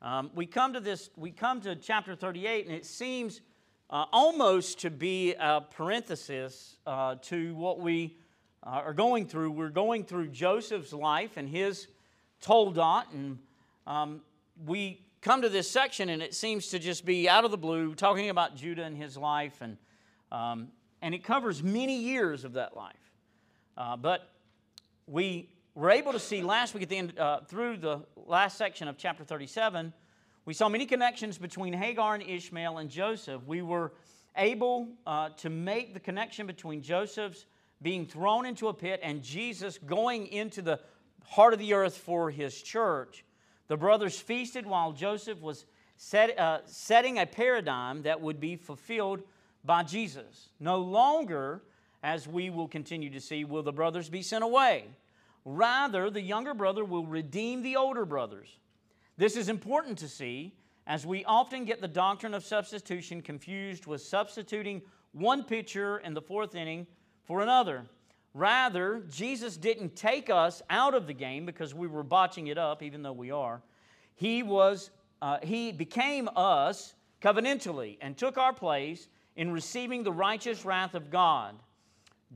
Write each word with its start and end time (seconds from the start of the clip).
Um, 0.00 0.30
we 0.32 0.46
come 0.46 0.74
to 0.74 0.80
this, 0.80 1.10
we 1.16 1.32
come 1.32 1.60
to 1.62 1.74
chapter 1.74 2.14
38, 2.14 2.66
and 2.66 2.74
it 2.74 2.86
seems 2.86 3.40
uh, 3.90 4.04
almost 4.12 4.78
to 4.80 4.90
be 4.90 5.34
a 5.34 5.60
parenthesis 5.60 6.76
uh, 6.86 7.16
to 7.22 7.54
what 7.56 7.80
we 7.80 8.16
uh, 8.62 8.70
are 8.70 8.92
going 8.92 9.26
through. 9.26 9.50
We're 9.50 9.70
going 9.70 10.04
through 10.04 10.28
Joseph's 10.28 10.92
life 10.92 11.36
and 11.36 11.48
his 11.48 11.88
toldot, 12.40 13.12
and 13.12 13.38
um, 13.88 14.20
we 14.64 15.04
come 15.20 15.42
to 15.42 15.48
this 15.48 15.68
section, 15.68 16.10
and 16.10 16.22
it 16.22 16.32
seems 16.32 16.68
to 16.68 16.78
just 16.78 17.04
be 17.04 17.28
out 17.28 17.44
of 17.44 17.50
the 17.50 17.58
blue, 17.58 17.96
talking 17.96 18.30
about 18.30 18.54
Judah 18.54 18.84
and 18.84 18.96
his 18.96 19.16
life, 19.16 19.60
and 19.60 19.76
um, 20.30 20.68
and 21.02 21.14
it 21.14 21.24
covers 21.24 21.62
many 21.62 21.98
years 21.98 22.44
of 22.44 22.52
that 22.52 22.76
life. 22.76 22.94
Uh, 23.76 23.96
but 23.96 24.30
we 25.06 25.48
were 25.78 25.92
able 25.92 26.10
to 26.10 26.18
see 26.18 26.42
last 26.42 26.74
week 26.74 26.82
at 26.82 26.88
the 26.88 26.96
end, 26.96 27.16
uh, 27.20 27.38
through 27.46 27.76
the 27.76 28.00
last 28.26 28.58
section 28.58 28.88
of 28.88 28.98
chapter 28.98 29.22
37, 29.22 29.92
we 30.44 30.52
saw 30.52 30.68
many 30.68 30.86
connections 30.86 31.38
between 31.38 31.72
Hagar 31.72 32.16
and 32.16 32.22
Ishmael 32.24 32.78
and 32.78 32.90
Joseph. 32.90 33.44
We 33.46 33.62
were 33.62 33.92
able 34.36 34.88
uh, 35.06 35.28
to 35.36 35.48
make 35.48 35.94
the 35.94 36.00
connection 36.00 36.48
between 36.48 36.82
Joseph's 36.82 37.46
being 37.80 38.06
thrown 38.06 38.44
into 38.44 38.66
a 38.66 38.74
pit 38.74 38.98
and 39.04 39.22
Jesus 39.22 39.78
going 39.78 40.26
into 40.26 40.62
the 40.62 40.80
heart 41.24 41.52
of 41.52 41.60
the 41.60 41.74
earth 41.74 41.96
for 41.96 42.28
his 42.28 42.60
church. 42.60 43.24
The 43.68 43.76
brothers 43.76 44.18
feasted 44.18 44.66
while 44.66 44.90
Joseph 44.90 45.40
was 45.40 45.64
set, 45.96 46.36
uh, 46.40 46.58
setting 46.64 47.20
a 47.20 47.26
paradigm 47.26 48.02
that 48.02 48.20
would 48.20 48.40
be 48.40 48.56
fulfilled 48.56 49.22
by 49.64 49.84
Jesus. 49.84 50.48
No 50.58 50.78
longer, 50.80 51.62
as 52.02 52.26
we 52.26 52.50
will 52.50 52.66
continue 52.66 53.10
to 53.10 53.20
see, 53.20 53.44
will 53.44 53.62
the 53.62 53.72
brothers 53.72 54.08
be 54.08 54.22
sent 54.22 54.42
away. 54.42 54.88
Rather, 55.44 56.10
the 56.10 56.20
younger 56.20 56.54
brother 56.54 56.84
will 56.84 57.06
redeem 57.06 57.62
the 57.62 57.76
older 57.76 58.04
brothers. 58.04 58.48
This 59.16 59.36
is 59.36 59.48
important 59.48 59.98
to 59.98 60.08
see, 60.08 60.54
as 60.86 61.04
we 61.04 61.24
often 61.24 61.64
get 61.64 61.80
the 61.80 61.88
doctrine 61.88 62.34
of 62.34 62.44
substitution 62.44 63.22
confused 63.22 63.86
with 63.86 64.00
substituting 64.00 64.82
one 65.12 65.44
pitcher 65.44 65.98
in 65.98 66.14
the 66.14 66.22
fourth 66.22 66.54
inning 66.54 66.86
for 67.24 67.40
another. 67.40 67.84
Rather, 68.34 69.02
Jesus 69.10 69.56
didn't 69.56 69.96
take 69.96 70.30
us 70.30 70.62
out 70.70 70.94
of 70.94 71.06
the 71.06 71.12
game 71.14 71.46
because 71.46 71.74
we 71.74 71.86
were 71.86 72.02
botching 72.02 72.46
it 72.46 72.58
up, 72.58 72.82
even 72.82 73.02
though 73.02 73.12
we 73.12 73.30
are. 73.30 73.60
He 74.14 74.42
was, 74.42 74.90
uh, 75.20 75.38
he 75.42 75.72
became 75.72 76.28
us 76.36 76.94
covenantally 77.20 77.98
and 78.00 78.16
took 78.16 78.38
our 78.38 78.52
place 78.52 79.08
in 79.36 79.50
receiving 79.50 80.02
the 80.02 80.12
righteous 80.12 80.64
wrath 80.64 80.94
of 80.94 81.10
God. 81.10 81.56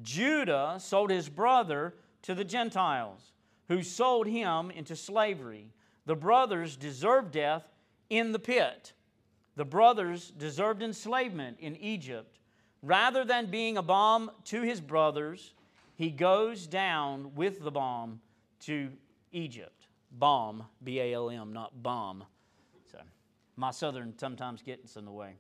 Judah 0.03 0.77
sold 0.79 1.11
his 1.11 1.29
brother 1.29 1.95
to 2.23 2.35
the 2.35 2.45
Gentiles, 2.45 3.33
who 3.69 3.83
sold 3.83 4.27
him 4.27 4.71
into 4.71 4.97
slavery. 4.97 5.73
The 6.07 6.17
brothers 6.17 6.77
deserved 6.77 7.33
death 7.33 7.65
in 8.11 8.33
the 8.33 8.39
pit. 8.39 8.93
The 9.57 9.65
brothers 9.65 10.31
deserved 10.31 10.83
enslavement 10.83 11.59
in 11.61 11.77
Egypt. 11.77 12.39
Rather 12.83 13.25
than 13.25 13.47
being 13.47 13.77
a 13.77 13.83
bomb 13.83 14.31
to 14.47 14.63
his 14.63 14.81
brothers, 14.81 15.55
he 15.95 16.11
goes 16.11 16.67
down 16.67 17.35
with 17.35 17.63
the 17.63 17.71
bomb 17.71 18.21
to 18.61 18.91
Egypt. 19.31 19.87
Bomb, 20.11 20.65
B 20.83 21.01
A 21.01 21.15
L 21.15 21.31
M, 21.31 21.53
not 21.53 21.83
bomb. 21.83 22.25
So 22.91 22.99
my 23.57 23.71
southern 23.71 24.19
sometimes 24.19 24.63
gets 24.63 24.97
in 24.97 25.05
the 25.05 25.13
way. 25.13 25.35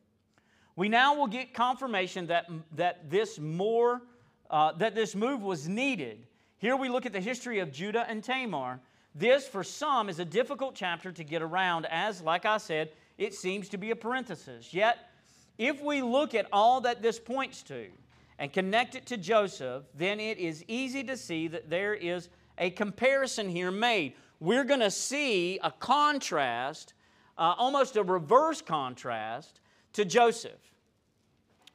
We 0.76 0.88
now 0.88 1.14
will 1.14 1.26
get 1.26 1.52
confirmation 1.52 2.28
that, 2.28 2.46
that, 2.76 3.10
this 3.10 3.38
more, 3.38 4.02
uh, 4.48 4.72
that 4.72 4.94
this 4.94 5.14
move 5.14 5.42
was 5.42 5.68
needed. 5.68 6.26
Here 6.62 6.76
we 6.76 6.88
look 6.88 7.06
at 7.06 7.12
the 7.12 7.20
history 7.20 7.58
of 7.58 7.72
Judah 7.72 8.06
and 8.08 8.22
Tamar. 8.22 8.78
This, 9.16 9.48
for 9.48 9.64
some, 9.64 10.08
is 10.08 10.20
a 10.20 10.24
difficult 10.24 10.76
chapter 10.76 11.10
to 11.10 11.24
get 11.24 11.42
around, 11.42 11.86
as, 11.86 12.22
like 12.22 12.46
I 12.46 12.58
said, 12.58 12.90
it 13.18 13.34
seems 13.34 13.68
to 13.70 13.78
be 13.78 13.90
a 13.90 13.96
parenthesis. 13.96 14.72
Yet, 14.72 15.10
if 15.58 15.82
we 15.82 16.02
look 16.02 16.36
at 16.36 16.46
all 16.52 16.80
that 16.82 17.02
this 17.02 17.18
points 17.18 17.64
to 17.64 17.88
and 18.38 18.52
connect 18.52 18.94
it 18.94 19.06
to 19.06 19.16
Joseph, 19.16 19.82
then 19.96 20.20
it 20.20 20.38
is 20.38 20.64
easy 20.68 21.02
to 21.02 21.16
see 21.16 21.48
that 21.48 21.68
there 21.68 21.94
is 21.94 22.28
a 22.58 22.70
comparison 22.70 23.48
here 23.48 23.72
made. 23.72 24.12
We're 24.38 24.62
going 24.62 24.78
to 24.78 24.90
see 24.92 25.58
a 25.64 25.72
contrast, 25.72 26.94
uh, 27.38 27.54
almost 27.58 27.96
a 27.96 28.04
reverse 28.04 28.62
contrast, 28.62 29.58
to 29.94 30.04
Joseph. 30.04 30.60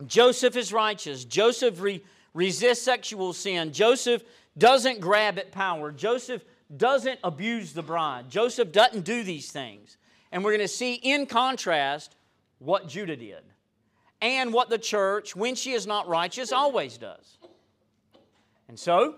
Joseph 0.06 0.56
is 0.56 0.72
righteous. 0.72 1.26
Joseph 1.26 1.82
re- 1.82 2.02
resists 2.34 2.86
sexual 2.86 3.34
sin. 3.34 3.74
Joseph 3.74 4.24
doesn't 4.58 5.00
grab 5.02 5.38
at 5.38 5.52
power. 5.52 5.92
Joseph 5.92 6.44
doesn't 6.76 7.20
abuse 7.24 7.74
the 7.74 7.84
bride. 7.84 8.30
Joseph 8.30 8.72
doesn't 8.72 9.06
do 9.06 9.24
these 9.24 9.52
things. 9.52 9.98
And 10.32 10.44
we're 10.44 10.52
going 10.52 10.60
to 10.62 10.68
see 10.68 10.96
in 10.96 11.26
contrast 11.26 12.16
what 12.60 12.88
Judah 12.88 13.16
did 13.16 13.44
and 14.22 14.52
what 14.52 14.70
the 14.70 14.78
church, 14.78 15.36
when 15.36 15.56
she 15.56 15.72
is 15.72 15.88
not 15.88 16.08
righteous, 16.08 16.52
always 16.52 16.98
does. 16.98 17.38
And 18.68 18.78
so, 18.78 19.16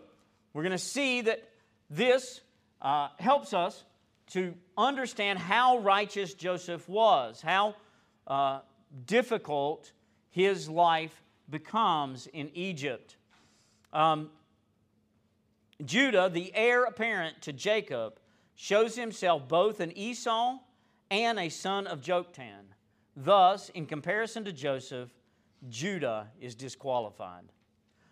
we're 0.54 0.64
going 0.64 0.72
to 0.72 0.78
see 0.78 1.22
that 1.22 1.48
this 1.90 2.42
uh, 2.82 3.10
helps 3.18 3.54
us 3.54 3.84
to 4.32 4.54
understand 4.78 5.40
how 5.40 5.80
righteous 5.80 6.34
Joseph 6.36 6.88
was, 6.88 7.42
how 7.42 7.76
uh, 8.28 8.60
difficult 9.06 9.92
his 10.30 10.70
life 10.70 11.24
becomes 11.50 12.28
in 12.28 12.52
Egypt. 12.54 13.16
Um, 13.92 14.30
Judah, 15.84 16.30
the 16.32 16.52
heir 16.54 16.84
apparent 16.84 17.42
to 17.44 17.54
Jacob, 17.54 18.20
shows 18.56 18.96
himself 18.96 19.48
both 19.48 19.80
an 19.80 19.98
Esau 19.98 20.58
and 21.10 21.40
a 21.40 21.50
son 21.50 21.88
of 21.88 22.02
Joktan. 22.02 22.66
Thus, 23.16 23.70
in 23.70 23.86
comparison 23.86 24.44
to 24.46 24.52
Joseph, 24.52 25.10
Judah 25.70 26.28
is 26.40 26.56
disqualified. 26.56 27.46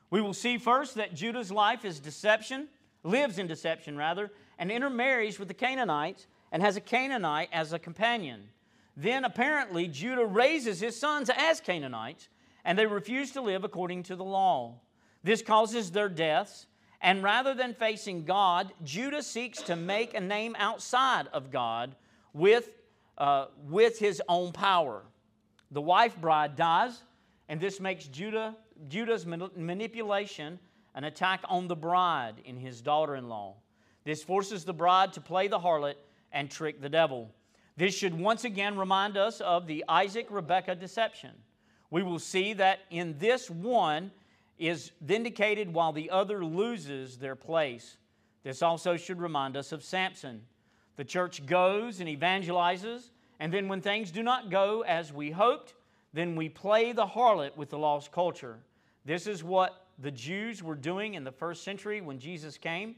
We 0.09 0.22
will 0.22 0.33
see 0.33 0.57
first 0.57 0.95
that 0.95 1.13
Judah's 1.13 1.51
life 1.51 1.83
is 1.83 2.00
deception, 2.00 2.69
lives 3.03 3.38
in 3.38 3.47
deception 3.47 3.97
rather, 3.97 4.31
and 4.57 4.72
intermarries 4.72 5.38
with 5.38 5.47
the 5.47 5.53
Canaanites 5.53 6.27
and 6.51 6.61
has 6.61 6.77
a 6.77 6.81
Canaanite 6.81 7.50
as 7.51 7.73
a 7.73 7.79
companion. 7.79 8.50
Then 8.95 9.25
apparently 9.25 9.88
Judah 9.88 10.25
raises 10.25 10.79
his 10.79 11.00
sons 11.00 11.29
as 11.35 11.59
Canaanites, 11.59 12.29
and 12.63 12.77
they 12.77 12.85
refuse 12.85 13.31
to 13.31 13.41
live 13.41 13.63
according 13.63 14.03
to 14.03 14.16
the 14.16 14.23
law. 14.23 14.75
This 15.23 15.41
causes 15.41 15.91
their 15.91 16.09
deaths, 16.09 16.67
and 17.01 17.23
rather 17.23 17.53
than 17.53 17.73
facing 17.73 18.25
God, 18.25 18.73
Judah 18.83 19.21
seeks 19.21 19.61
to 19.63 19.75
make 19.75 20.13
a 20.13 20.19
name 20.19 20.55
outside 20.57 21.27
of 21.31 21.51
God 21.51 21.95
with, 22.33 22.69
uh, 23.17 23.45
with 23.67 23.99
his 23.99 24.21
own 24.27 24.51
power. 24.51 25.03
The 25.71 25.81
wife 25.81 26.19
bride 26.19 26.55
dies, 26.55 27.03
and 27.49 27.59
this 27.59 27.79
makes 27.79 28.05
Judah, 28.07 28.55
Judah's 28.87 29.25
manipulation 29.25 30.59
an 30.95 31.03
attack 31.03 31.43
on 31.47 31.67
the 31.67 31.75
bride 31.75 32.35
in 32.45 32.57
his 32.57 32.81
daughter 32.81 33.15
in 33.15 33.29
law. 33.29 33.55
This 34.03 34.23
forces 34.23 34.65
the 34.65 34.73
bride 34.73 35.13
to 35.13 35.21
play 35.21 35.47
the 35.47 35.59
harlot 35.59 35.95
and 36.31 36.49
trick 36.49 36.81
the 36.81 36.89
devil. 36.89 37.29
This 37.75 37.93
should 37.93 38.17
once 38.17 38.43
again 38.43 38.77
remind 38.77 39.17
us 39.17 39.39
of 39.39 39.67
the 39.67 39.85
Isaac 39.87 40.27
Rebekah 40.31 40.75
deception. 40.75 41.31
We 41.91 42.01
will 42.01 42.19
see 42.19 42.53
that 42.53 42.79
in 42.89 43.17
this 43.19 43.49
one 43.49 44.11
is 44.57 44.91
vindicated 45.01 45.73
while 45.73 45.94
the 45.94 46.09
other 46.09 46.44
loses 46.44 47.18
their 47.18 47.35
place. 47.35 47.97
This 48.44 48.62
also 48.62 48.97
should 48.97 49.22
remind 49.22 49.57
us 49.57 49.72
of 49.72 49.84
Samson. 49.84 50.41
The 50.95 51.03
church 51.03 51.45
goes 51.45 52.00
and 52.00 52.09
evangelizes, 52.09 53.12
and 53.40 53.53
then 53.53 53.68
when 53.68 53.81
things 53.81 54.09
do 54.09 54.23
not 54.23 54.50
go 54.50 54.81
as 54.81 55.13
we 55.13 55.31
hoped, 55.31 55.75
then 56.13 56.35
we 56.35 56.50
play 56.50 56.91
the 56.91 57.06
harlot 57.06 57.56
with 57.56 57.69
the 57.69 57.78
lost 57.78 58.12
culture. 58.12 58.57
This 59.06 59.28
is 59.28 59.44
what 59.44 59.85
the 60.00 60.12
Jews 60.12 60.63
were 60.63 60.75
doing 60.75 61.13
in 61.13 61.24
the 61.24 61.31
first 61.31 61.63
century 61.63 62.01
when 62.01 62.19
Jesus 62.19 62.57
came. 62.57 62.95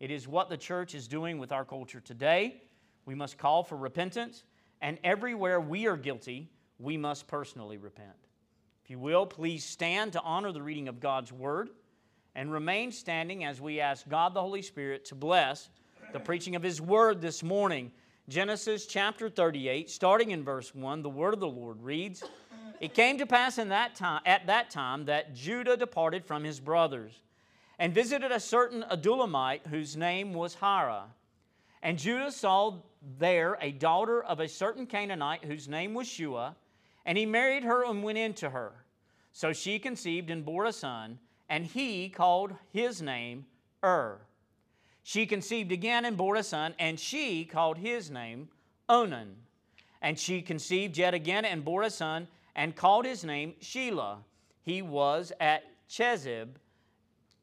It 0.00 0.10
is 0.10 0.28
what 0.28 0.48
the 0.48 0.56
church 0.56 0.94
is 0.94 1.08
doing 1.08 1.38
with 1.38 1.52
our 1.52 1.64
culture 1.64 2.00
today. 2.00 2.62
We 3.06 3.14
must 3.14 3.38
call 3.38 3.62
for 3.62 3.76
repentance, 3.76 4.44
and 4.82 4.98
everywhere 5.02 5.60
we 5.60 5.86
are 5.86 5.96
guilty, 5.96 6.50
we 6.78 6.96
must 6.96 7.26
personally 7.26 7.78
repent. 7.78 8.27
If 8.88 8.92
you 8.92 9.00
will, 9.00 9.26
please 9.26 9.66
stand 9.66 10.14
to 10.14 10.22
honor 10.22 10.50
the 10.50 10.62
reading 10.62 10.88
of 10.88 10.98
God's 10.98 11.30
Word 11.30 11.68
and 12.34 12.50
remain 12.50 12.90
standing 12.90 13.44
as 13.44 13.60
we 13.60 13.80
ask 13.80 14.08
God 14.08 14.32
the 14.32 14.40
Holy 14.40 14.62
Spirit 14.62 15.04
to 15.04 15.14
bless 15.14 15.68
the 16.14 16.18
preaching 16.18 16.56
of 16.56 16.62
His 16.62 16.80
Word 16.80 17.20
this 17.20 17.42
morning. 17.42 17.92
Genesis 18.30 18.86
chapter 18.86 19.28
38, 19.28 19.90
starting 19.90 20.30
in 20.30 20.42
verse 20.42 20.74
1, 20.74 21.02
the 21.02 21.10
Word 21.10 21.34
of 21.34 21.40
the 21.40 21.46
Lord 21.46 21.82
reads 21.82 22.24
It 22.80 22.94
came 22.94 23.18
to 23.18 23.26
pass 23.26 23.58
in 23.58 23.68
that 23.68 23.94
time, 23.94 24.22
at 24.24 24.46
that 24.46 24.70
time 24.70 25.04
that 25.04 25.34
Judah 25.34 25.76
departed 25.76 26.24
from 26.24 26.42
his 26.42 26.58
brothers 26.58 27.12
and 27.78 27.92
visited 27.92 28.32
a 28.32 28.40
certain 28.40 28.86
Adullamite 28.90 29.66
whose 29.66 29.98
name 29.98 30.32
was 30.32 30.54
Hira. 30.54 31.08
And 31.82 31.98
Judah 31.98 32.32
saw 32.32 32.76
there 33.18 33.58
a 33.60 33.70
daughter 33.70 34.22
of 34.22 34.40
a 34.40 34.48
certain 34.48 34.86
Canaanite 34.86 35.44
whose 35.44 35.68
name 35.68 35.92
was 35.92 36.08
Shua, 36.08 36.56
and 37.06 37.16
he 37.18 37.26
married 37.26 37.64
her 37.64 37.84
and 37.84 38.02
went 38.02 38.18
into 38.18 38.50
her. 38.50 38.84
So 39.32 39.52
she 39.52 39.78
conceived 39.78 40.30
and 40.30 40.44
bore 40.44 40.64
a 40.64 40.72
son, 40.72 41.18
and 41.48 41.64
he 41.64 42.08
called 42.08 42.54
his 42.72 43.00
name 43.00 43.46
Ur. 43.84 44.20
She 45.02 45.26
conceived 45.26 45.72
again 45.72 46.04
and 46.04 46.16
bore 46.16 46.36
a 46.36 46.42
son, 46.42 46.74
and 46.78 47.00
she 47.00 47.44
called 47.44 47.78
his 47.78 48.10
name 48.10 48.48
Onan. 48.88 49.36
And 50.02 50.18
she 50.18 50.42
conceived 50.42 50.98
yet 50.98 51.14
again 51.14 51.44
and 51.44 51.64
bore 51.64 51.82
a 51.82 51.90
son 51.90 52.28
and 52.54 52.76
called 52.76 53.06
his 53.06 53.24
name 53.24 53.54
Shelah. 53.60 54.18
He 54.62 54.82
was 54.82 55.32
at 55.40 55.64
Chezib 55.88 56.48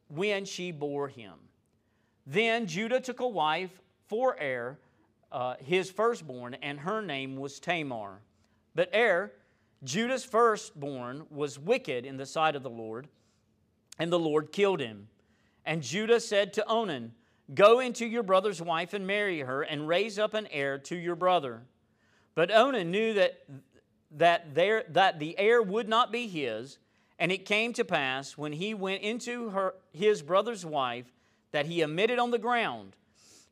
when 0.10 0.46
she 0.46 0.72
bore 0.72 1.08
him. 1.08 1.34
Then 2.28 2.68
Judah 2.68 3.01
took 3.01 3.19
a 3.19 3.28
wife 3.28 3.81
for 4.08 4.38
Er, 4.42 4.78
uh, 5.31 5.56
his 5.60 5.90
firstborn, 5.90 6.56
and 6.56 6.80
her 6.80 7.01
name 7.01 7.36
was 7.36 7.60
Tamar. 7.60 8.19
But 8.75 8.94
Er, 8.96 9.31
Judah's 9.86 10.26
firstborn, 10.26 11.26
was 11.30 11.60
wicked 11.60 12.06
in 12.06 12.18
the 12.18 12.26
sight 12.26 12.56
of 12.56 12.64
the 12.64 12.70
Lord, 12.70 13.08
and 14.00 14.12
the 14.12 14.20
Lord 14.20 14.52
killed 14.52 14.80
him. 14.80 15.08
And 15.66 15.82
Judah 15.82 16.20
said 16.20 16.54
to 16.54 16.68
Onan, 16.68 17.14
Go 17.54 17.80
into 17.80 18.06
your 18.06 18.24
brother's 18.24 18.62
wife 18.62 18.94
and 18.94 19.06
marry 19.06 19.42
her, 19.42 19.62
and 19.62 19.88
raise 19.88 20.18
up 20.18 20.34
an 20.34 20.48
heir 20.50 20.80
to 20.80 20.96
your 20.96 21.16
brother. 21.16 21.62
But 22.34 22.52
Onan 22.52 22.90
knew 22.90 23.14
that, 23.14 23.44
that, 24.12 24.56
there, 24.56 24.84
that 24.90 25.20
the 25.20 25.38
heir 25.38 25.62
would 25.62 25.88
not 25.88 26.12
be 26.12 26.28
his, 26.28 26.80
and 27.20 27.32
it 27.32 27.46
came 27.46 27.72
to 27.74 27.86
pass 27.86 28.38
when 28.38 28.54
he 28.54 28.74
went 28.74 29.04
into 29.04 29.50
her, 29.50 29.76
his 29.94 30.22
brother's 30.22 30.66
wife 30.66 31.06
that 31.52 31.68
he 31.68 31.82
emitted 31.82 32.20
on 32.20 32.32
the 32.32 32.40
ground, 32.40 32.96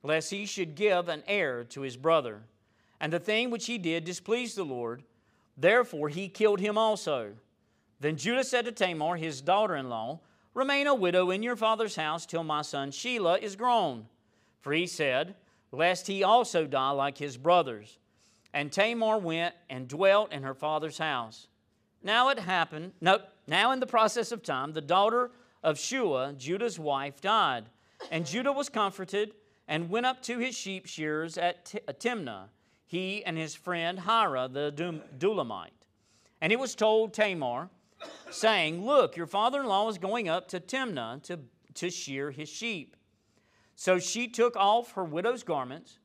lest 0.01 0.31
he 0.31 0.45
should 0.45 0.75
give 0.75 1.07
an 1.07 1.23
heir 1.27 1.63
to 1.63 1.81
his 1.81 1.95
brother. 1.95 2.41
And 2.99 3.13
the 3.13 3.19
thing 3.19 3.51
which 3.51 3.67
he 3.67 3.77
did 3.77 4.03
displeased 4.03 4.57
the 4.57 4.65
Lord, 4.65 5.03
therefore 5.57 6.09
he 6.09 6.27
killed 6.27 6.59
him 6.59 6.77
also. 6.77 7.33
Then 7.99 8.17
Judah 8.17 8.43
said 8.43 8.65
to 8.65 8.71
Tamar, 8.71 9.15
his 9.15 9.41
daughter 9.41 9.75
in 9.75 9.89
law, 9.89 10.19
Remain 10.53 10.85
a 10.85 10.93
widow 10.93 11.31
in 11.31 11.41
your 11.41 11.55
father's 11.55 11.95
house 11.95 12.25
till 12.25 12.43
my 12.43 12.61
son 12.61 12.91
Shelah 12.91 13.41
is 13.41 13.55
grown. 13.55 14.05
For 14.61 14.71
he 14.71 14.85
said, 14.85 15.35
Lest 15.71 16.05
he 16.05 16.23
also 16.23 16.67
die 16.67 16.91
like 16.91 17.17
his 17.17 17.37
brothers. 17.37 17.97
And 18.53 18.71
Tamar 18.71 19.17
went 19.17 19.55
and 19.69 19.87
dwelt 19.87 20.31
in 20.31 20.43
her 20.43 20.53
father's 20.53 20.99
house. 20.99 21.47
Now 22.03 22.29
it 22.29 22.37
happened, 22.37 22.91
no, 23.01 23.19
now 23.47 23.71
in 23.71 23.79
the 23.79 23.87
process 23.87 24.31
of 24.31 24.43
time, 24.43 24.73
the 24.73 24.81
daughter 24.81 25.31
of 25.63 25.79
Shua, 25.79 26.33
Judah's 26.33 26.77
wife, 26.77 27.21
died. 27.21 27.65
And 28.11 28.25
Judah 28.25 28.51
was 28.51 28.69
comforted 28.69 29.33
and 29.67 29.89
went 29.89 30.05
up 30.05 30.21
to 30.23 30.37
his 30.37 30.55
sheep 30.55 30.85
shearers 30.85 31.37
at 31.37 31.73
uh, 31.87 31.93
Timnah, 31.93 32.49
he 32.93 33.25
and 33.25 33.37
his 33.37 33.55
friend 33.55 33.99
Hira 33.99 34.47
the 34.47 34.71
Adullamite. 35.17 35.71
And 36.39 36.53
it 36.53 36.59
was 36.59 36.75
told 36.75 37.13
Tamar, 37.13 37.69
saying, 38.29 38.85
Look, 38.85 39.17
your 39.17 39.27
father 39.27 39.61
in 39.61 39.67
law 39.67 39.89
is 39.89 39.97
going 39.97 40.29
up 40.29 40.47
to 40.49 40.59
Timnah 40.59 41.23
to, 41.23 41.39
to 41.75 41.89
shear 41.89 42.31
his 42.31 42.49
sheep. 42.49 42.95
So 43.75 43.97
she 43.97 44.27
took 44.27 44.55
off 44.55 44.93
her 44.93 45.03
widow's 45.03 45.43
garments 45.43 45.97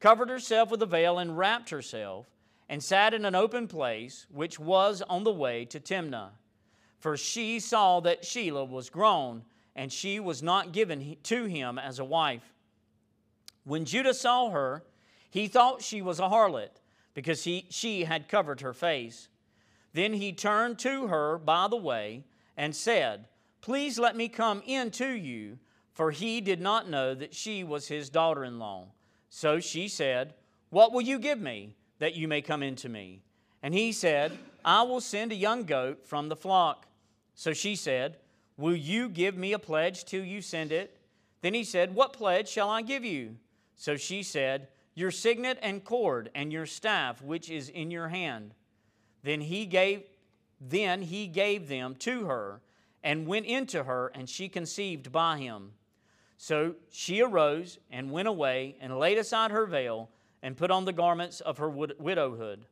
covered 0.00 0.28
herself 0.28 0.70
with 0.70 0.82
a 0.82 0.86
veil, 0.86 1.18
and 1.18 1.36
wrapped 1.36 1.70
herself, 1.70 2.26
and 2.68 2.82
sat 2.82 3.14
in 3.14 3.24
an 3.24 3.34
open 3.34 3.68
place 3.68 4.26
which 4.30 4.58
was 4.58 5.02
on 5.08 5.24
the 5.24 5.32
way 5.32 5.64
to 5.64 5.80
Timnah. 5.80 6.30
For 6.98 7.16
she 7.16 7.60
saw 7.60 8.00
that 8.00 8.22
Shelah 8.22 8.68
was 8.68 8.90
grown, 8.90 9.42
and 9.74 9.92
she 9.92 10.18
was 10.20 10.42
not 10.42 10.72
given 10.72 11.16
to 11.24 11.44
him 11.44 11.78
as 11.78 11.98
a 11.98 12.04
wife. 12.04 12.54
When 13.64 13.84
Judah 13.84 14.14
saw 14.14 14.50
her, 14.50 14.84
he 15.36 15.48
thought 15.48 15.82
she 15.82 16.00
was 16.00 16.18
a 16.18 16.30
harlot, 16.30 16.70
because 17.12 17.44
he, 17.44 17.66
she 17.68 18.04
had 18.04 18.26
covered 18.26 18.62
her 18.62 18.72
face. 18.72 19.28
Then 19.92 20.14
he 20.14 20.32
turned 20.32 20.78
to 20.78 21.08
her 21.08 21.36
by 21.36 21.68
the 21.68 21.76
way 21.76 22.24
and 22.56 22.74
said, 22.74 23.28
Please 23.60 23.98
let 23.98 24.16
me 24.16 24.28
come 24.28 24.62
in 24.64 24.90
to 24.92 25.10
you, 25.10 25.58
for 25.92 26.10
he 26.10 26.40
did 26.40 26.58
not 26.58 26.88
know 26.88 27.14
that 27.14 27.34
she 27.34 27.64
was 27.64 27.88
his 27.88 28.08
daughter 28.08 28.44
in 28.44 28.58
law. 28.58 28.86
So 29.28 29.60
she 29.60 29.88
said, 29.88 30.32
What 30.70 30.90
will 30.90 31.02
you 31.02 31.18
give 31.18 31.38
me 31.38 31.74
that 31.98 32.14
you 32.14 32.28
may 32.28 32.40
come 32.40 32.62
into 32.62 32.88
me? 32.88 33.20
And 33.62 33.74
he 33.74 33.92
said, 33.92 34.32
I 34.64 34.84
will 34.84 35.02
send 35.02 35.32
a 35.32 35.36
young 35.36 35.64
goat 35.64 36.06
from 36.06 36.30
the 36.30 36.36
flock. 36.36 36.86
So 37.34 37.52
she 37.52 37.76
said, 37.76 38.16
Will 38.56 38.74
you 38.74 39.10
give 39.10 39.36
me 39.36 39.52
a 39.52 39.58
pledge 39.58 40.06
till 40.06 40.24
you 40.24 40.40
send 40.40 40.72
it? 40.72 40.96
Then 41.42 41.52
he 41.52 41.62
said, 41.62 41.94
What 41.94 42.14
pledge 42.14 42.48
shall 42.48 42.70
I 42.70 42.80
give 42.80 43.04
you? 43.04 43.36
So 43.74 43.98
she 43.98 44.22
said, 44.22 44.68
Your 44.96 45.12
signet 45.12 45.58
and 45.62 45.84
cord 45.84 46.30
and 46.34 46.52
your 46.52 46.66
staff 46.66 47.22
which 47.22 47.48
is 47.50 47.68
in 47.68 47.92
your 47.92 48.08
hand. 48.08 48.54
Then 49.22 49.42
he 49.42 49.66
gave 49.66 50.02
then 50.58 51.02
he 51.02 51.26
gave 51.26 51.68
them 51.68 51.94
to 51.96 52.24
her 52.24 52.62
and 53.04 53.26
went 53.26 53.46
into 53.46 53.84
her, 53.84 54.10
and 54.14 54.28
she 54.28 54.48
conceived 54.48 55.12
by 55.12 55.36
him. 55.36 55.72
So 56.38 56.74
she 56.90 57.20
arose 57.20 57.78
and 57.90 58.10
went 58.10 58.26
away 58.26 58.76
and 58.80 58.98
laid 58.98 59.18
aside 59.18 59.50
her 59.50 59.66
veil 59.66 60.08
and 60.42 60.56
put 60.56 60.70
on 60.70 60.86
the 60.86 60.92
garments 60.92 61.40
of 61.40 61.58
her 61.58 61.68
widowhood. 61.68 62.66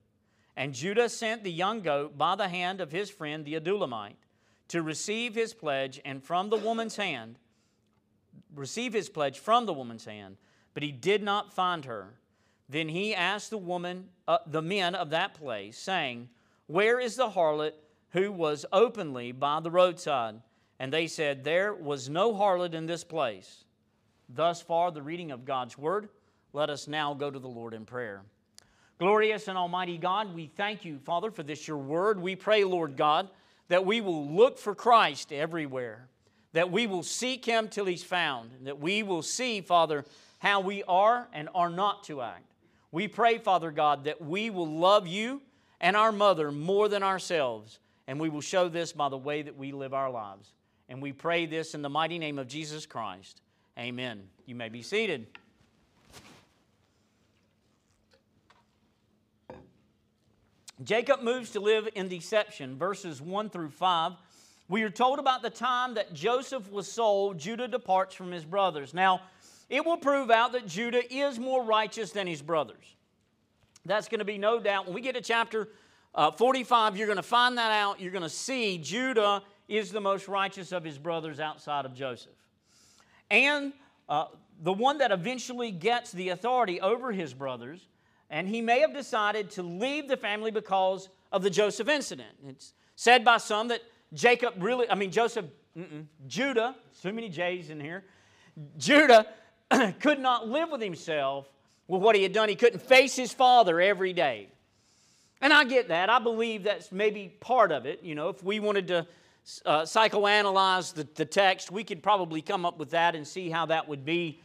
And 0.56 0.72
Judah 0.72 1.08
sent 1.08 1.44
the 1.44 1.52
young 1.52 1.82
goat 1.82 2.16
by 2.16 2.36
the 2.36 2.48
hand 2.48 2.80
of 2.80 2.90
his 2.90 3.10
friend 3.10 3.44
the 3.44 3.54
Adullamite 3.54 4.16
to 4.68 4.82
receive 4.82 5.34
his 5.34 5.52
pledge 5.52 6.00
and 6.04 6.22
from 6.22 6.48
the 6.48 6.56
woman's 6.56 6.96
hand, 6.96 7.38
receive 8.54 8.92
his 8.92 9.08
pledge 9.08 9.38
from 9.38 9.66
the 9.66 9.72
woman's 9.72 10.04
hand, 10.04 10.36
but 10.74 10.82
he 10.82 10.92
did 10.92 11.22
not 11.22 11.52
find 11.52 11.84
her. 11.84 12.14
Then 12.68 12.88
he 12.88 13.14
asked 13.14 13.50
the 13.50 13.58
woman, 13.58 14.08
uh, 14.26 14.38
the 14.46 14.62
men 14.62 14.94
of 14.94 15.10
that 15.10 15.34
place, 15.34 15.78
saying, 15.78 16.28
Where 16.66 16.98
is 16.98 17.16
the 17.16 17.30
harlot 17.30 17.74
who 18.10 18.32
was 18.32 18.66
openly 18.72 19.32
by 19.32 19.60
the 19.60 19.70
roadside? 19.70 20.36
And 20.78 20.92
they 20.92 21.06
said, 21.06 21.44
There 21.44 21.72
was 21.72 22.08
no 22.08 22.34
harlot 22.34 22.74
in 22.74 22.86
this 22.86 23.04
place. 23.04 23.64
Thus 24.28 24.60
far, 24.60 24.90
the 24.90 25.02
reading 25.02 25.30
of 25.30 25.44
God's 25.44 25.78
word. 25.78 26.08
Let 26.52 26.70
us 26.70 26.88
now 26.88 27.14
go 27.14 27.30
to 27.30 27.38
the 27.38 27.48
Lord 27.48 27.74
in 27.74 27.84
prayer. 27.84 28.22
Glorious 28.98 29.48
and 29.48 29.58
Almighty 29.58 29.98
God, 29.98 30.34
we 30.34 30.46
thank 30.46 30.84
you, 30.84 30.98
Father, 31.00 31.30
for 31.30 31.42
this 31.42 31.66
your 31.66 31.76
word. 31.76 32.20
We 32.20 32.36
pray, 32.36 32.62
Lord 32.62 32.96
God, 32.96 33.28
that 33.68 33.84
we 33.84 34.00
will 34.00 34.28
look 34.28 34.56
for 34.56 34.74
Christ 34.74 35.32
everywhere, 35.32 36.08
that 36.52 36.70
we 36.70 36.86
will 36.86 37.02
seek 37.02 37.44
him 37.44 37.68
till 37.68 37.86
he's 37.86 38.04
found, 38.04 38.50
that 38.62 38.78
we 38.78 39.02
will 39.02 39.22
see, 39.22 39.60
Father, 39.60 40.04
how 40.44 40.60
we 40.60 40.82
are 40.84 41.26
and 41.32 41.48
are 41.54 41.70
not 41.70 42.04
to 42.04 42.20
act. 42.20 42.44
We 42.92 43.08
pray, 43.08 43.38
Father 43.38 43.70
God, 43.70 44.04
that 44.04 44.20
we 44.20 44.50
will 44.50 44.68
love 44.68 45.06
you 45.06 45.40
and 45.80 45.96
our 45.96 46.12
mother 46.12 46.52
more 46.52 46.86
than 46.86 47.02
ourselves, 47.02 47.78
and 48.06 48.20
we 48.20 48.28
will 48.28 48.42
show 48.42 48.68
this 48.68 48.92
by 48.92 49.08
the 49.08 49.16
way 49.16 49.40
that 49.40 49.56
we 49.56 49.72
live 49.72 49.94
our 49.94 50.10
lives. 50.10 50.52
And 50.90 51.00
we 51.00 51.12
pray 51.12 51.46
this 51.46 51.74
in 51.74 51.80
the 51.80 51.88
mighty 51.88 52.18
name 52.18 52.38
of 52.38 52.46
Jesus 52.46 52.84
Christ. 52.84 53.40
Amen. 53.78 54.24
You 54.44 54.54
may 54.54 54.68
be 54.68 54.82
seated. 54.82 55.26
Jacob 60.82 61.22
moves 61.22 61.52
to 61.52 61.60
live 61.60 61.88
in 61.94 62.08
deception, 62.08 62.76
verses 62.76 63.22
1 63.22 63.48
through 63.48 63.70
5. 63.70 64.12
We 64.68 64.82
are 64.82 64.90
told 64.90 65.18
about 65.18 65.40
the 65.40 65.48
time 65.48 65.94
that 65.94 66.12
Joseph 66.12 66.70
was 66.70 66.90
sold, 66.90 67.38
Judah 67.38 67.68
departs 67.68 68.14
from 68.14 68.30
his 68.30 68.44
brothers. 68.44 68.92
Now, 68.92 69.22
it 69.68 69.84
will 69.84 69.96
prove 69.96 70.30
out 70.30 70.52
that 70.52 70.66
Judah 70.66 71.02
is 71.12 71.38
more 71.38 71.64
righteous 71.64 72.12
than 72.12 72.26
his 72.26 72.42
brothers. 72.42 72.96
That's 73.86 74.08
going 74.08 74.20
to 74.20 74.24
be 74.24 74.38
no 74.38 74.60
doubt. 74.60 74.86
When 74.86 74.94
we 74.94 75.00
get 75.00 75.14
to 75.14 75.20
chapter 75.20 75.68
uh, 76.14 76.30
45, 76.30 76.96
you're 76.96 77.06
going 77.06 77.16
to 77.16 77.22
find 77.22 77.58
that 77.58 77.72
out. 77.72 78.00
You're 78.00 78.12
going 78.12 78.22
to 78.22 78.28
see 78.28 78.78
Judah 78.78 79.42
is 79.68 79.90
the 79.90 80.00
most 80.00 80.28
righteous 80.28 80.72
of 80.72 80.84
his 80.84 80.98
brothers 80.98 81.40
outside 81.40 81.84
of 81.84 81.94
Joseph. 81.94 82.32
And 83.30 83.72
uh, 84.08 84.26
the 84.62 84.72
one 84.72 84.98
that 84.98 85.10
eventually 85.10 85.70
gets 85.70 86.12
the 86.12 86.30
authority 86.30 86.80
over 86.80 87.12
his 87.12 87.34
brothers, 87.34 87.88
and 88.30 88.48
he 88.48 88.60
may 88.60 88.80
have 88.80 88.94
decided 88.94 89.50
to 89.50 89.62
leave 89.62 90.08
the 90.08 90.16
family 90.16 90.50
because 90.50 91.08
of 91.32 91.42
the 91.42 91.50
Joseph 91.50 91.88
incident. 91.88 92.30
It's 92.46 92.74
said 92.96 93.24
by 93.24 93.38
some 93.38 93.68
that 93.68 93.80
Jacob 94.12 94.54
really, 94.58 94.88
I 94.88 94.94
mean, 94.94 95.10
Joseph, 95.10 95.46
Judah, 96.26 96.76
so 96.92 97.10
many 97.10 97.28
J's 97.28 97.70
in 97.70 97.80
here, 97.80 98.04
Judah 98.78 99.26
could 100.00 100.20
not 100.20 100.48
live 100.48 100.70
with 100.70 100.80
himself 100.80 101.48
with 101.88 102.02
what 102.02 102.16
he 102.16 102.22
had 102.22 102.32
done. 102.32 102.48
He 102.48 102.56
couldn't 102.56 102.80
face 102.80 103.14
his 103.14 103.32
father 103.32 103.80
every 103.80 104.12
day. 104.12 104.48
And 105.40 105.52
I 105.52 105.64
get 105.64 105.88
that. 105.88 106.08
I 106.08 106.18
believe 106.18 106.64
that's 106.64 106.90
maybe 106.90 107.34
part 107.40 107.70
of 107.70 107.86
it. 107.86 108.02
You 108.02 108.14
know, 108.14 108.28
if 108.28 108.42
we 108.42 108.60
wanted 108.60 108.88
to 108.88 109.06
uh, 109.66 109.82
psychoanalyze 109.82 110.94
the, 110.94 111.06
the 111.14 111.26
text, 111.26 111.70
we 111.70 111.84
could 111.84 112.02
probably 112.02 112.40
come 112.40 112.64
up 112.64 112.78
with 112.78 112.90
that 112.90 113.14
and 113.14 113.26
see 113.26 113.50
how 113.50 113.66
that 113.66 113.88
would 113.88 114.04
be. 114.04 114.40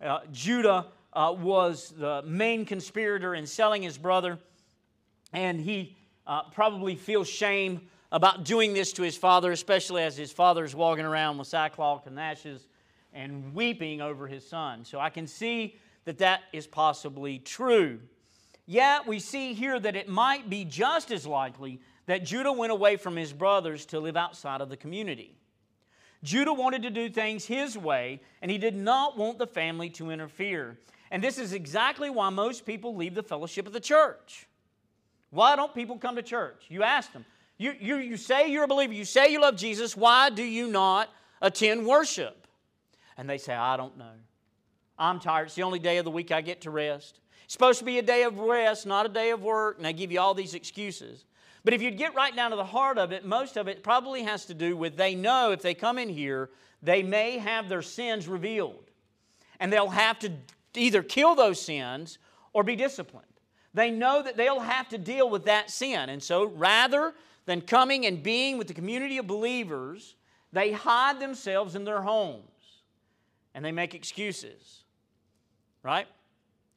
Uh, 0.00 0.20
Judah 0.32 0.86
uh, 1.12 1.34
was 1.38 1.92
the 1.96 2.22
main 2.26 2.64
conspirator 2.64 3.34
in 3.34 3.46
selling 3.46 3.82
his 3.82 3.98
brother, 3.98 4.38
and 5.32 5.60
he 5.60 5.96
uh, 6.26 6.42
probably 6.50 6.96
feels 6.96 7.28
shame 7.28 7.82
about 8.10 8.44
doing 8.44 8.74
this 8.74 8.92
to 8.94 9.02
his 9.02 9.16
father, 9.16 9.52
especially 9.52 10.02
as 10.02 10.16
his 10.16 10.32
father 10.32 10.64
is 10.64 10.74
walking 10.74 11.04
around 11.04 11.38
with 11.38 11.46
sackcloth 11.46 12.08
and 12.08 12.18
ashes 12.18 12.66
and 13.12 13.54
weeping 13.54 14.00
over 14.00 14.26
his 14.26 14.46
son. 14.46 14.84
So 14.84 15.00
I 15.00 15.10
can 15.10 15.26
see 15.26 15.76
that 16.04 16.18
that 16.18 16.42
is 16.52 16.66
possibly 16.66 17.38
true. 17.38 18.00
Yet 18.66 19.06
we 19.06 19.18
see 19.18 19.52
here 19.52 19.80
that 19.80 19.96
it 19.96 20.08
might 20.08 20.48
be 20.48 20.64
just 20.64 21.10
as 21.10 21.26
likely 21.26 21.80
that 22.06 22.24
Judah 22.24 22.52
went 22.52 22.72
away 22.72 22.96
from 22.96 23.16
his 23.16 23.32
brothers 23.32 23.86
to 23.86 24.00
live 24.00 24.16
outside 24.16 24.60
of 24.60 24.68
the 24.68 24.76
community. 24.76 25.34
Judah 26.22 26.52
wanted 26.52 26.82
to 26.82 26.90
do 26.90 27.08
things 27.08 27.46
his 27.46 27.76
way, 27.78 28.20
and 28.42 28.50
he 28.50 28.58
did 28.58 28.76
not 28.76 29.16
want 29.16 29.38
the 29.38 29.46
family 29.46 29.88
to 29.90 30.10
interfere. 30.10 30.78
And 31.10 31.22
this 31.22 31.38
is 31.38 31.52
exactly 31.52 32.10
why 32.10 32.30
most 32.30 32.66
people 32.66 32.94
leave 32.94 33.14
the 33.14 33.22
fellowship 33.22 33.66
of 33.66 33.72
the 33.72 33.80
church. 33.80 34.46
Why 35.30 35.56
don't 35.56 35.74
people 35.74 35.96
come 35.96 36.16
to 36.16 36.22
church? 36.22 36.64
You 36.68 36.82
ask 36.82 37.12
them. 37.12 37.24
You, 37.58 37.74
you, 37.78 37.96
you 37.96 38.16
say 38.16 38.50
you're 38.50 38.64
a 38.64 38.68
believer, 38.68 38.94
you 38.94 39.04
say 39.04 39.32
you 39.32 39.40
love 39.40 39.56
Jesus, 39.56 39.96
why 39.96 40.30
do 40.30 40.42
you 40.42 40.68
not 40.68 41.10
attend 41.42 41.86
worship? 41.86 42.39
And 43.20 43.28
they 43.28 43.36
say, 43.36 43.52
I 43.52 43.76
don't 43.76 43.98
know. 43.98 44.14
I'm 44.98 45.20
tired. 45.20 45.48
It's 45.48 45.54
the 45.54 45.62
only 45.62 45.78
day 45.78 45.98
of 45.98 46.06
the 46.06 46.10
week 46.10 46.32
I 46.32 46.40
get 46.40 46.62
to 46.62 46.70
rest. 46.70 47.20
It's 47.44 47.52
supposed 47.52 47.78
to 47.80 47.84
be 47.84 47.98
a 47.98 48.02
day 48.02 48.22
of 48.22 48.38
rest, 48.38 48.86
not 48.86 49.04
a 49.04 49.10
day 49.10 49.28
of 49.28 49.42
work, 49.42 49.76
and 49.76 49.84
they 49.84 49.92
give 49.92 50.10
you 50.10 50.18
all 50.18 50.32
these 50.32 50.54
excuses. 50.54 51.26
But 51.62 51.74
if 51.74 51.82
you 51.82 51.90
get 51.90 52.14
right 52.14 52.34
down 52.34 52.48
to 52.48 52.56
the 52.56 52.64
heart 52.64 52.96
of 52.96 53.12
it, 53.12 53.26
most 53.26 53.58
of 53.58 53.68
it 53.68 53.82
probably 53.82 54.22
has 54.22 54.46
to 54.46 54.54
do 54.54 54.74
with 54.74 54.96
they 54.96 55.14
know 55.14 55.52
if 55.52 55.60
they 55.60 55.74
come 55.74 55.98
in 55.98 56.08
here, 56.08 56.48
they 56.82 57.02
may 57.02 57.36
have 57.36 57.68
their 57.68 57.82
sins 57.82 58.26
revealed. 58.26 58.90
And 59.58 59.70
they'll 59.70 59.90
have 59.90 60.18
to 60.20 60.32
either 60.74 61.02
kill 61.02 61.34
those 61.34 61.60
sins 61.60 62.16
or 62.54 62.64
be 62.64 62.74
disciplined. 62.74 63.26
They 63.74 63.90
know 63.90 64.22
that 64.22 64.38
they'll 64.38 64.60
have 64.60 64.88
to 64.88 64.98
deal 64.98 65.28
with 65.28 65.44
that 65.44 65.70
sin. 65.70 66.08
And 66.08 66.22
so 66.22 66.46
rather 66.46 67.12
than 67.44 67.60
coming 67.60 68.06
and 68.06 68.22
being 68.22 68.56
with 68.56 68.68
the 68.68 68.72
community 68.72 69.18
of 69.18 69.26
believers, 69.26 70.16
they 70.54 70.72
hide 70.72 71.20
themselves 71.20 71.74
in 71.74 71.84
their 71.84 72.00
homes 72.00 72.46
and 73.54 73.64
they 73.64 73.72
make 73.72 73.94
excuses. 73.94 74.84
Right? 75.82 76.06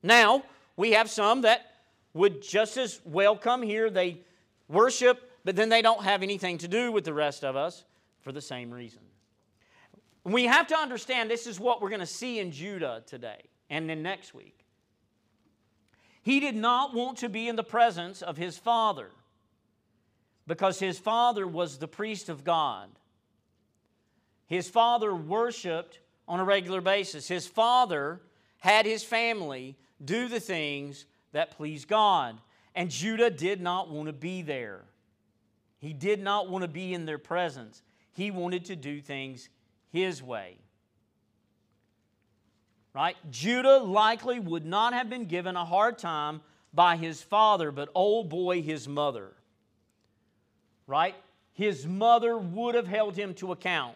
Now, 0.02 0.44
we 0.76 0.92
have 0.92 1.10
some 1.10 1.42
that 1.42 1.72
would 2.14 2.42
just 2.42 2.78
as 2.78 3.02
well 3.06 3.36
come 3.36 3.62
here. 3.62 3.90
They 3.90 4.20
worship, 4.68 5.32
but 5.44 5.56
then 5.56 5.70
they 5.70 5.82
don't 5.82 6.04
have 6.04 6.24
anything 6.24 6.58
to 6.60 6.68
do 6.68 6.92
with 6.92 7.04
the 7.04 7.14
rest 7.14 7.44
of 7.44 7.56
us 7.56 7.84
for 8.22 8.32
the 8.32 8.42
same 8.42 8.72
reason. 8.72 9.02
We 10.24 10.46
have 10.46 10.68
to 10.68 10.78
understand 10.78 11.30
this 11.30 11.48
is 11.48 11.60
what 11.60 11.82
we're 11.82 11.90
going 11.90 12.00
to 12.00 12.06
see 12.06 12.40
in 12.40 12.52
Judah 12.52 13.04
today 13.06 13.42
and 13.70 13.90
then 13.90 14.02
next 14.02 14.34
week. 14.34 14.64
He 16.22 16.40
did 16.40 16.56
not 16.56 16.94
want 16.94 17.18
to 17.18 17.30
be 17.30 17.50
in 17.50 17.58
the 17.58 17.64
presence 17.64 18.22
of 18.22 18.38
his 18.38 18.58
father 18.58 19.10
because 20.48 20.80
his 20.80 20.98
father 20.98 21.46
was 21.46 21.78
the 21.78 21.88
priest 21.88 22.30
of 22.30 22.46
God. 22.46 22.90
His 24.48 24.70
father 24.70 25.14
worshiped 25.14 26.00
on 26.28 26.40
a 26.40 26.44
regular 26.44 26.82
basis. 26.82 27.28
His 27.28 27.48
father 27.48 28.22
had 28.60 28.86
his 28.86 29.04
family 29.04 29.78
do 30.04 30.28
the 30.28 30.40
things 30.40 31.06
that 31.32 31.52
pleased 31.52 31.88
God. 31.88 32.40
And 32.76 32.90
Judah 32.90 33.30
did 33.30 33.62
not 33.62 33.90
want 33.90 34.08
to 34.08 34.14
be 34.14 34.42
there. 34.42 34.82
He 35.80 35.94
did 35.94 36.22
not 36.22 36.50
want 36.50 36.64
to 36.64 36.68
be 36.68 36.94
in 36.94 37.06
their 37.06 37.18
presence. 37.18 37.82
He 38.14 38.32
wanted 38.32 38.66
to 38.66 38.76
do 38.76 39.02
things 39.02 39.50
his 39.92 40.24
way. 40.24 40.58
Right? 42.94 43.18
Judah 43.30 43.80
likely 43.80 44.40
would 44.40 44.66
not 44.66 44.94
have 44.94 45.10
been 45.10 45.26
given 45.26 45.56
a 45.56 45.66
hard 45.66 45.98
time 45.98 46.42
by 46.74 46.96
his 46.96 47.22
father, 47.22 47.72
but 47.72 47.90
old 47.94 48.30
boy, 48.30 48.62
his 48.62 48.88
mother. 48.88 49.32
Right? 50.88 51.16
His 51.54 51.86
mother 51.86 52.38
would 52.38 52.76
have 52.76 52.88
held 52.88 53.16
him 53.16 53.34
to 53.36 53.52
account. 53.52 53.96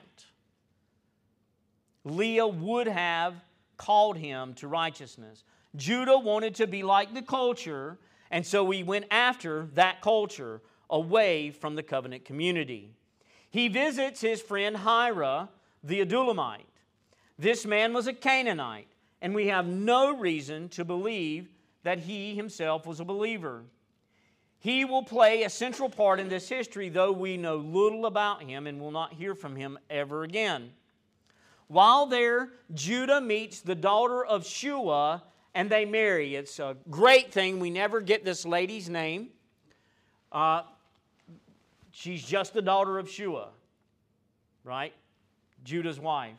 Leah 2.09 2.47
would 2.47 2.87
have 2.87 3.35
called 3.77 4.17
him 4.17 4.53
to 4.55 4.67
righteousness. 4.67 5.43
Judah 5.75 6.17
wanted 6.17 6.55
to 6.55 6.67
be 6.67 6.83
like 6.83 7.13
the 7.13 7.21
culture, 7.21 7.97
and 8.31 8.45
so 8.45 8.69
he 8.69 8.83
went 8.83 9.05
after 9.11 9.67
that 9.75 10.01
culture 10.01 10.61
away 10.89 11.51
from 11.51 11.75
the 11.75 11.83
covenant 11.83 12.25
community. 12.25 12.91
He 13.49 13.67
visits 13.67 14.21
his 14.21 14.41
friend 14.41 14.77
Hira, 14.77 15.49
the 15.83 16.03
Adullamite. 16.03 16.65
This 17.37 17.65
man 17.65 17.93
was 17.93 18.07
a 18.07 18.13
Canaanite, 18.13 18.87
and 19.21 19.35
we 19.35 19.47
have 19.47 19.67
no 19.67 20.15
reason 20.17 20.69
to 20.69 20.83
believe 20.83 21.49
that 21.83 21.99
he 21.99 22.35
himself 22.35 22.85
was 22.85 22.99
a 22.99 23.05
believer. 23.05 23.63
He 24.59 24.85
will 24.85 25.03
play 25.03 25.43
a 25.43 25.49
central 25.49 25.89
part 25.89 26.19
in 26.19 26.29
this 26.29 26.49
history, 26.49 26.89
though 26.89 27.11
we 27.11 27.37
know 27.37 27.57
little 27.57 28.05
about 28.05 28.41
him 28.43 28.65
and 28.67 28.79
will 28.79 28.91
not 28.91 29.13
hear 29.13 29.35
from 29.35 29.55
him 29.55 29.77
ever 29.89 30.23
again. 30.23 30.71
While 31.67 32.05
there, 32.05 32.49
Judah 32.73 33.19
meets 33.19 33.61
the 33.61 33.75
daughter 33.75 34.25
of 34.25 34.45
Shua 34.45 35.23
and 35.53 35.69
they 35.69 35.85
marry. 35.85 36.35
It's 36.35 36.59
a 36.59 36.77
great 36.89 37.31
thing. 37.31 37.59
We 37.59 37.69
never 37.69 37.99
get 37.99 38.23
this 38.23 38.45
lady's 38.45 38.89
name. 38.89 39.29
Uh, 40.31 40.61
she's 41.91 42.23
just 42.23 42.53
the 42.53 42.61
daughter 42.61 42.99
of 42.99 43.09
Shua, 43.09 43.49
right? 44.63 44.93
Judah's 45.63 45.99
wife. 45.99 46.37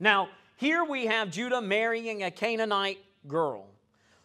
Now, 0.00 0.28
here 0.56 0.84
we 0.84 1.06
have 1.06 1.30
Judah 1.30 1.60
marrying 1.60 2.22
a 2.22 2.30
Canaanite 2.30 2.98
girl. 3.26 3.66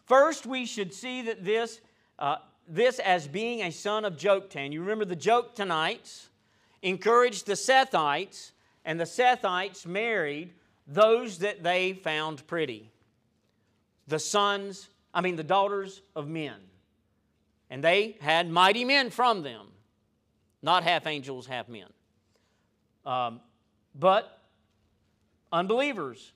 First, 0.06 0.46
we 0.46 0.64
should 0.64 0.94
see 0.94 1.22
that 1.22 1.44
this, 1.44 1.80
uh, 2.18 2.36
this 2.66 2.98
as 3.00 3.28
being 3.28 3.62
a 3.62 3.70
son 3.70 4.04
of 4.04 4.16
Joktan. 4.16 4.72
You 4.72 4.80
remember 4.80 5.04
the 5.04 5.16
Joktanites 5.16 6.28
encouraged 6.82 7.46
the 7.46 7.52
Sethites 7.54 8.52
and 8.88 8.98
the 8.98 9.04
Sethites 9.04 9.84
married 9.84 10.54
those 10.86 11.40
that 11.40 11.62
they 11.62 11.92
found 11.92 12.44
pretty. 12.46 12.90
The 14.06 14.18
sons, 14.18 14.88
I 15.12 15.20
mean, 15.20 15.36
the 15.36 15.44
daughters 15.44 16.00
of 16.16 16.26
men. 16.26 16.54
And 17.68 17.84
they 17.84 18.16
had 18.22 18.50
mighty 18.50 18.86
men 18.86 19.10
from 19.10 19.42
them, 19.42 19.66
not 20.62 20.84
half 20.84 21.06
angels, 21.06 21.46
half 21.46 21.68
men. 21.68 21.88
Um, 23.04 23.42
but 23.94 24.40
unbelievers. 25.52 26.32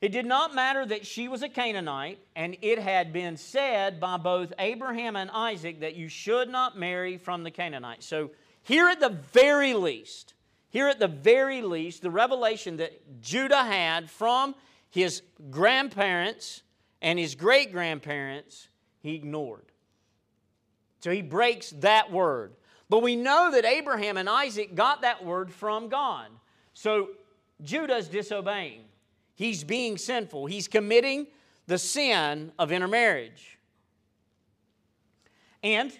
It 0.00 0.12
did 0.12 0.24
not 0.24 0.54
matter 0.54 0.86
that 0.86 1.04
she 1.04 1.26
was 1.26 1.42
a 1.42 1.48
Canaanite, 1.48 2.20
and 2.36 2.56
it 2.62 2.78
had 2.78 3.12
been 3.12 3.36
said 3.36 3.98
by 3.98 4.18
both 4.18 4.52
Abraham 4.56 5.16
and 5.16 5.32
Isaac 5.32 5.80
that 5.80 5.96
you 5.96 6.06
should 6.06 6.48
not 6.48 6.78
marry 6.78 7.18
from 7.18 7.42
the 7.42 7.50
Canaanites. 7.50 8.06
So, 8.06 8.30
here 8.62 8.86
at 8.86 9.00
the 9.00 9.08
very 9.08 9.74
least, 9.74 10.34
here 10.70 10.88
at 10.88 10.98
the 10.98 11.08
very 11.08 11.62
least, 11.62 12.02
the 12.02 12.10
revelation 12.10 12.76
that 12.76 13.20
Judah 13.20 13.64
had 13.64 14.10
from 14.10 14.54
his 14.90 15.22
grandparents 15.50 16.62
and 17.00 17.18
his 17.18 17.34
great 17.34 17.72
grandparents, 17.72 18.68
he 19.00 19.14
ignored. 19.14 19.64
So 21.00 21.10
he 21.10 21.22
breaks 21.22 21.70
that 21.78 22.10
word. 22.10 22.54
But 22.90 23.02
we 23.02 23.16
know 23.16 23.50
that 23.52 23.64
Abraham 23.64 24.16
and 24.16 24.28
Isaac 24.28 24.74
got 24.74 25.02
that 25.02 25.24
word 25.24 25.52
from 25.52 25.88
God. 25.88 26.28
So 26.74 27.10
Judah's 27.62 28.08
disobeying. 28.08 28.84
He's 29.34 29.62
being 29.62 29.98
sinful. 29.98 30.46
He's 30.46 30.68
committing 30.68 31.28
the 31.66 31.78
sin 31.78 32.52
of 32.58 32.72
intermarriage. 32.72 33.58
And 35.62 35.92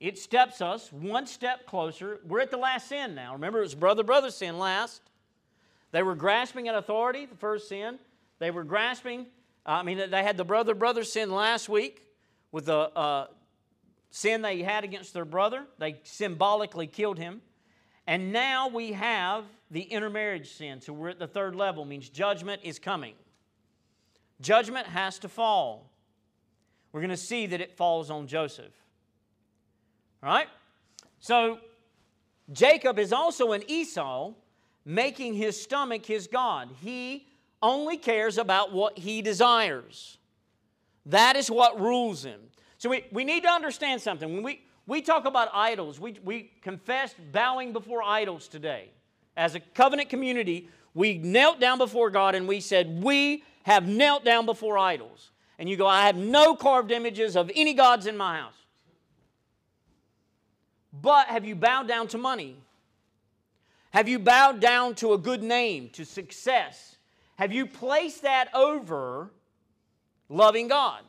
it 0.00 0.18
steps 0.18 0.60
us 0.60 0.92
one 0.92 1.26
step 1.26 1.66
closer. 1.66 2.20
We're 2.24 2.40
at 2.40 2.50
the 2.50 2.56
last 2.56 2.88
sin 2.88 3.14
now. 3.14 3.32
Remember, 3.32 3.58
it 3.58 3.62
was 3.62 3.74
brother 3.74 4.04
brother 4.04 4.30
sin 4.30 4.58
last. 4.58 5.02
They 5.90 6.02
were 6.02 6.14
grasping 6.14 6.68
at 6.68 6.74
authority, 6.74 7.26
the 7.26 7.36
first 7.36 7.68
sin. 7.68 7.98
They 8.38 8.50
were 8.50 8.64
grasping, 8.64 9.26
I 9.66 9.82
mean, 9.82 10.10
they 10.10 10.22
had 10.22 10.36
the 10.36 10.44
brother 10.44 10.74
brother 10.74 11.02
sin 11.02 11.32
last 11.32 11.68
week 11.68 12.04
with 12.52 12.66
the 12.66 12.76
uh, 12.76 13.26
sin 14.10 14.42
they 14.42 14.62
had 14.62 14.84
against 14.84 15.12
their 15.14 15.24
brother. 15.24 15.64
They 15.78 16.00
symbolically 16.04 16.86
killed 16.86 17.18
him. 17.18 17.40
And 18.06 18.32
now 18.32 18.68
we 18.68 18.92
have 18.92 19.44
the 19.70 19.82
intermarriage 19.82 20.52
sin. 20.52 20.80
So 20.80 20.92
we're 20.92 21.10
at 21.10 21.18
the 21.18 21.26
third 21.26 21.54
level, 21.54 21.84
means 21.84 22.08
judgment 22.08 22.62
is 22.64 22.78
coming. 22.78 23.14
Judgment 24.40 24.86
has 24.86 25.18
to 25.20 25.28
fall. 25.28 25.90
We're 26.92 27.00
going 27.00 27.10
to 27.10 27.16
see 27.16 27.46
that 27.46 27.60
it 27.60 27.76
falls 27.76 28.10
on 28.10 28.26
Joseph. 28.26 28.72
Right? 30.22 30.48
So 31.20 31.58
Jacob 32.52 32.98
is 32.98 33.12
also 33.12 33.52
an 33.52 33.62
Esau, 33.68 34.32
making 34.84 35.34
his 35.34 35.60
stomach 35.60 36.06
his 36.06 36.26
God. 36.26 36.70
He 36.80 37.26
only 37.62 37.96
cares 37.96 38.38
about 38.38 38.72
what 38.72 38.98
he 38.98 39.22
desires. 39.22 40.18
That 41.06 41.36
is 41.36 41.50
what 41.50 41.80
rules 41.80 42.24
him. 42.24 42.40
So 42.78 42.90
we, 42.90 43.04
we 43.10 43.24
need 43.24 43.42
to 43.42 43.48
understand 43.48 44.00
something. 44.00 44.32
When 44.32 44.42
we, 44.42 44.62
we 44.86 45.02
talk 45.02 45.24
about 45.24 45.48
idols, 45.52 45.98
we, 45.98 46.16
we 46.24 46.52
confess 46.62 47.14
bowing 47.32 47.72
before 47.72 48.02
idols 48.02 48.48
today. 48.48 48.90
As 49.36 49.54
a 49.54 49.60
covenant 49.60 50.08
community, 50.08 50.68
we 50.94 51.18
knelt 51.18 51.60
down 51.60 51.78
before 51.78 52.10
God 52.10 52.34
and 52.34 52.48
we 52.48 52.60
said, 52.60 53.02
We 53.02 53.44
have 53.64 53.86
knelt 53.86 54.24
down 54.24 54.46
before 54.46 54.78
idols. 54.78 55.30
And 55.58 55.68
you 55.68 55.76
go, 55.76 55.86
I 55.86 56.06
have 56.06 56.16
no 56.16 56.54
carved 56.54 56.92
images 56.92 57.36
of 57.36 57.50
any 57.54 57.74
gods 57.74 58.06
in 58.06 58.16
my 58.16 58.38
house. 58.38 58.57
But 60.92 61.28
have 61.28 61.44
you 61.44 61.54
bowed 61.54 61.88
down 61.88 62.08
to 62.08 62.18
money? 62.18 62.56
Have 63.90 64.08
you 64.08 64.18
bowed 64.18 64.60
down 64.60 64.94
to 64.96 65.12
a 65.12 65.18
good 65.18 65.42
name, 65.42 65.90
to 65.90 66.04
success? 66.04 66.96
Have 67.36 67.52
you 67.52 67.66
placed 67.66 68.22
that 68.22 68.48
over 68.54 69.30
loving 70.28 70.68
God? 70.68 71.02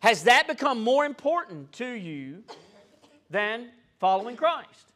Has 0.00 0.24
that 0.24 0.46
become 0.46 0.82
more 0.82 1.04
important 1.04 1.72
to 1.72 1.86
you 1.86 2.44
than 3.30 3.70
following 3.98 4.36
Christ? 4.36 4.92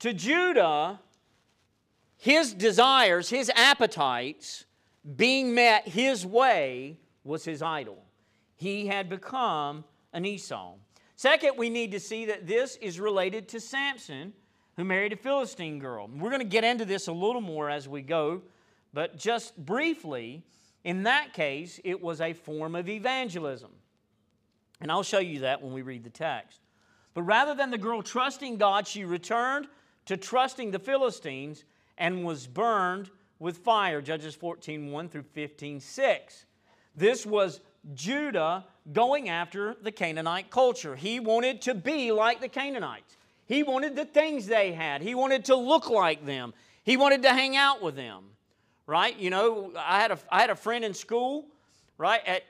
To 0.00 0.12
Judah, 0.12 0.98
his 2.16 2.52
desires, 2.52 3.28
his 3.28 3.50
appetites 3.54 4.64
being 5.16 5.54
met 5.54 5.86
his 5.86 6.26
way 6.26 6.98
was 7.22 7.44
his 7.44 7.62
idol. 7.62 8.02
He 8.60 8.88
had 8.88 9.08
become 9.08 9.84
an 10.12 10.26
Esau. 10.26 10.74
Second, 11.16 11.56
we 11.56 11.70
need 11.70 11.92
to 11.92 11.98
see 11.98 12.26
that 12.26 12.46
this 12.46 12.76
is 12.82 13.00
related 13.00 13.48
to 13.48 13.58
Samson, 13.58 14.34
who 14.76 14.84
married 14.84 15.14
a 15.14 15.16
Philistine 15.16 15.78
girl. 15.78 16.10
We're 16.14 16.28
going 16.28 16.42
to 16.42 16.46
get 16.46 16.62
into 16.62 16.84
this 16.84 17.06
a 17.08 17.12
little 17.12 17.40
more 17.40 17.70
as 17.70 17.88
we 17.88 18.02
go, 18.02 18.42
but 18.92 19.16
just 19.16 19.56
briefly, 19.56 20.42
in 20.84 21.04
that 21.04 21.32
case, 21.32 21.80
it 21.84 22.02
was 22.02 22.20
a 22.20 22.34
form 22.34 22.74
of 22.74 22.86
evangelism. 22.90 23.70
And 24.82 24.92
I'll 24.92 25.02
show 25.02 25.20
you 25.20 25.40
that 25.40 25.62
when 25.62 25.72
we 25.72 25.80
read 25.80 26.04
the 26.04 26.10
text. 26.10 26.60
But 27.14 27.22
rather 27.22 27.54
than 27.54 27.70
the 27.70 27.78
girl 27.78 28.02
trusting 28.02 28.58
God, 28.58 28.86
she 28.86 29.06
returned 29.06 29.68
to 30.04 30.18
trusting 30.18 30.70
the 30.70 30.78
Philistines 30.78 31.64
and 31.96 32.26
was 32.26 32.46
burned 32.46 33.08
with 33.38 33.56
fire. 33.56 34.02
Judges 34.02 34.34
14 34.34 34.90
1 34.90 35.08
through 35.08 35.22
15 35.22 35.80
6. 35.80 36.44
This 36.94 37.24
was 37.24 37.62
Judah 37.94 38.64
going 38.92 39.28
after 39.28 39.76
the 39.82 39.92
Canaanite 39.92 40.50
culture. 40.50 40.96
He 40.96 41.20
wanted 41.20 41.62
to 41.62 41.74
be 41.74 42.12
like 42.12 42.40
the 42.40 42.48
Canaanites. 42.48 43.16
He 43.46 43.62
wanted 43.62 43.96
the 43.96 44.04
things 44.04 44.46
they 44.46 44.72
had. 44.72 45.02
He 45.02 45.14
wanted 45.14 45.46
to 45.46 45.56
look 45.56 45.90
like 45.90 46.24
them. 46.24 46.54
He 46.84 46.96
wanted 46.96 47.22
to 47.22 47.30
hang 47.30 47.56
out 47.56 47.82
with 47.82 47.96
them. 47.96 48.24
Right? 48.86 49.16
You 49.16 49.30
know, 49.30 49.72
I 49.76 50.00
had 50.00 50.10
a, 50.10 50.18
I 50.30 50.40
had 50.40 50.50
a 50.50 50.56
friend 50.56 50.84
in 50.84 50.94
school, 50.94 51.46
right? 51.96 52.20
At, 52.26 52.42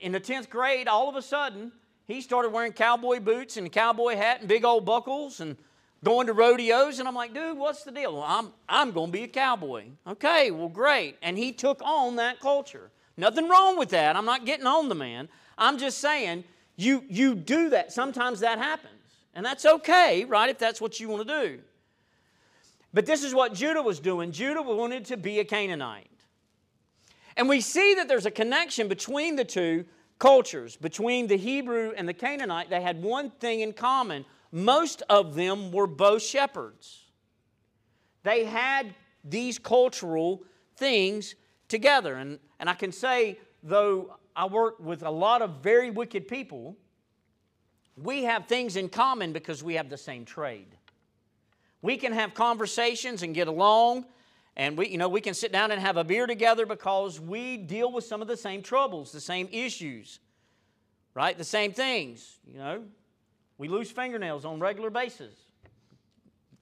in 0.00 0.12
the 0.12 0.20
10th 0.20 0.48
grade, 0.48 0.88
all 0.88 1.08
of 1.08 1.16
a 1.16 1.22
sudden, 1.22 1.72
he 2.06 2.20
started 2.20 2.50
wearing 2.52 2.72
cowboy 2.72 3.20
boots 3.20 3.56
and 3.56 3.70
cowboy 3.70 4.16
hat 4.16 4.40
and 4.40 4.48
big 4.48 4.64
old 4.64 4.84
buckles 4.84 5.40
and 5.40 5.56
going 6.04 6.26
to 6.26 6.32
rodeos. 6.32 6.98
And 6.98 7.08
I'm 7.08 7.14
like, 7.14 7.34
dude, 7.34 7.56
what's 7.56 7.82
the 7.82 7.92
deal? 7.92 8.14
Well, 8.14 8.24
I'm, 8.26 8.52
I'm 8.68 8.92
going 8.92 9.08
to 9.08 9.12
be 9.12 9.24
a 9.24 9.28
cowboy. 9.28 9.84
Okay, 10.06 10.50
well, 10.50 10.68
great. 10.68 11.16
And 11.22 11.36
he 11.36 11.52
took 11.52 11.80
on 11.82 12.16
that 12.16 12.40
culture. 12.40 12.90
Nothing 13.20 13.48
wrong 13.48 13.78
with 13.78 13.90
that. 13.90 14.16
I'm 14.16 14.24
not 14.24 14.46
getting 14.46 14.66
on 14.66 14.88
the 14.88 14.94
man. 14.94 15.28
I'm 15.58 15.78
just 15.78 15.98
saying, 15.98 16.44
you, 16.76 17.04
you 17.08 17.34
do 17.34 17.68
that. 17.70 17.92
Sometimes 17.92 18.40
that 18.40 18.58
happens. 18.58 18.94
And 19.34 19.44
that's 19.44 19.64
okay, 19.64 20.24
right, 20.24 20.48
if 20.48 20.58
that's 20.58 20.80
what 20.80 20.98
you 20.98 21.08
want 21.08 21.28
to 21.28 21.46
do. 21.46 21.58
But 22.92 23.06
this 23.06 23.22
is 23.22 23.34
what 23.34 23.54
Judah 23.54 23.82
was 23.82 24.00
doing. 24.00 24.32
Judah 24.32 24.62
wanted 24.62 25.04
to 25.06 25.16
be 25.16 25.38
a 25.38 25.44
Canaanite. 25.44 26.08
And 27.36 27.48
we 27.48 27.60
see 27.60 27.94
that 27.94 28.08
there's 28.08 28.26
a 28.26 28.30
connection 28.30 28.88
between 28.88 29.36
the 29.36 29.44
two 29.44 29.84
cultures, 30.18 30.76
between 30.76 31.26
the 31.26 31.36
Hebrew 31.36 31.92
and 31.96 32.08
the 32.08 32.14
Canaanite. 32.14 32.70
They 32.70 32.80
had 32.80 33.02
one 33.02 33.30
thing 33.30 33.60
in 33.60 33.72
common 33.72 34.24
most 34.52 35.02
of 35.08 35.36
them 35.36 35.70
were 35.70 35.86
both 35.86 36.22
shepherds. 36.22 37.04
They 38.24 38.44
had 38.44 38.94
these 39.24 39.58
cultural 39.58 40.42
things 40.76 41.36
together. 41.70 42.16
And, 42.16 42.38
and 42.58 42.68
I 42.68 42.74
can 42.74 42.92
say, 42.92 43.38
though 43.62 44.18
I 44.36 44.44
work 44.44 44.78
with 44.78 45.02
a 45.02 45.10
lot 45.10 45.40
of 45.40 45.62
very 45.62 45.90
wicked 45.90 46.28
people, 46.28 46.76
we 47.96 48.24
have 48.24 48.46
things 48.46 48.76
in 48.76 48.88
common 48.88 49.32
because 49.32 49.62
we 49.62 49.74
have 49.74 49.88
the 49.88 49.96
same 49.96 50.24
trade. 50.26 50.76
We 51.82 51.96
can 51.96 52.12
have 52.12 52.34
conversations 52.34 53.22
and 53.22 53.34
get 53.34 53.48
along, 53.48 54.04
and 54.56 54.76
we, 54.76 54.88
you 54.88 54.98
know, 54.98 55.08
we 55.08 55.22
can 55.22 55.32
sit 55.32 55.50
down 55.50 55.70
and 55.70 55.80
have 55.80 55.96
a 55.96 56.04
beer 56.04 56.26
together 56.26 56.66
because 56.66 57.18
we 57.18 57.56
deal 57.56 57.90
with 57.90 58.04
some 58.04 58.20
of 58.20 58.28
the 58.28 58.36
same 58.36 58.62
troubles, 58.62 59.12
the 59.12 59.20
same 59.20 59.48
issues, 59.50 60.20
right? 61.14 61.36
The 61.36 61.44
same 61.44 61.72
things, 61.72 62.38
you 62.46 62.58
know. 62.58 62.82
We 63.56 63.68
lose 63.68 63.90
fingernails 63.90 64.44
on 64.44 64.60
regular 64.60 64.90
basis 64.90 65.34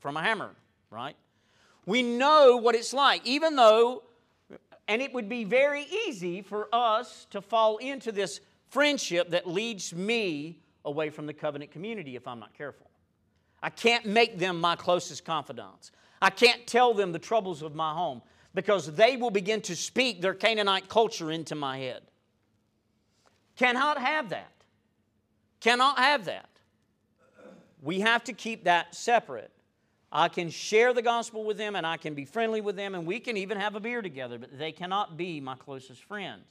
from 0.00 0.16
a 0.16 0.22
hammer, 0.22 0.50
right? 0.90 1.16
We 1.86 2.02
know 2.02 2.56
what 2.56 2.74
it's 2.74 2.92
like, 2.92 3.26
even 3.26 3.56
though, 3.56 4.02
and 4.88 5.02
it 5.02 5.12
would 5.12 5.28
be 5.28 5.44
very 5.44 5.86
easy 6.06 6.40
for 6.40 6.68
us 6.72 7.26
to 7.30 7.42
fall 7.42 7.76
into 7.76 8.10
this 8.10 8.40
friendship 8.70 9.30
that 9.30 9.46
leads 9.46 9.94
me 9.94 10.58
away 10.84 11.10
from 11.10 11.26
the 11.26 11.34
covenant 11.34 11.70
community 11.70 12.16
if 12.16 12.26
I'm 12.26 12.40
not 12.40 12.54
careful. 12.54 12.90
I 13.62 13.70
can't 13.70 14.06
make 14.06 14.38
them 14.38 14.60
my 14.60 14.76
closest 14.76 15.24
confidants. 15.24 15.92
I 16.22 16.30
can't 16.30 16.66
tell 16.66 16.94
them 16.94 17.12
the 17.12 17.18
troubles 17.18 17.62
of 17.62 17.74
my 17.74 17.92
home 17.92 18.22
because 18.54 18.92
they 18.94 19.16
will 19.16 19.30
begin 19.30 19.60
to 19.62 19.76
speak 19.76 20.20
their 20.20 20.34
Canaanite 20.34 20.88
culture 20.88 21.30
into 21.30 21.54
my 21.54 21.78
head. 21.78 22.02
Cannot 23.56 23.98
have 23.98 24.30
that. 24.30 24.52
Cannot 25.60 25.98
have 25.98 26.24
that. 26.24 26.48
We 27.82 28.00
have 28.00 28.24
to 28.24 28.32
keep 28.32 28.64
that 28.64 28.94
separate. 28.94 29.50
I 30.10 30.28
can 30.28 30.48
share 30.48 30.94
the 30.94 31.02
gospel 31.02 31.44
with 31.44 31.58
them 31.58 31.76
and 31.76 31.86
I 31.86 31.96
can 31.96 32.14
be 32.14 32.24
friendly 32.24 32.60
with 32.60 32.76
them 32.76 32.94
and 32.94 33.06
we 33.06 33.20
can 33.20 33.36
even 33.36 33.58
have 33.58 33.74
a 33.74 33.80
beer 33.80 34.00
together, 34.00 34.38
but 34.38 34.58
they 34.58 34.72
cannot 34.72 35.16
be 35.16 35.40
my 35.40 35.54
closest 35.54 36.02
friends. 36.04 36.44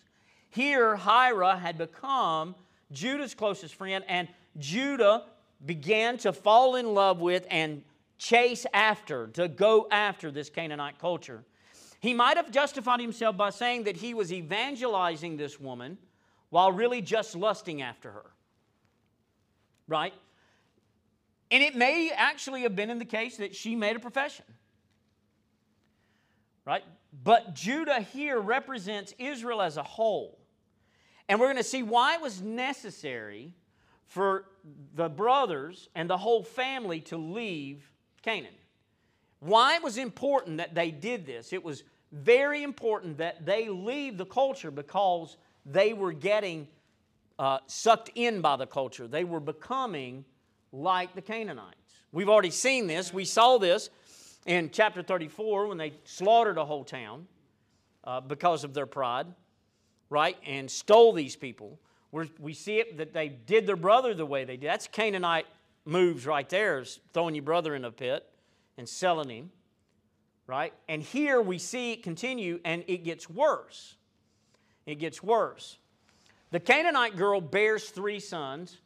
Here, 0.49 0.95
Hira 0.95 1.57
had 1.57 1.77
become 1.77 2.55
Judah's 2.91 3.33
closest 3.33 3.75
friend, 3.75 4.03
and 4.07 4.27
Judah 4.57 5.23
began 5.65 6.17
to 6.19 6.31
fall 6.31 6.75
in 6.75 6.93
love 6.93 7.19
with 7.19 7.45
and 7.49 7.83
chase 8.17 8.65
after, 8.73 9.27
to 9.27 9.47
go 9.47 9.87
after 9.91 10.31
this 10.31 10.49
Canaanite 10.49 10.99
culture. 10.99 11.43
He 11.99 12.13
might 12.13 12.37
have 12.37 12.51
justified 12.51 12.99
himself 12.99 13.35
by 13.35 13.49
saying 13.49 13.83
that 13.83 13.97
he 13.97 14.13
was 14.13 14.31
evangelizing 14.31 15.37
this 15.37 15.59
woman 15.59 15.97
while 16.49 16.71
really 16.71 17.01
just 17.01 17.35
lusting 17.35 17.81
after 17.81 18.11
her. 18.11 18.25
Right? 19.87 20.13
And 21.49 21.63
it 21.63 21.75
may 21.75 22.11
actually 22.13 22.63
have 22.63 22.75
been 22.75 22.89
in 22.89 22.99
the 22.99 23.05
case 23.05 23.37
that 23.37 23.55
she 23.55 23.75
made 23.75 23.95
a 23.95 23.99
profession. 23.99 24.45
Right? 26.65 26.83
But 27.23 27.55
Judah 27.55 28.01
here 28.01 28.39
represents 28.39 29.13
Israel 29.17 29.61
as 29.61 29.77
a 29.77 29.83
whole. 29.83 30.37
And 31.29 31.39
we're 31.39 31.47
going 31.47 31.57
to 31.57 31.63
see 31.63 31.83
why 31.83 32.15
it 32.15 32.21
was 32.21 32.41
necessary 32.41 33.53
for 34.07 34.45
the 34.95 35.09
brothers 35.09 35.89
and 35.95 36.09
the 36.09 36.17
whole 36.17 36.43
family 36.43 37.01
to 37.01 37.17
leave 37.17 37.89
Canaan. 38.21 38.53
Why 39.39 39.75
it 39.75 39.83
was 39.83 39.97
important 39.97 40.57
that 40.57 40.73
they 40.73 40.91
did 40.91 41.25
this. 41.25 41.53
It 41.53 41.63
was 41.63 41.83
very 42.11 42.63
important 42.63 43.17
that 43.17 43.45
they 43.45 43.69
leave 43.69 44.17
the 44.17 44.25
culture 44.25 44.71
because 44.71 45.37
they 45.65 45.93
were 45.93 46.13
getting 46.13 46.67
uh, 47.37 47.59
sucked 47.67 48.09
in 48.15 48.41
by 48.41 48.55
the 48.55 48.65
culture. 48.65 49.07
They 49.07 49.23
were 49.23 49.39
becoming 49.39 50.25
like 50.71 51.15
the 51.15 51.21
Canaanites. 51.21 51.75
We've 52.11 52.29
already 52.29 52.51
seen 52.51 52.87
this. 52.87 53.13
We 53.13 53.25
saw 53.25 53.57
this 53.57 53.89
in 54.45 54.69
chapter 54.71 55.01
34 55.03 55.67
when 55.67 55.77
they 55.77 55.93
slaughtered 56.05 56.57
a 56.57 56.65
whole 56.65 56.83
town 56.83 57.27
uh, 58.03 58.21
because 58.21 58.63
of 58.63 58.73
their 58.73 58.85
pride, 58.85 59.27
right? 60.09 60.37
And 60.45 60.71
stole 60.71 61.13
these 61.13 61.35
people. 61.35 61.79
We're, 62.11 62.27
we 62.39 62.53
see 62.53 62.79
it 62.79 62.97
that 62.97 63.13
they 63.13 63.27
did 63.27 63.67
their 63.67 63.75
brother 63.75 64.13
the 64.13 64.25
way 64.25 64.45
they 64.45 64.57
did. 64.57 64.69
That's 64.69 64.87
Canaanite 64.87 65.45
moves 65.85 66.25
right 66.25 66.47
there, 66.47 66.79
is 66.79 66.99
throwing 67.13 67.35
your 67.35 67.43
brother 67.43 67.75
in 67.75 67.85
a 67.85 67.91
pit 67.91 68.25
and 68.77 68.87
selling 68.87 69.29
him, 69.29 69.51
right? 70.45 70.73
And 70.87 71.01
here 71.01 71.41
we 71.41 71.57
see 71.57 71.93
it 71.93 72.03
continue 72.03 72.59
and 72.63 72.83
it 72.87 73.03
gets 73.03 73.29
worse. 73.29 73.95
It 74.85 74.95
gets 74.95 75.21
worse. 75.21 75.77
The 76.51 76.61
Canaanite 76.61 77.17
girl 77.17 77.41
bears 77.41 77.89
three 77.89 78.21
sons 78.21 78.77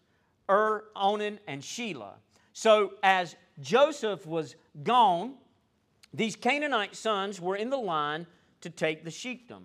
Ur, 0.50 0.86
Onan, 0.96 1.40
and 1.48 1.62
Shelah. 1.62 2.14
So 2.54 2.94
as 3.04 3.36
Joseph 3.60 4.26
was 4.26 4.56
gone, 4.84 5.36
these 6.14 6.36
Canaanite 6.36 6.96
sons 6.96 7.40
were 7.40 7.56
in 7.56 7.70
the 7.70 7.78
line 7.78 8.28
to 8.62 8.70
take 8.70 9.04
the 9.04 9.12
sheikdom. 9.12 9.64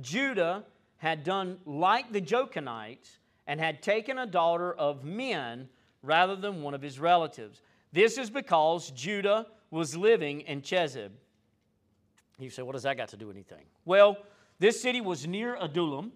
Judah 0.00 0.64
had 0.96 1.22
done 1.22 1.58
like 1.64 2.12
the 2.12 2.20
Joktanites 2.20 3.18
and 3.46 3.60
had 3.60 3.82
taken 3.82 4.18
a 4.18 4.26
daughter 4.26 4.72
of 4.72 5.04
men 5.04 5.68
rather 6.02 6.36
than 6.36 6.62
one 6.62 6.74
of 6.74 6.82
his 6.82 6.98
relatives. 6.98 7.62
This 7.92 8.18
is 8.18 8.30
because 8.30 8.90
Judah 8.90 9.46
was 9.70 9.96
living 9.96 10.40
in 10.42 10.62
Chezib. 10.62 11.10
You 12.38 12.50
say, 12.50 12.62
what 12.62 12.72
does 12.72 12.82
that 12.82 12.96
got 12.96 13.08
to 13.10 13.16
do 13.16 13.28
with 13.28 13.36
anything? 13.36 13.64
Well, 13.84 14.18
this 14.58 14.80
city 14.80 15.00
was 15.00 15.26
near 15.26 15.56
Adullam, 15.60 16.12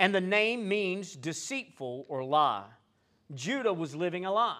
and 0.00 0.14
the 0.14 0.20
name 0.20 0.68
means 0.68 1.14
deceitful 1.14 2.06
or 2.08 2.24
lie. 2.24 2.64
Judah 3.34 3.72
was 3.72 3.94
living 3.94 4.24
a 4.24 4.32
lie. 4.32 4.56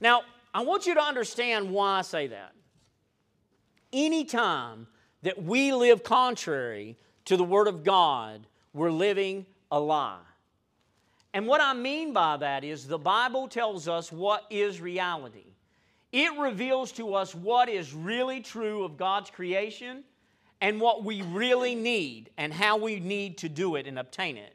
Now, 0.00 0.22
I 0.54 0.62
want 0.62 0.86
you 0.86 0.94
to 0.94 1.02
understand 1.02 1.70
why 1.70 1.98
I 1.98 2.02
say 2.02 2.28
that. 2.28 2.52
Anytime 3.92 4.86
that 5.22 5.42
we 5.42 5.72
live 5.72 6.02
contrary 6.02 6.96
to 7.26 7.36
the 7.36 7.44
Word 7.44 7.68
of 7.68 7.84
God, 7.84 8.46
we're 8.72 8.90
living 8.90 9.46
a 9.70 9.78
lie. 9.78 10.18
And 11.34 11.46
what 11.46 11.60
I 11.60 11.74
mean 11.74 12.12
by 12.12 12.38
that 12.38 12.64
is 12.64 12.86
the 12.86 12.98
Bible 12.98 13.48
tells 13.48 13.88
us 13.88 14.10
what 14.10 14.44
is 14.50 14.80
reality. 14.80 15.44
It 16.10 16.38
reveals 16.38 16.92
to 16.92 17.14
us 17.14 17.34
what 17.34 17.68
is 17.68 17.92
really 17.92 18.40
true 18.40 18.84
of 18.84 18.96
God's 18.96 19.30
creation 19.30 20.04
and 20.60 20.80
what 20.80 21.04
we 21.04 21.20
really 21.22 21.74
need 21.74 22.30
and 22.38 22.52
how 22.52 22.78
we 22.78 22.98
need 22.98 23.38
to 23.38 23.48
do 23.48 23.76
it 23.76 23.86
and 23.86 23.98
obtain 23.98 24.38
it 24.38 24.54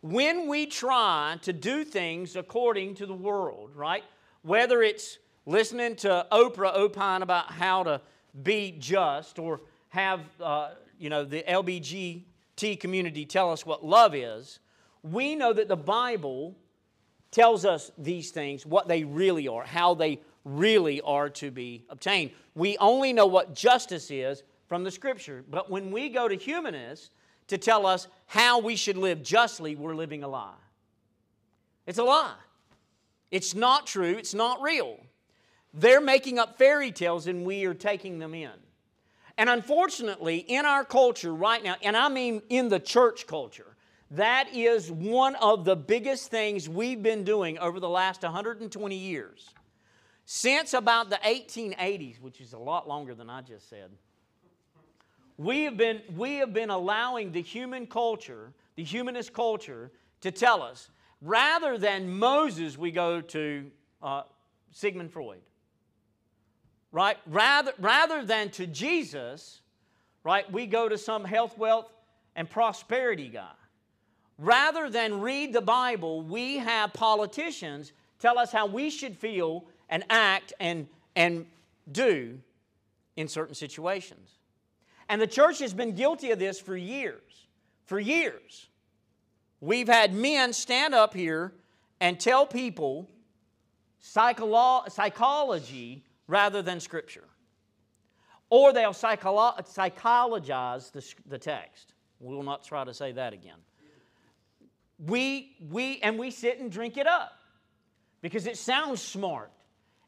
when 0.00 0.48
we 0.48 0.66
try 0.66 1.38
to 1.42 1.52
do 1.52 1.84
things 1.84 2.36
according 2.36 2.94
to 2.96 3.06
the 3.06 3.14
world, 3.14 3.70
right? 3.74 4.04
Whether 4.42 4.82
it's 4.82 5.18
listening 5.46 5.96
to 5.96 6.26
Oprah 6.30 6.74
opine 6.74 7.22
about 7.22 7.50
how 7.50 7.82
to 7.82 8.00
be 8.42 8.76
just 8.78 9.38
or 9.38 9.60
have 9.88 10.20
uh, 10.40 10.70
you 10.98 11.10
know, 11.10 11.24
the 11.24 11.42
LBGT 11.42 12.78
community 12.80 13.24
tell 13.24 13.50
us 13.52 13.64
what 13.64 13.84
love 13.84 14.14
is, 14.14 14.58
we 15.02 15.34
know 15.34 15.52
that 15.52 15.68
the 15.68 15.76
Bible 15.76 16.56
tells 17.30 17.64
us 17.64 17.90
these 17.98 18.30
things, 18.30 18.66
what 18.66 18.88
they 18.88 19.04
really 19.04 19.48
are, 19.48 19.64
how 19.64 19.94
they 19.94 20.20
really 20.44 21.00
are 21.02 21.28
to 21.28 21.50
be 21.50 21.84
obtained. 21.88 22.30
We 22.54 22.76
only 22.78 23.12
know 23.12 23.26
what 23.26 23.54
justice 23.54 24.10
is 24.10 24.42
from 24.66 24.84
the 24.84 24.90
Scripture. 24.90 25.44
But 25.48 25.70
when 25.70 25.90
we 25.90 26.08
go 26.08 26.26
to 26.26 26.34
humanists 26.34 27.10
to 27.48 27.58
tell 27.58 27.86
us 27.86 28.08
how 28.26 28.60
we 28.60 28.76
should 28.76 28.96
live 28.96 29.22
justly, 29.22 29.74
we're 29.74 29.94
living 29.94 30.22
a 30.22 30.28
lie. 30.28 30.52
It's 31.86 31.98
a 31.98 32.04
lie. 32.04 32.34
It's 33.30 33.54
not 33.54 33.86
true, 33.86 34.14
it's 34.16 34.34
not 34.34 34.62
real. 34.62 34.98
They're 35.74 36.00
making 36.00 36.38
up 36.38 36.56
fairy 36.56 36.92
tales 36.92 37.26
and 37.26 37.44
we 37.44 37.64
are 37.66 37.74
taking 37.74 38.18
them 38.18 38.34
in. 38.34 38.50
And 39.36 39.48
unfortunately, 39.48 40.38
in 40.38 40.66
our 40.66 40.84
culture 40.84 41.32
right 41.32 41.62
now, 41.62 41.76
and 41.82 41.96
I 41.96 42.08
mean 42.08 42.42
in 42.48 42.68
the 42.68 42.80
church 42.80 43.26
culture, 43.26 43.76
that 44.12 44.48
is 44.54 44.90
one 44.90 45.34
of 45.36 45.64
the 45.64 45.76
biggest 45.76 46.30
things 46.30 46.68
we've 46.68 47.02
been 47.02 47.24
doing 47.24 47.58
over 47.58 47.78
the 47.78 47.88
last 47.88 48.22
120 48.22 48.96
years. 48.96 49.50
Since 50.24 50.74
about 50.74 51.10
the 51.10 51.20
1880s, 51.24 52.20
which 52.20 52.40
is 52.40 52.52
a 52.52 52.58
lot 52.58 52.88
longer 52.88 53.14
than 53.14 53.30
I 53.30 53.42
just 53.42 53.68
said, 53.68 53.90
we 55.38 55.62
have 55.62 55.76
been, 55.76 56.02
we 56.16 56.36
have 56.36 56.52
been 56.52 56.70
allowing 56.70 57.32
the 57.32 57.40
human 57.40 57.86
culture, 57.86 58.52
the 58.74 58.84
humanist 58.84 59.32
culture, 59.32 59.90
to 60.20 60.30
tell 60.32 60.62
us 60.62 60.90
rather 61.22 61.78
than 61.78 62.18
Moses, 62.18 62.76
we 62.76 62.90
go 62.90 63.20
to 63.20 63.70
uh, 64.02 64.22
Sigmund 64.72 65.12
Freud. 65.12 65.40
Right? 66.90 67.18
Rather, 67.26 67.72
rather 67.78 68.24
than 68.24 68.50
to 68.50 68.66
Jesus, 68.66 69.60
right, 70.24 70.50
we 70.50 70.66
go 70.66 70.88
to 70.88 70.96
some 70.96 71.24
health, 71.24 71.56
wealth, 71.58 71.90
and 72.34 72.48
prosperity 72.48 73.28
guy. 73.28 73.50
Rather 74.38 74.88
than 74.88 75.20
read 75.20 75.52
the 75.52 75.60
Bible, 75.60 76.22
we 76.22 76.58
have 76.58 76.92
politicians 76.92 77.92
tell 78.18 78.38
us 78.38 78.52
how 78.52 78.66
we 78.66 78.90
should 78.90 79.16
feel 79.16 79.64
and 79.88 80.04
act 80.08 80.52
and, 80.60 80.86
and 81.16 81.46
do 81.90 82.38
in 83.16 83.28
certain 83.28 83.54
situations. 83.54 84.37
And 85.08 85.20
the 85.20 85.26
church 85.26 85.58
has 85.60 85.72
been 85.72 85.94
guilty 85.94 86.30
of 86.30 86.38
this 86.38 86.60
for 86.60 86.76
years. 86.76 87.46
For 87.86 87.98
years. 87.98 88.68
We've 89.60 89.88
had 89.88 90.14
men 90.14 90.52
stand 90.52 90.94
up 90.94 91.14
here 91.14 91.52
and 92.00 92.20
tell 92.20 92.46
people 92.46 93.08
psycholo- 94.02 94.90
psychology 94.90 96.04
rather 96.26 96.62
than 96.62 96.80
Scripture. 96.80 97.24
Or 98.50 98.72
they'll 98.72 98.90
psycholo- 98.90 99.66
psychologize 99.66 100.90
the, 100.90 101.04
the 101.26 101.38
text. 101.38 101.94
We 102.20 102.34
will 102.34 102.42
not 102.42 102.64
try 102.64 102.84
to 102.84 102.94
say 102.94 103.12
that 103.12 103.32
again 103.32 103.58
we, 104.98 105.56
we, 105.70 106.00
and 106.00 106.18
we 106.18 106.30
sit 106.30 106.58
and 106.58 106.70
drink 106.70 106.96
it 106.96 107.06
up 107.06 107.38
because 108.20 108.46
it 108.46 108.56
sounds 108.56 109.00
smart. 109.00 109.52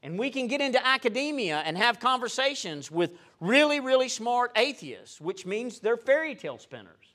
And 0.02 0.18
we 0.18 0.30
can 0.30 0.46
get 0.46 0.60
into 0.60 0.84
academia 0.84 1.62
and 1.64 1.76
have 1.76 2.00
conversations 2.00 2.90
with 2.90 3.12
really, 3.38 3.80
really 3.80 4.08
smart 4.08 4.52
atheists, 4.56 5.20
which 5.20 5.44
means 5.44 5.78
they're 5.78 5.96
fairy 5.96 6.34
tale 6.34 6.58
spinners. 6.58 7.14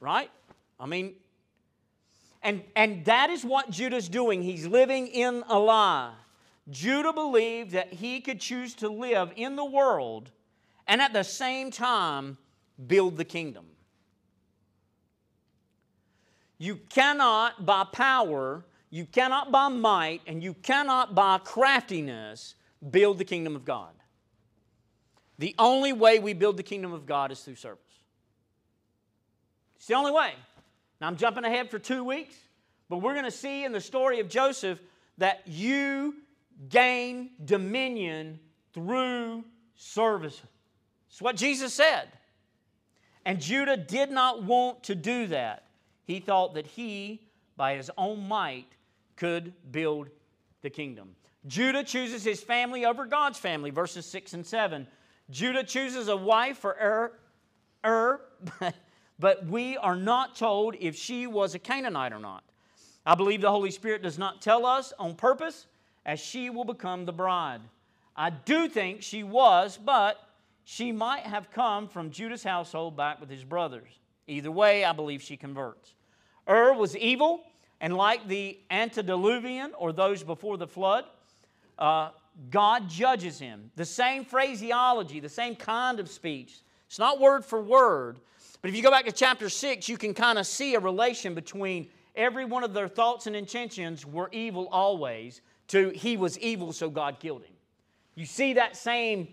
Right? 0.00 0.30
I 0.78 0.86
mean, 0.86 1.14
and, 2.42 2.62
and 2.74 3.04
that 3.06 3.30
is 3.30 3.44
what 3.44 3.70
Judah's 3.70 4.08
doing. 4.08 4.42
He's 4.42 4.66
living 4.66 5.06
in 5.06 5.44
a 5.48 5.58
lie. 5.58 6.12
Judah 6.70 7.12
believed 7.12 7.72
that 7.72 7.92
he 7.92 8.20
could 8.20 8.40
choose 8.40 8.74
to 8.76 8.88
live 8.88 9.32
in 9.36 9.56
the 9.56 9.64
world 9.64 10.30
and 10.86 11.00
at 11.00 11.12
the 11.12 11.22
same 11.22 11.70
time 11.70 12.38
build 12.86 13.16
the 13.16 13.24
kingdom. 13.24 13.66
You 16.58 16.76
cannot 16.88 17.66
by 17.66 17.84
power, 17.84 18.64
you 18.90 19.04
cannot 19.04 19.50
by 19.50 19.68
might, 19.68 20.22
and 20.26 20.42
you 20.42 20.54
cannot 20.54 21.14
by 21.14 21.38
craftiness 21.38 22.54
build 22.90 23.18
the 23.18 23.24
kingdom 23.24 23.56
of 23.56 23.64
God. 23.64 23.92
The 25.38 25.54
only 25.58 25.92
way 25.92 26.18
we 26.18 26.32
build 26.32 26.56
the 26.56 26.62
kingdom 26.62 26.92
of 26.92 27.06
God 27.06 27.30
is 27.30 27.40
through 27.40 27.56
service. 27.56 27.82
It's 29.76 29.86
the 29.86 29.94
only 29.94 30.12
way. 30.12 30.32
Now, 31.00 31.08
I'm 31.08 31.16
jumping 31.16 31.44
ahead 31.44 31.70
for 31.70 31.78
two 31.78 32.04
weeks, 32.04 32.34
but 32.88 32.98
we're 32.98 33.12
going 33.12 33.24
to 33.24 33.30
see 33.30 33.64
in 33.64 33.72
the 33.72 33.80
story 33.80 34.20
of 34.20 34.28
Joseph 34.28 34.80
that 35.18 35.42
you 35.46 36.14
gain 36.68 37.30
dominion 37.44 38.38
through 38.72 39.44
service. 39.74 40.40
It's 41.10 41.20
what 41.20 41.36
Jesus 41.36 41.74
said. 41.74 42.08
And 43.24 43.40
Judah 43.40 43.76
did 43.76 44.10
not 44.10 44.44
want 44.44 44.84
to 44.84 44.94
do 44.94 45.26
that. 45.26 45.64
He 46.04 46.20
thought 46.20 46.54
that 46.54 46.66
he, 46.66 47.20
by 47.56 47.76
his 47.76 47.90
own 47.96 48.26
might, 48.28 48.66
could 49.16 49.52
build 49.70 50.08
the 50.62 50.70
kingdom. 50.70 51.14
Judah 51.46 51.84
chooses 51.84 52.24
his 52.24 52.42
family 52.42 52.84
over 52.84 53.06
God's 53.06 53.38
family, 53.38 53.70
verses 53.70 54.04
6 54.06 54.34
and 54.34 54.46
7. 54.46 54.86
Judah 55.30 55.64
chooses 55.64 56.08
a 56.08 56.16
wife 56.16 56.58
for 56.58 56.76
Ur, 56.80 57.12
er, 57.12 57.12
Ur 57.84 58.20
er, 58.62 58.72
but 59.18 59.46
we 59.46 59.76
are 59.76 59.96
not 59.96 60.36
told 60.36 60.74
if 60.78 60.96
she 60.96 61.26
was 61.26 61.54
a 61.54 61.58
Canaanite 61.58 62.12
or 62.12 62.18
not. 62.18 62.44
I 63.04 63.14
believe 63.14 63.40
the 63.40 63.50
Holy 63.50 63.70
Spirit 63.70 64.02
does 64.02 64.18
not 64.18 64.42
tell 64.42 64.66
us 64.66 64.92
on 64.98 65.14
purpose, 65.14 65.66
as 66.04 66.20
she 66.20 66.50
will 66.50 66.64
become 66.64 67.04
the 67.04 67.12
bride. 67.12 67.60
I 68.16 68.30
do 68.30 68.68
think 68.68 69.02
she 69.02 69.22
was, 69.22 69.78
but 69.82 70.18
she 70.64 70.90
might 70.90 71.22
have 71.22 71.52
come 71.52 71.86
from 71.86 72.10
Judah's 72.10 72.42
household 72.42 72.96
back 72.96 73.20
with 73.20 73.30
his 73.30 73.44
brothers. 73.44 73.88
Either 74.26 74.50
way, 74.50 74.84
I 74.84 74.92
believe 74.92 75.22
she 75.22 75.36
converts. 75.36 75.94
Ur 76.48 76.74
was 76.74 76.96
evil, 76.96 77.44
and 77.80 77.96
like 77.96 78.26
the 78.28 78.58
antediluvian 78.70 79.72
or 79.78 79.92
those 79.92 80.22
before 80.22 80.56
the 80.56 80.66
flood, 80.66 81.04
uh, 81.78 82.10
God 82.50 82.88
judges 82.88 83.38
him. 83.38 83.70
The 83.76 83.84
same 83.84 84.24
phraseology, 84.24 85.20
the 85.20 85.28
same 85.28 85.56
kind 85.56 86.00
of 86.00 86.08
speech. 86.08 86.60
It's 86.86 86.98
not 86.98 87.20
word 87.20 87.44
for 87.44 87.60
word, 87.60 88.18
but 88.62 88.70
if 88.70 88.76
you 88.76 88.82
go 88.82 88.90
back 88.90 89.04
to 89.06 89.12
chapter 89.12 89.48
6, 89.48 89.88
you 89.88 89.96
can 89.96 90.14
kind 90.14 90.38
of 90.38 90.46
see 90.46 90.74
a 90.74 90.80
relation 90.80 91.34
between 91.34 91.88
every 92.14 92.44
one 92.44 92.64
of 92.64 92.72
their 92.72 92.88
thoughts 92.88 93.26
and 93.26 93.36
intentions 93.36 94.06
were 94.06 94.28
evil 94.32 94.68
always 94.70 95.40
to 95.68 95.90
he 95.90 96.16
was 96.16 96.38
evil, 96.38 96.72
so 96.72 96.88
God 96.88 97.18
killed 97.18 97.42
him. 97.42 97.54
You 98.14 98.24
see 98.24 98.54
that 98.54 98.76
same 98.76 99.28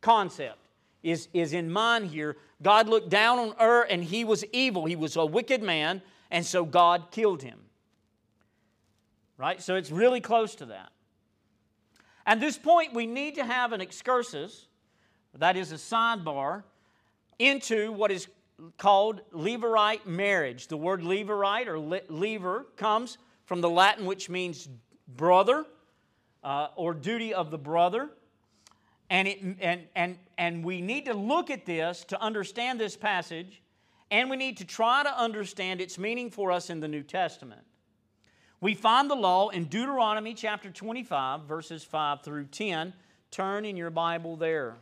concept 0.00 0.58
is, 1.02 1.28
is 1.34 1.52
in 1.52 1.70
mind 1.70 2.06
here. 2.06 2.36
God 2.62 2.88
looked 2.88 3.10
down 3.10 3.38
on 3.38 3.54
Ur 3.60 3.82
and 3.82 4.02
he 4.02 4.24
was 4.24 4.44
evil. 4.52 4.86
He 4.86 4.96
was 4.96 5.16
a 5.16 5.26
wicked 5.26 5.62
man 5.62 6.00
and 6.34 6.44
so 6.44 6.64
God 6.64 7.12
killed 7.12 7.44
him. 7.44 7.60
Right? 9.38 9.62
So 9.62 9.76
it's 9.76 9.92
really 9.92 10.20
close 10.20 10.56
to 10.56 10.66
that. 10.66 10.90
At 12.26 12.40
this 12.40 12.58
point, 12.58 12.92
we 12.92 13.06
need 13.06 13.36
to 13.36 13.44
have 13.44 13.72
an 13.72 13.80
excursus, 13.80 14.66
that 15.38 15.56
is 15.56 15.70
a 15.70 15.76
sidebar, 15.76 16.64
into 17.38 17.92
what 17.92 18.10
is 18.10 18.26
called 18.78 19.20
Levirate 19.32 20.06
marriage. 20.06 20.66
The 20.66 20.76
word 20.76 21.02
Levirate 21.02 21.68
or 21.68 21.76
levir 21.76 22.64
comes 22.76 23.16
from 23.46 23.60
the 23.60 23.70
Latin, 23.70 24.04
which 24.04 24.28
means 24.28 24.68
brother 25.16 25.64
uh, 26.42 26.68
or 26.74 26.94
duty 26.94 27.32
of 27.32 27.52
the 27.52 27.58
brother. 27.58 28.10
And, 29.08 29.28
it, 29.28 29.38
and, 29.60 29.82
and, 29.94 30.18
and 30.36 30.64
we 30.64 30.80
need 30.80 31.04
to 31.04 31.14
look 31.14 31.50
at 31.50 31.64
this 31.64 32.02
to 32.06 32.20
understand 32.20 32.80
this 32.80 32.96
passage 32.96 33.60
and 34.10 34.30
we 34.30 34.36
need 34.36 34.58
to 34.58 34.64
try 34.64 35.02
to 35.02 35.18
understand 35.18 35.80
its 35.80 35.98
meaning 35.98 36.30
for 36.30 36.52
us 36.52 36.70
in 36.70 36.80
the 36.80 36.88
New 36.88 37.02
Testament. 37.02 37.62
We 38.60 38.74
find 38.74 39.10
the 39.10 39.14
law 39.14 39.50
in 39.50 39.64
Deuteronomy 39.64 40.34
chapter 40.34 40.70
25, 40.70 41.42
verses 41.42 41.84
5 41.84 42.22
through 42.22 42.46
10. 42.46 42.94
Turn 43.30 43.64
in 43.64 43.76
your 43.76 43.90
Bible 43.90 44.36
there. 44.36 44.76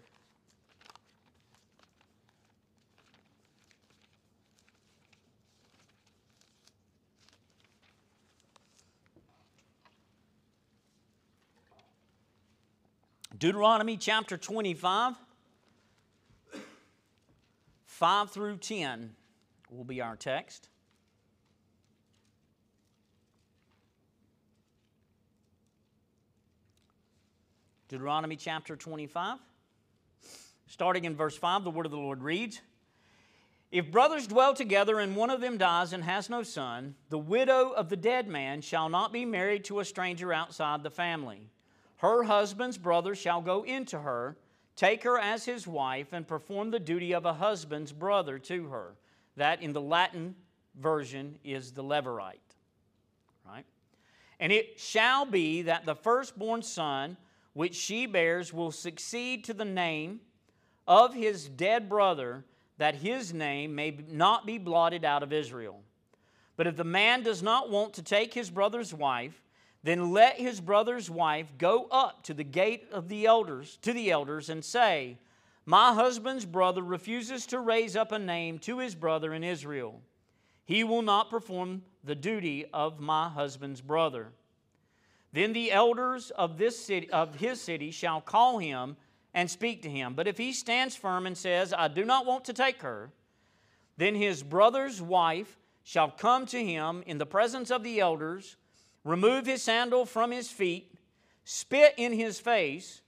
Deuteronomy 13.43 13.97
chapter 13.97 14.37
25. 14.37 15.15
5 17.93 18.31
through 18.31 18.57
10 18.57 19.11
will 19.71 19.85
be 19.85 20.01
our 20.01 20.17
text. 20.17 20.71
Deuteronomy 27.89 28.37
chapter 28.37 28.77
25. 28.77 29.39
Starting 30.67 31.05
in 31.05 31.15
verse 31.15 31.37
5, 31.37 31.65
the 31.65 31.71
word 31.71 31.85
of 31.85 31.93
the 31.93 31.99
Lord 31.99 32.23
reads 32.23 32.63
If 33.71 33.93
brothers 33.93 34.27
dwell 34.27 34.55
together 34.55 34.99
and 34.99 35.15
one 35.15 35.29
of 35.29 35.43
them 35.43 35.59
dies 35.59 35.93
and 35.93 36.03
has 36.03 36.31
no 36.31 36.43
son, 36.43 36.95
the 37.11 37.19
widow 37.19 37.73
of 37.73 37.91
the 37.91 37.97
dead 37.97 38.27
man 38.27 38.63
shall 38.63 38.89
not 38.89 39.13
be 39.13 39.27
married 39.27 39.65
to 39.65 39.81
a 39.81 39.85
stranger 39.85 40.33
outside 40.33 40.83
the 40.83 40.91
family. 40.91 41.51
Her 41.99 42.23
husband's 42.23 42.79
brother 42.79 43.15
shall 43.15 43.43
go 43.43 43.65
into 43.65 43.99
her 43.99 44.39
take 44.77 45.03
her 45.05 45.19
as 45.19 45.45
his 45.45 45.67
wife, 45.67 46.13
and 46.13 46.27
perform 46.27 46.71
the 46.71 46.81
duty 46.81 47.13
of 47.13 47.25
a 47.25 47.35
husband's 47.35 47.93
brother 47.93 48.39
to 48.39 48.69
her. 48.69 48.95
That 49.37 49.63
in 49.63 49.73
the 49.73 49.81
Latin 49.81 50.35
version 50.81 51.39
is 51.45 51.73
the 51.73 51.85
levirate. 51.85 52.39
Right? 53.47 53.65
And 54.41 54.53
it 54.53 54.79
shall 54.79 55.25
be 55.25 55.63
that 55.63 55.85
the 55.85 55.95
firstborn 55.95 56.63
son 56.63 57.17
which 57.55 57.75
she 57.75 58.07
bears 58.07 58.53
will 58.53 58.73
succeed 58.73 59.45
to 59.45 59.55
the 59.55 59.65
name 59.65 60.21
of 60.87 61.15
his 61.15 61.49
dead 61.49 61.89
brother, 61.89 62.45
that 62.79 62.95
his 62.97 63.33
name 63.33 63.75
may 63.75 63.97
not 64.09 64.47
be 64.47 64.59
blotted 64.59 65.05
out 65.05 65.23
of 65.23 65.33
Israel. 65.33 65.81
But 66.57 66.67
if 66.67 66.77
the 66.77 66.85
man 66.85 67.23
does 67.23 67.43
not 67.43 67.71
want 67.71 67.95
to 67.95 68.03
take 68.03 68.35
his 68.35 68.51
brother's 68.51 68.93
wife, 68.93 69.43
then 69.83 70.13
let 70.13 70.37
his 70.39 70.61
brother's 70.61 71.11
wife 71.11 71.53
go 71.59 71.89
up 71.91 72.23
to 72.25 72.35
the 72.35 72.45
gate 72.45 72.87
of 72.93 73.09
the 73.09 73.27
elders, 73.27 73.79
to 73.83 73.93
the 73.93 74.11
elders, 74.11 74.49
and 74.49 74.65
say, 74.65 75.19
My 75.67 75.93
husband's 75.93 76.47
brother 76.47 76.83
refuses 76.83 77.47
to 77.47 77.59
raise 77.59 77.97
up 77.97 78.13
a 78.13 78.19
name 78.19 78.59
to 78.61 78.79
his 78.79 78.95
brother 78.95 79.35
in 79.35 79.43
Israel. 79.43 80.01
He 80.65 80.85
will 80.85 81.03
not 81.03 81.31
perform 81.31 81.83
the 82.05 82.15
duty 82.15 82.67
of 82.73 83.01
my 83.01 83.29
husband's 83.29 83.81
brother. 83.81 84.29
Then 85.33 85.53
the 85.53 85.73
elders 85.73 86.31
of, 86.31 86.59
this 86.59 86.79
city, 86.79 87.11
of 87.11 87.37
his 87.37 87.61
city 87.61 87.91
shall 87.91 88.21
call 88.21 88.59
him 88.59 88.97
and 89.35 89.51
speak 89.51 89.83
to 89.83 89.91
him. 89.91 90.15
But 90.15 90.29
if 90.29 90.39
he 90.39 90.53
stands 90.53 90.95
firm 90.95 91.27
and 91.27 91.37
says, 91.37 91.73
I 91.77 91.89
do 91.89 92.05
not 92.05 92.27
want 92.27 92.45
to 92.45 92.53
take 92.53 92.83
her, 92.83 93.11
then 93.97 94.15
his 94.15 94.43
brother's 94.43 95.01
wife 95.01 95.59
shall 95.83 96.11
come 96.11 96.47
to 96.47 96.65
him 96.65 97.03
in 97.07 97.19
the 97.19 97.27
presence 97.27 97.71
of 97.71 97.83
the 97.83 97.99
elders, 97.99 98.57
remove 99.05 99.47
his 99.47 99.63
sandal 99.63 100.07
from 100.07 100.31
his 100.31 100.51
feet, 100.51 100.95
spit 101.45 101.95
in 101.97 102.13
his 102.13 102.39
face, 102.41 103.03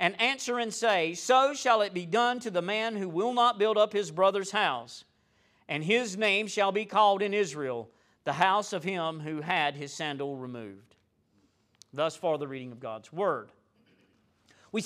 and 0.00 0.20
answer 0.20 0.58
and 0.58 0.72
say, 0.72 1.14
So 1.14 1.54
shall 1.54 1.82
it 1.82 1.94
be 1.94 2.06
done 2.06 2.40
to 2.40 2.50
the 2.50 2.62
man 2.62 2.96
who 2.96 3.08
will 3.08 3.32
not 3.32 3.58
build 3.58 3.76
up 3.76 3.92
his 3.92 4.10
brother's 4.10 4.50
house. 4.50 5.04
And 5.68 5.84
his 5.84 6.16
name 6.16 6.46
shall 6.46 6.72
be 6.72 6.84
called 6.84 7.20
in 7.20 7.34
Israel, 7.34 7.90
the 8.24 8.32
house 8.34 8.72
of 8.72 8.84
him 8.84 9.20
who 9.20 9.40
had 9.40 9.74
his 9.74 9.92
sandal 9.92 10.36
removed. 10.36 10.96
Thus 11.92 12.16
far, 12.16 12.38
the 12.38 12.48
reading 12.48 12.72
of 12.72 12.80
God's 12.80 13.12
Word. 13.12 13.50
We, 14.70 14.82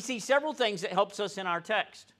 see 0.00 0.20
several 0.20 0.52
things 0.52 0.82
that 0.82 0.92
helps 0.92 1.18
us 1.18 1.38
in 1.38 1.46
our 1.46 1.60
text. 1.60 2.12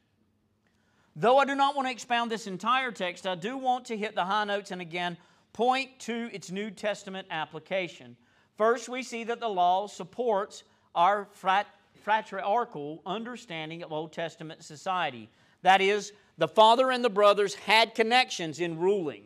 Though 1.16 1.38
I 1.38 1.44
do 1.44 1.54
not 1.54 1.76
want 1.76 1.86
to 1.86 1.92
expound 1.92 2.30
this 2.30 2.48
entire 2.48 2.90
text, 2.90 3.26
I 3.26 3.36
do 3.36 3.56
want 3.56 3.86
to 3.86 3.96
hit 3.96 4.16
the 4.16 4.24
high 4.24 4.44
notes 4.44 4.72
and 4.72 4.80
again 4.80 5.16
point 5.54 5.98
to 6.00 6.28
its 6.34 6.50
New 6.50 6.70
Testament 6.70 7.26
application. 7.30 8.16
First, 8.58 8.90
we 8.90 9.02
see 9.02 9.24
that 9.24 9.40
the 9.40 9.48
law 9.48 9.86
supports 9.86 10.64
our 10.94 11.26
frat, 11.32 11.66
fratriarchal 12.04 13.00
understanding 13.06 13.82
of 13.82 13.92
Old 13.92 14.12
Testament 14.12 14.62
society. 14.62 15.30
That 15.62 15.80
is, 15.80 16.12
the 16.36 16.48
father 16.48 16.90
and 16.90 17.02
the 17.02 17.08
brothers 17.08 17.54
had 17.54 17.94
connections 17.94 18.60
in 18.60 18.78
ruling, 18.78 19.22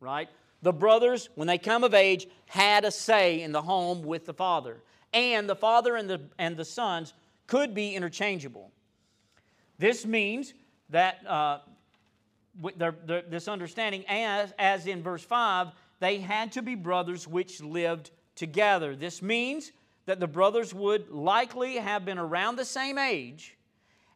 right? 0.00 0.28
The 0.62 0.72
brothers, 0.72 1.28
when 1.36 1.46
they 1.46 1.58
come 1.58 1.84
of 1.84 1.94
age, 1.94 2.26
had 2.46 2.84
a 2.84 2.90
say 2.90 3.42
in 3.42 3.52
the 3.52 3.62
home 3.62 4.02
with 4.02 4.26
the 4.26 4.34
father. 4.34 4.78
And 5.12 5.48
the 5.48 5.54
father 5.54 5.94
and 5.94 6.10
the, 6.10 6.22
and 6.38 6.56
the 6.56 6.64
sons 6.64 7.12
could 7.46 7.74
be 7.74 7.94
interchangeable. 7.94 8.72
This 9.78 10.06
means 10.06 10.54
that 10.90 11.24
uh, 11.26 11.58
they're, 12.76 12.94
they're, 13.04 13.22
this 13.22 13.48
understanding, 13.48 14.04
as, 14.08 14.52
as 14.58 14.86
in 14.86 15.02
verse 15.02 15.22
5, 15.22 15.68
they 16.00 16.18
had 16.18 16.52
to 16.52 16.62
be 16.62 16.74
brothers 16.74 17.26
which 17.26 17.62
lived 17.62 18.10
together. 18.34 18.94
This 18.94 19.22
means 19.22 19.72
that 20.06 20.20
the 20.20 20.26
brothers 20.26 20.72
would 20.72 21.10
likely 21.10 21.76
have 21.76 22.04
been 22.04 22.18
around 22.18 22.56
the 22.56 22.64
same 22.64 22.98
age 22.98 23.56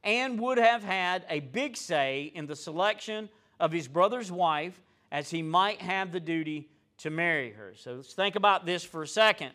and 0.05 0.41
would 0.41 0.59
have 0.59 0.83
had 0.83 1.25
a 1.29 1.41
big 1.41 1.77
say 1.77 2.33
in 2.35 2.47
the 2.47 2.57
selection 2.57 3.29
of 3.59 3.73
his 3.73 3.89
brother's 3.89 4.33
wife 4.33 4.81
as 5.13 5.31
he 5.31 5.43
might 5.43 5.81
have 5.81 6.13
the 6.13 6.21
duty 6.21 6.69
to 6.99 7.11
marry 7.11 7.51
her. 7.53 7.73
So 7.77 7.95
let's 7.95 8.13
think 8.13 8.37
about 8.37 8.65
this 8.65 8.85
for 8.85 9.03
a 9.03 9.09
second. 9.09 9.51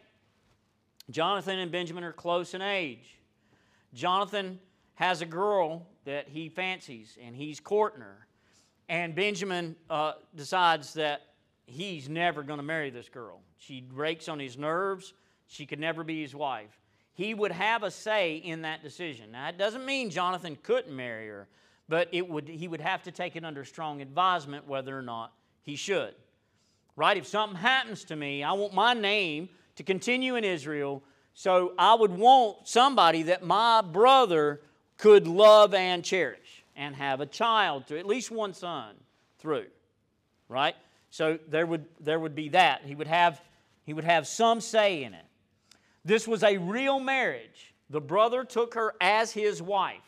Jonathan 1.09 1.59
and 1.59 1.71
Benjamin 1.71 2.03
are 2.03 2.13
close 2.13 2.53
in 2.53 2.61
age. 2.61 3.17
Jonathan 3.93 4.59
has 4.95 5.21
a 5.21 5.25
girl 5.25 5.87
that 6.05 6.27
he 6.27 6.49
fancies 6.49 7.17
and 7.23 7.35
he's 7.35 7.59
courting 7.59 8.01
her. 8.01 8.24
And 8.87 9.15
Benjamin 9.15 9.75
uh, 9.89 10.13
decides 10.35 10.93
that 10.93 11.21
he's 11.65 12.07
never 12.07 12.43
going 12.43 12.57
to 12.57 12.63
marry 12.63 12.89
this 12.89 13.09
girl. 13.09 13.41
She 13.57 13.85
rakes 13.93 14.29
on 14.29 14.39
his 14.39 14.57
nerves. 14.57 15.13
She 15.47 15.65
could 15.65 15.79
never 15.79 16.03
be 16.03 16.21
his 16.21 16.35
wife. 16.35 16.79
He 17.13 17.33
would 17.33 17.51
have 17.51 17.83
a 17.83 17.91
say 17.91 18.35
in 18.35 18.63
that 18.63 18.83
decision. 18.83 19.31
Now, 19.31 19.47
it 19.49 19.57
doesn't 19.57 19.85
mean 19.85 20.09
Jonathan 20.09 20.57
couldn't 20.61 20.95
marry 20.95 21.27
her, 21.27 21.47
but 21.87 22.09
it 22.11 22.27
would, 22.27 22.47
he 22.47 22.67
would 22.67 22.81
have 22.81 23.03
to 23.03 23.11
take 23.11 23.35
it 23.35 23.45
under 23.45 23.63
strong 23.63 24.01
advisement 24.01 24.67
whether 24.67 24.97
or 24.97 25.01
not 25.01 25.33
he 25.61 25.75
should. 25.75 26.13
Right? 26.95 27.17
If 27.17 27.25
something 27.25 27.57
happens 27.57 28.03
to 28.05 28.15
me, 28.15 28.43
I 28.43 28.51
want 28.53 28.73
my 28.73 28.93
name 28.93 29.49
to 29.77 29.83
continue 29.83 30.35
in 30.35 30.43
Israel, 30.43 31.03
so 31.33 31.73
I 31.77 31.95
would 31.95 32.11
want 32.11 32.67
somebody 32.67 33.23
that 33.23 33.43
my 33.43 33.81
brother 33.81 34.61
could 34.97 35.27
love 35.27 35.73
and 35.73 36.03
cherish 36.03 36.44
and 36.75 36.95
have 36.95 37.21
a 37.21 37.25
child 37.25 37.87
to, 37.87 37.97
at 37.97 38.05
least 38.05 38.31
one 38.31 38.53
son 38.53 38.95
through. 39.39 39.65
Right? 40.49 40.75
So 41.09 41.39
there 41.47 41.65
would, 41.65 41.85
there 41.99 42.19
would 42.19 42.35
be 42.35 42.49
that. 42.49 42.81
He 42.85 42.95
would, 42.95 43.07
have, 43.07 43.41
he 43.85 43.93
would 43.93 44.03
have 44.03 44.27
some 44.27 44.61
say 44.61 45.03
in 45.03 45.13
it. 45.13 45.25
This 46.03 46.27
was 46.27 46.43
a 46.43 46.57
real 46.57 46.99
marriage. 46.99 47.73
The 47.89 48.01
brother 48.01 48.43
took 48.43 48.73
her 48.73 48.93
as 48.99 49.31
his 49.31 49.61
wife. 49.61 50.01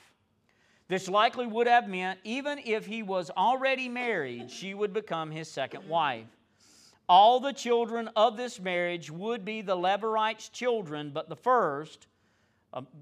This 0.87 1.09
likely 1.09 1.47
would 1.47 1.67
have 1.67 1.87
meant, 1.87 2.19
even 2.23 2.59
if 2.59 2.85
he 2.85 3.03
was 3.03 3.29
already 3.31 3.89
married, 3.89 4.49
she 4.49 4.73
would 4.73 4.93
become 4.93 5.31
his 5.31 5.49
second 5.49 5.87
wife. 5.89 6.27
All 7.09 7.39
the 7.39 7.53
children 7.53 8.09
of 8.15 8.37
this 8.37 8.59
marriage 8.59 9.09
would 9.09 9.43
be 9.43 9.61
the 9.61 9.75
Levirite's 9.75 10.49
children, 10.49 11.11
but 11.13 11.29
the 11.29 11.35
first, 11.35 12.07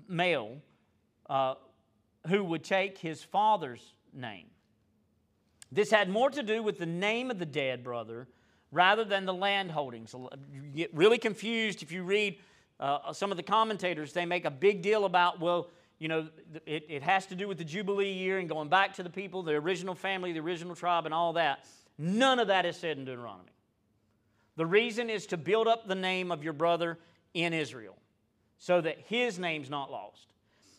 male, 0.08 0.58
uh, 1.30 1.56
who 2.28 2.44
would 2.44 2.64
take 2.64 2.98
his 2.98 3.24
father's 3.24 3.94
name. 4.14 4.48
This 5.72 5.92
had 5.92 6.10
more 6.10 6.30
to 6.30 6.44
do 6.44 6.64
with 6.64 6.78
the 6.78 6.86
name 6.86 7.32
of 7.32 7.40
the 7.40 7.46
dead 7.46 7.84
brother 7.84 8.28
rather 8.72 9.04
than 9.04 9.26
the 9.26 9.34
land 9.34 9.72
holdings. 9.72 10.14
You 10.54 10.62
get 10.74 10.94
really 10.94 11.18
confused 11.18 11.82
if 11.82 11.92
you 11.92 12.04
read 12.04 12.40
uh, 12.80 13.14
some 13.14 13.32
of 13.32 13.38
the 13.38 13.44
commentators, 13.44 14.14
they 14.14 14.26
make 14.26 14.46
a 14.46 14.52
big 14.52 14.82
deal 14.82 15.06
about, 15.06 15.40
well, 15.40 15.70
you 15.98 16.10
know, 16.10 16.28
it, 16.66 16.86
it 16.90 17.04
has 17.04 17.26
to 17.28 17.36
do 17.36 17.48
with 17.48 17.58
the 17.58 17.64
Jubilee 17.64 18.12
year 18.12 18.38
and 18.38 18.50
going 18.50 18.68
back 18.68 18.94
to 18.96 19.04
the 19.04 19.10
people, 19.10 19.44
the 19.44 19.54
original 19.54 19.96
family, 19.96 20.34
the 20.34 20.40
original 20.40 20.76
tribe, 20.76 21.06
and 21.06 21.14
all 21.14 21.34
that. 21.34 21.66
None 21.98 22.40
of 22.40 22.48
that 22.48 22.66
is 22.66 22.76
said 22.76 22.98
in 22.98 23.06
Deuteronomy. 23.06 23.52
The 24.58 24.66
reason 24.66 25.10
is 25.10 25.26
to 25.28 25.38
build 25.38 25.68
up 25.68 25.88
the 25.88 25.96
name 25.96 26.32
of 26.32 26.44
your 26.44 26.54
brother 26.54 27.00
in 27.34 27.54
Israel 27.54 27.98
so 28.58 28.82
that 28.82 29.00
his 29.08 29.40
name's 29.40 29.70
not 29.70 29.92
lost. 29.92 30.34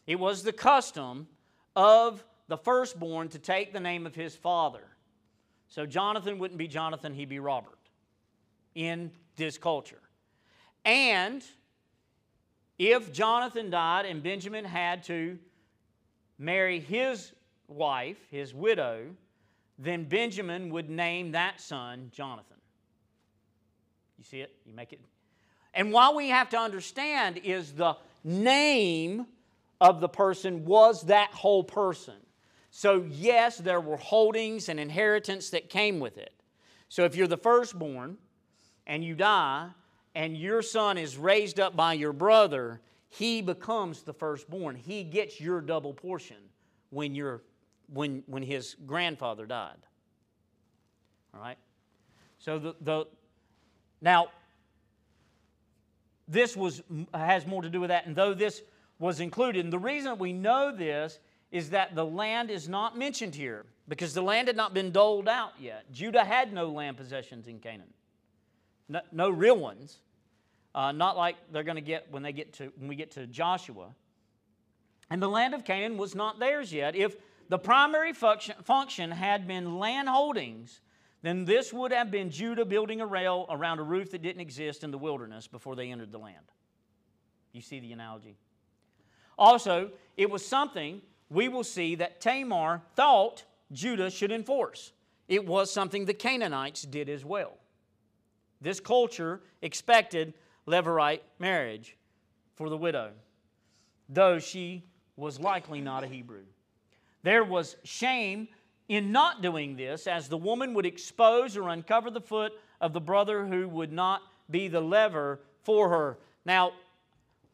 It 0.06 0.18
was 0.18 0.42
the 0.42 0.52
custom 0.52 1.28
of 1.76 2.24
the 2.48 2.56
firstborn 2.56 3.28
to 3.28 3.38
take 3.38 3.72
the 3.72 3.80
name 3.80 4.06
of 4.06 4.14
his 4.14 4.34
father. 4.34 4.82
So 5.68 5.86
Jonathan 5.86 6.38
wouldn't 6.38 6.58
be 6.58 6.68
Jonathan, 6.68 7.12
he'd 7.14 7.28
be 7.28 7.38
Robert 7.38 7.78
in 8.74 9.10
this 9.36 9.58
culture. 9.58 10.00
And 10.84 11.44
if 12.78 13.12
Jonathan 13.12 13.70
died 13.70 14.06
and 14.06 14.22
Benjamin 14.22 14.64
had 14.64 15.02
to 15.04 15.38
marry 16.38 16.80
his 16.80 17.32
wife, 17.68 18.18
his 18.30 18.54
widow, 18.54 19.06
then 19.78 20.04
Benjamin 20.04 20.70
would 20.70 20.88
name 20.88 21.32
that 21.32 21.60
son 21.60 22.10
Jonathan. 22.14 22.56
You 24.18 24.24
see 24.24 24.40
it? 24.40 24.54
You 24.64 24.72
make 24.72 24.92
it. 24.92 25.00
And 25.74 25.92
what 25.92 26.14
we 26.14 26.28
have 26.28 26.48
to 26.50 26.58
understand 26.58 27.38
is 27.38 27.72
the 27.72 27.96
name 28.24 29.26
of 29.80 30.00
the 30.00 30.08
person 30.08 30.64
was 30.64 31.02
that 31.02 31.30
whole 31.30 31.64
person. 31.64 32.14
So, 32.70 33.06
yes, 33.10 33.56
there 33.58 33.80
were 33.80 33.96
holdings 33.96 34.68
and 34.68 34.78
inheritance 34.78 35.50
that 35.50 35.70
came 35.70 35.98
with 36.00 36.18
it. 36.18 36.32
So, 36.88 37.04
if 37.04 37.16
you're 37.16 37.26
the 37.26 37.36
firstborn 37.36 38.18
and 38.86 39.02
you 39.02 39.14
die, 39.14 39.70
and 40.14 40.36
your 40.36 40.62
son 40.62 40.96
is 40.96 41.18
raised 41.18 41.60
up 41.60 41.76
by 41.76 41.92
your 41.92 42.12
brother, 42.12 42.80
he 43.08 43.42
becomes 43.42 44.02
the 44.02 44.14
firstborn. 44.14 44.74
He 44.74 45.04
gets 45.04 45.40
your 45.40 45.60
double 45.60 45.92
portion 45.92 46.36
when, 46.90 47.14
you 47.14 47.40
when, 47.92 48.22
when 48.26 48.42
his 48.42 48.76
grandfather 48.86 49.44
died. 49.46 49.76
All 51.34 51.40
right? 51.40 51.58
So 52.38 52.58
the, 52.58 52.74
the 52.80 53.04
now 54.00 54.28
this 56.28 56.56
was 56.56 56.82
has 57.12 57.46
more 57.46 57.62
to 57.62 57.68
do 57.68 57.80
with 57.80 57.88
that, 57.88 58.06
and 58.06 58.16
though 58.16 58.34
this 58.34 58.62
was 58.98 59.20
included, 59.20 59.64
and 59.64 59.72
the 59.72 59.78
reason 59.78 60.18
we 60.18 60.32
know 60.32 60.74
this 60.74 61.18
is 61.50 61.70
that 61.70 61.94
the 61.94 62.04
land 62.04 62.50
is 62.50 62.68
not 62.68 62.96
mentioned 62.96 63.34
here 63.34 63.66
because 63.88 64.14
the 64.14 64.22
land 64.22 64.48
had 64.48 64.56
not 64.56 64.74
been 64.74 64.90
doled 64.90 65.28
out 65.28 65.52
yet. 65.60 65.90
Judah 65.92 66.24
had 66.24 66.52
no 66.52 66.70
land 66.70 66.96
possessions 66.96 67.46
in 67.46 67.58
Canaan, 67.58 67.92
no, 68.88 69.00
no 69.12 69.30
real 69.30 69.56
ones. 69.56 69.98
Uh, 70.74 70.92
not 70.92 71.16
like 71.16 71.36
they're 71.52 71.62
going 71.62 71.76
to 71.76 71.80
get 71.80 72.06
when 72.10 72.22
they 72.22 72.32
get 72.32 72.52
to 72.52 72.70
when 72.76 72.86
we 72.86 72.96
get 72.96 73.10
to 73.12 73.26
Joshua. 73.26 73.94
And 75.08 75.22
the 75.22 75.28
land 75.28 75.54
of 75.54 75.64
Canaan 75.64 75.96
was 75.96 76.14
not 76.14 76.38
theirs 76.38 76.70
yet. 76.70 76.94
If 76.94 77.16
the 77.48 77.58
primary 77.58 78.12
function, 78.12 78.56
function 78.62 79.10
had 79.10 79.46
been 79.46 79.78
land 79.78 80.08
holdings, 80.08 80.82
then 81.22 81.46
this 81.46 81.72
would 81.72 81.92
have 81.92 82.10
been 82.10 82.30
Judah 82.30 82.64
building 82.64 83.00
a 83.00 83.06
rail 83.06 83.46
around 83.48 83.78
a 83.78 83.84
roof 83.84 84.10
that 84.10 84.20
didn't 84.20 84.42
exist 84.42 84.84
in 84.84 84.90
the 84.90 84.98
wilderness 84.98 85.46
before 85.46 85.76
they 85.76 85.90
entered 85.90 86.12
the 86.12 86.18
land. 86.18 86.52
You 87.52 87.62
see 87.62 87.80
the 87.80 87.92
analogy? 87.92 88.36
Also, 89.38 89.90
it 90.16 90.30
was 90.30 90.44
something 90.44 91.02
we 91.28 91.48
will 91.48 91.64
see 91.64 91.94
that 91.96 92.20
Tamar 92.20 92.82
thought 92.94 93.44
Judah 93.72 94.10
should 94.10 94.32
enforce. 94.32 94.92
It 95.28 95.46
was 95.46 95.72
something 95.72 96.04
the 96.04 96.14
Canaanites 96.14 96.82
did 96.82 97.08
as 97.08 97.24
well. 97.24 97.54
This 98.60 98.80
culture 98.80 99.40
expected 99.60 100.34
Levirate 100.66 101.20
marriage 101.38 101.96
for 102.54 102.68
the 102.68 102.76
widow, 102.76 103.12
though 104.08 104.38
she 104.38 104.84
was 105.16 105.38
likely 105.38 105.80
not 105.80 106.02
a 106.02 106.08
Hebrew. 106.08 106.42
There 107.22 107.44
was 107.44 107.76
shame 107.84 108.48
in 108.88 109.12
not 109.12 109.42
doing 109.42 109.76
this, 109.76 110.06
as 110.06 110.28
the 110.28 110.36
woman 110.36 110.74
would 110.74 110.86
expose 110.86 111.56
or 111.56 111.68
uncover 111.68 112.10
the 112.10 112.20
foot 112.20 112.52
of 112.80 112.92
the 112.92 113.00
brother 113.00 113.46
who 113.46 113.68
would 113.68 113.92
not 113.92 114.22
be 114.50 114.68
the 114.68 114.80
levir 114.80 115.38
for 115.62 115.88
her. 115.88 116.18
Now, 116.44 116.72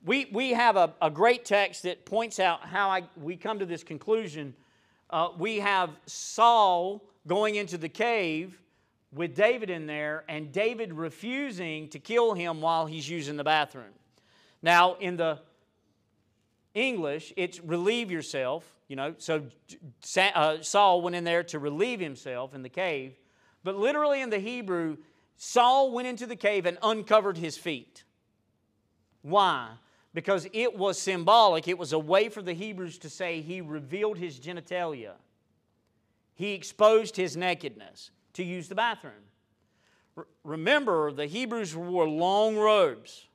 we, 0.04 0.28
we 0.32 0.50
have 0.50 0.76
a, 0.76 0.94
a 1.00 1.10
great 1.10 1.44
text 1.44 1.84
that 1.84 2.04
points 2.04 2.38
out 2.40 2.66
how 2.66 2.90
I, 2.90 3.04
we 3.16 3.36
come 3.36 3.58
to 3.60 3.66
this 3.66 3.84
conclusion. 3.84 4.54
Uh, 5.10 5.28
we 5.38 5.58
have 5.58 5.90
Saul 6.06 7.04
going 7.26 7.54
into 7.54 7.78
the 7.78 7.88
cave 7.88 8.58
with 9.14 9.34
David 9.34 9.68
in 9.70 9.86
there, 9.86 10.24
and 10.28 10.50
David 10.52 10.92
refusing 10.92 11.88
to 11.90 11.98
kill 11.98 12.32
him 12.32 12.60
while 12.60 12.86
he's 12.86 13.08
using 13.08 13.36
the 13.36 13.44
bathroom. 13.44 13.92
Now, 14.62 14.94
in 14.94 15.16
the 15.16 15.38
English, 16.74 17.32
it's 17.36 17.60
relieve 17.60 18.10
yourself, 18.10 18.64
you 18.88 18.96
know. 18.96 19.14
So 19.18 19.44
uh, 20.16 20.62
Saul 20.62 21.02
went 21.02 21.14
in 21.14 21.24
there 21.24 21.42
to 21.44 21.58
relieve 21.58 22.00
himself 22.00 22.54
in 22.54 22.62
the 22.62 22.70
cave. 22.70 23.18
But 23.62 23.76
literally 23.76 24.22
in 24.22 24.30
the 24.30 24.38
Hebrew, 24.38 24.96
Saul 25.36 25.92
went 25.92 26.08
into 26.08 26.26
the 26.26 26.36
cave 26.36 26.64
and 26.66 26.78
uncovered 26.82 27.36
his 27.36 27.58
feet. 27.58 28.04
Why? 29.20 29.72
Because 30.14 30.46
it 30.52 30.76
was 30.76 31.00
symbolic. 31.00 31.68
It 31.68 31.78
was 31.78 31.92
a 31.92 31.98
way 31.98 32.28
for 32.28 32.42
the 32.42 32.52
Hebrews 32.52 32.98
to 32.98 33.10
say 33.10 33.40
he 33.40 33.60
revealed 33.60 34.18
his 34.18 34.38
genitalia. 34.38 35.12
He 36.34 36.52
exposed 36.52 37.16
his 37.16 37.36
nakedness 37.36 38.10
to 38.34 38.42
use 38.42 38.68
the 38.68 38.74
bathroom. 38.74 39.14
remember, 40.44 41.12
the 41.12 41.26
Hebrews 41.26 41.74
wore 41.74 42.08
long 42.08 42.56
robes. 42.56 43.26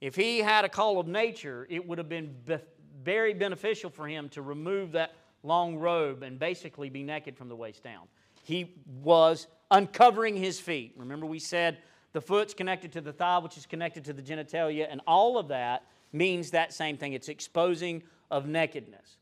If 0.00 0.16
he 0.16 0.38
had 0.38 0.64
a 0.64 0.68
call 0.68 0.98
of 0.98 1.06
nature, 1.06 1.66
it 1.70 1.86
would 1.86 1.98
have 1.98 2.08
been 2.08 2.34
be- 2.44 2.58
very 3.02 3.34
beneficial 3.34 3.90
for 3.90 4.06
him 4.06 4.28
to 4.30 4.42
remove 4.42 4.92
that 4.92 5.14
long 5.42 5.76
robe 5.76 6.22
and 6.22 6.38
basically 6.38 6.88
be 6.88 7.02
naked 7.02 7.36
from 7.36 7.48
the 7.48 7.56
waist 7.56 7.82
down. 7.82 8.06
He 8.44 8.74
was 9.02 9.46
uncovering 9.70 10.36
his 10.36 10.58
feet. 10.58 10.94
Remember, 10.96 11.26
we 11.26 11.38
said 11.38 11.78
the 12.12 12.20
foot's 12.20 12.54
connected 12.54 12.92
to 12.92 13.00
the 13.00 13.12
thigh, 13.12 13.38
which 13.38 13.56
is 13.56 13.66
connected 13.66 14.04
to 14.04 14.12
the 14.12 14.22
genitalia, 14.22 14.86
and 14.90 15.00
all 15.06 15.38
of 15.38 15.48
that 15.48 15.84
means 16.12 16.50
that 16.50 16.72
same 16.72 16.96
thing. 16.96 17.14
It's 17.14 17.28
exposing 17.28 18.02
of 18.30 18.46
nakedness. 18.46 19.18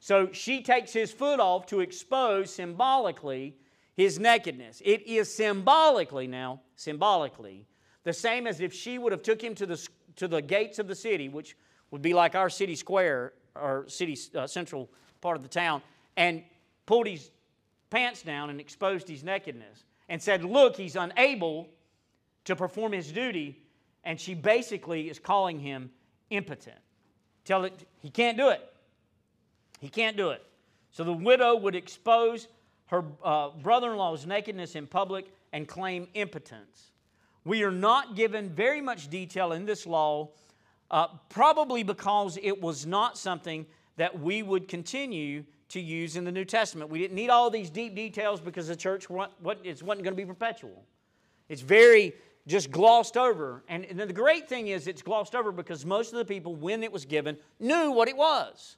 So 0.00 0.30
she 0.32 0.62
takes 0.62 0.92
his 0.92 1.10
foot 1.12 1.40
off 1.40 1.66
to 1.66 1.80
expose 1.80 2.52
symbolically 2.52 3.56
his 3.96 4.18
nakedness. 4.18 4.82
It 4.84 5.06
is 5.06 5.34
symbolically 5.34 6.26
now, 6.26 6.60
symbolically, 6.76 7.66
the 8.02 8.12
same 8.12 8.46
as 8.46 8.60
if 8.60 8.74
she 8.74 8.98
would 8.98 9.12
have 9.12 9.22
took 9.22 9.42
him 9.42 9.54
to 9.54 9.66
the 9.66 9.88
to 10.16 10.28
the 10.28 10.42
gates 10.42 10.78
of 10.78 10.86
the 10.86 10.94
city, 10.94 11.28
which 11.28 11.56
would 11.90 12.02
be 12.02 12.14
like 12.14 12.34
our 12.34 12.50
city 12.50 12.74
square 12.76 13.32
or 13.54 13.84
city 13.88 14.16
uh, 14.36 14.46
central 14.46 14.90
part 15.20 15.36
of 15.36 15.42
the 15.42 15.48
town, 15.48 15.80
and 16.16 16.42
pulled 16.86 17.06
his 17.06 17.30
pants 17.90 18.22
down 18.22 18.50
and 18.50 18.60
exposed 18.60 19.08
his 19.08 19.24
nakedness 19.24 19.84
and 20.08 20.22
said, 20.22 20.44
Look, 20.44 20.76
he's 20.76 20.96
unable 20.96 21.68
to 22.44 22.56
perform 22.56 22.92
his 22.92 23.10
duty. 23.10 23.58
And 24.04 24.20
she 24.20 24.34
basically 24.34 25.08
is 25.08 25.18
calling 25.18 25.58
him 25.58 25.90
impotent. 26.30 26.78
Tell 27.44 27.64
it, 27.64 27.86
he 28.00 28.10
can't 28.10 28.36
do 28.36 28.48
it. 28.48 28.72
He 29.80 29.88
can't 29.88 30.16
do 30.16 30.30
it. 30.30 30.42
So 30.90 31.04
the 31.04 31.12
widow 31.12 31.56
would 31.56 31.74
expose 31.74 32.48
her 32.86 33.04
uh, 33.22 33.50
brother 33.62 33.92
in 33.92 33.98
law's 33.98 34.26
nakedness 34.26 34.76
in 34.76 34.86
public 34.86 35.32
and 35.52 35.66
claim 35.66 36.08
impotence. 36.14 36.92
We 37.44 37.62
are 37.62 37.70
not 37.70 38.16
given 38.16 38.48
very 38.48 38.80
much 38.80 39.08
detail 39.08 39.52
in 39.52 39.66
this 39.66 39.86
law, 39.86 40.30
uh, 40.90 41.08
probably 41.28 41.82
because 41.82 42.38
it 42.42 42.60
was 42.60 42.86
not 42.86 43.18
something 43.18 43.66
that 43.96 44.18
we 44.18 44.42
would 44.42 44.68
continue 44.68 45.44
to 45.68 45.80
use 45.80 46.16
in 46.16 46.24
the 46.24 46.32
New 46.32 46.44
Testament. 46.44 46.90
We 46.90 46.98
didn't 46.98 47.14
need 47.14 47.30
all 47.30 47.50
these 47.50 47.70
deep 47.70 47.94
details 47.94 48.40
because 48.40 48.68
the 48.68 48.76
church 48.76 49.10
wasn't, 49.10 49.36
wasn't 49.40 49.84
going 49.84 50.04
to 50.04 50.12
be 50.12 50.24
perpetual. 50.24 50.84
It's 51.48 51.62
very 51.62 52.14
just 52.46 52.70
glossed 52.70 53.16
over. 53.16 53.64
And, 53.68 53.84
and 53.84 53.98
the 53.98 54.12
great 54.12 54.48
thing 54.48 54.68
is, 54.68 54.86
it's 54.86 55.02
glossed 55.02 55.34
over 55.34 55.52
because 55.52 55.84
most 55.86 56.12
of 56.12 56.18
the 56.18 56.24
people, 56.24 56.54
when 56.54 56.82
it 56.82 56.92
was 56.92 57.04
given, 57.04 57.38
knew 57.58 57.90
what 57.90 58.08
it 58.08 58.16
was. 58.16 58.76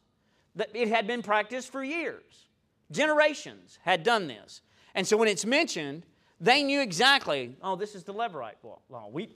That 0.54 0.70
it 0.72 0.88
had 0.88 1.06
been 1.06 1.22
practiced 1.22 1.70
for 1.70 1.84
years. 1.84 2.46
Generations 2.90 3.78
had 3.82 4.02
done 4.02 4.26
this. 4.26 4.62
And 4.94 5.06
so 5.06 5.16
when 5.16 5.28
it's 5.28 5.44
mentioned, 5.44 6.06
they 6.40 6.62
knew 6.62 6.80
exactly, 6.80 7.56
oh, 7.62 7.76
this 7.76 7.94
is 7.94 8.04
the 8.04 8.14
Levirate 8.14 8.54
law. 8.88 9.08
We, 9.10 9.30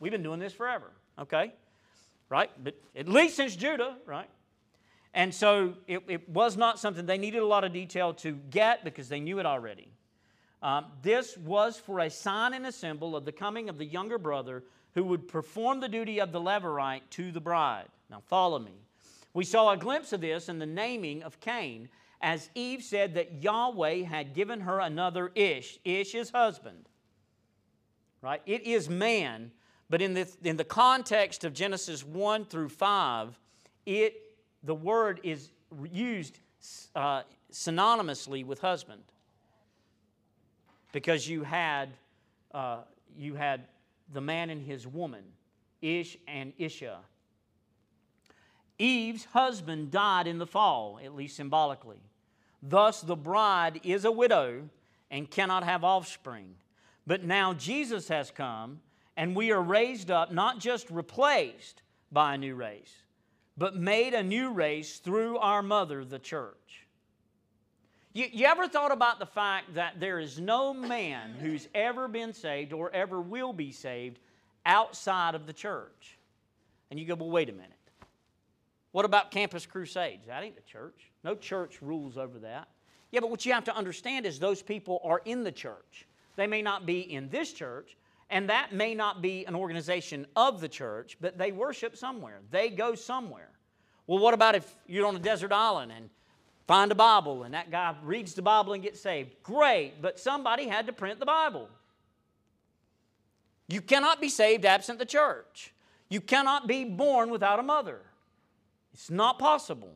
we've 0.00 0.12
been 0.12 0.22
doing 0.22 0.40
this 0.40 0.52
forever, 0.52 0.92
okay? 1.18 1.54
Right? 2.28 2.50
But 2.62 2.74
at 2.96 3.08
least 3.08 3.36
since 3.36 3.56
Judah, 3.56 3.96
right? 4.04 4.28
And 5.14 5.34
so 5.34 5.74
it, 5.86 6.02
it 6.08 6.28
was 6.28 6.56
not 6.56 6.78
something 6.78 7.06
they 7.06 7.18
needed 7.18 7.40
a 7.40 7.46
lot 7.46 7.64
of 7.64 7.72
detail 7.72 8.12
to 8.14 8.32
get 8.50 8.84
because 8.84 9.08
they 9.08 9.20
knew 9.20 9.38
it 9.38 9.46
already. 9.46 9.90
Um, 10.62 10.86
this 11.02 11.36
was 11.36 11.76
for 11.76 12.00
a 12.00 12.10
sign 12.10 12.54
and 12.54 12.66
a 12.66 12.72
symbol 12.72 13.14
of 13.14 13.24
the 13.24 13.32
coming 13.32 13.68
of 13.68 13.78
the 13.78 13.84
younger 13.84 14.18
brother 14.18 14.64
who 14.94 15.04
would 15.04 15.28
perform 15.28 15.80
the 15.80 15.88
duty 15.88 16.20
of 16.20 16.32
the 16.32 16.40
Levirate 16.40 17.02
to 17.10 17.30
the 17.30 17.40
bride. 17.40 17.88
Now, 18.10 18.20
follow 18.26 18.58
me. 18.58 18.72
We 19.34 19.44
saw 19.44 19.70
a 19.70 19.76
glimpse 19.76 20.12
of 20.12 20.20
this 20.20 20.48
in 20.48 20.58
the 20.58 20.66
naming 20.66 21.22
of 21.22 21.38
Cain 21.40 21.88
as 22.20 22.50
Eve 22.54 22.82
said 22.82 23.14
that 23.14 23.42
Yahweh 23.42 24.02
had 24.02 24.34
given 24.34 24.60
her 24.60 24.80
another 24.80 25.30
Ish. 25.34 25.78
Ish 25.84 26.14
is 26.14 26.30
husband. 26.30 26.88
Right? 28.20 28.42
It 28.46 28.62
is 28.62 28.88
man, 28.88 29.52
but 29.88 30.02
in 30.02 30.14
the, 30.14 30.28
in 30.42 30.56
the 30.56 30.64
context 30.64 31.44
of 31.44 31.52
Genesis 31.52 32.04
1 32.04 32.46
through 32.46 32.70
5, 32.70 33.38
it, 33.86 34.14
the 34.64 34.74
word 34.74 35.20
is 35.22 35.50
used 35.92 36.40
uh, 36.96 37.22
synonymously 37.52 38.44
with 38.44 38.60
husband. 38.60 39.02
Because 40.98 41.28
you 41.28 41.44
had, 41.44 41.90
uh, 42.52 42.78
you 43.16 43.36
had 43.36 43.68
the 44.12 44.20
man 44.20 44.50
and 44.50 44.60
his 44.60 44.84
woman, 44.84 45.22
Ish 45.80 46.16
and 46.26 46.52
Isha. 46.58 46.98
Eve's 48.80 49.24
husband 49.26 49.92
died 49.92 50.26
in 50.26 50.38
the 50.38 50.46
fall, 50.46 50.98
at 51.00 51.14
least 51.14 51.36
symbolically. 51.36 52.00
Thus, 52.60 53.00
the 53.00 53.14
bride 53.14 53.80
is 53.84 54.04
a 54.04 54.10
widow 54.10 54.68
and 55.08 55.30
cannot 55.30 55.62
have 55.62 55.84
offspring. 55.84 56.56
But 57.06 57.22
now 57.22 57.54
Jesus 57.54 58.08
has 58.08 58.32
come, 58.32 58.80
and 59.16 59.36
we 59.36 59.52
are 59.52 59.62
raised 59.62 60.10
up, 60.10 60.32
not 60.32 60.58
just 60.58 60.90
replaced 60.90 61.80
by 62.10 62.34
a 62.34 62.38
new 62.38 62.56
race, 62.56 63.04
but 63.56 63.76
made 63.76 64.14
a 64.14 64.24
new 64.24 64.50
race 64.50 64.98
through 64.98 65.38
our 65.38 65.62
mother, 65.62 66.04
the 66.04 66.18
church. 66.18 66.87
You, 68.14 68.26
you, 68.32 68.46
ever 68.46 68.66
thought 68.66 68.90
about 68.90 69.18
the 69.18 69.26
fact 69.26 69.74
that 69.74 70.00
there 70.00 70.18
is 70.18 70.40
no 70.40 70.72
man 70.72 71.34
who's 71.40 71.68
ever 71.74 72.08
been 72.08 72.32
saved 72.32 72.72
or 72.72 72.90
ever 72.92 73.20
will 73.20 73.52
be 73.52 73.70
saved 73.70 74.18
outside 74.64 75.34
of 75.34 75.46
the 75.46 75.52
church? 75.52 76.18
And 76.90 76.98
you 76.98 77.06
go, 77.06 77.14
well, 77.14 77.30
wait 77.30 77.48
a 77.48 77.52
minute. 77.52 77.72
What 78.92 79.04
about 79.04 79.30
Campus 79.30 79.66
Crusades? 79.66 80.26
That 80.26 80.42
ain't 80.42 80.56
the 80.56 80.62
church. 80.62 81.10
No 81.22 81.34
church 81.34 81.82
rules 81.82 82.16
over 82.16 82.38
that. 82.38 82.68
Yeah, 83.10 83.20
but 83.20 83.30
what 83.30 83.44
you 83.44 83.52
have 83.52 83.64
to 83.64 83.76
understand 83.76 84.26
is 84.26 84.38
those 84.38 84.62
people 84.62 85.00
are 85.04 85.20
in 85.24 85.44
the 85.44 85.52
church. 85.52 86.06
They 86.36 86.46
may 86.46 86.62
not 86.62 86.86
be 86.86 87.00
in 87.12 87.28
this 87.28 87.52
church, 87.52 87.96
and 88.30 88.48
that 88.48 88.72
may 88.72 88.94
not 88.94 89.22
be 89.22 89.44
an 89.46 89.54
organization 89.54 90.26
of 90.36 90.60
the 90.60 90.68
church, 90.68 91.16
but 91.20 91.38
they 91.38 91.52
worship 91.52 91.96
somewhere. 91.96 92.40
They 92.50 92.70
go 92.70 92.94
somewhere. 92.94 93.50
Well, 94.06 94.18
what 94.18 94.34
about 94.34 94.54
if 94.54 94.74
you're 94.86 95.06
on 95.06 95.16
a 95.16 95.20
desert 95.20 95.52
island 95.52 95.92
and 95.92 96.08
find 96.68 96.92
a 96.92 96.94
Bible 96.94 97.42
and 97.42 97.54
that 97.54 97.72
guy 97.72 97.96
reads 98.04 98.34
the 98.34 98.42
Bible 98.42 98.74
and 98.74 98.82
gets 98.82 99.00
saved? 99.00 99.30
Great, 99.42 100.00
but 100.00 100.20
somebody 100.20 100.68
had 100.68 100.86
to 100.86 100.92
print 100.92 101.18
the 101.18 101.26
Bible. 101.26 101.68
You 103.66 103.80
cannot 103.80 104.20
be 104.20 104.28
saved 104.28 104.64
absent 104.64 105.00
the 105.00 105.06
church. 105.06 105.74
You 106.08 106.20
cannot 106.20 106.68
be 106.68 106.84
born 106.84 107.30
without 107.30 107.58
a 107.58 107.62
mother. 107.62 108.00
It's 108.92 109.10
not 109.10 109.38
possible. 109.38 109.94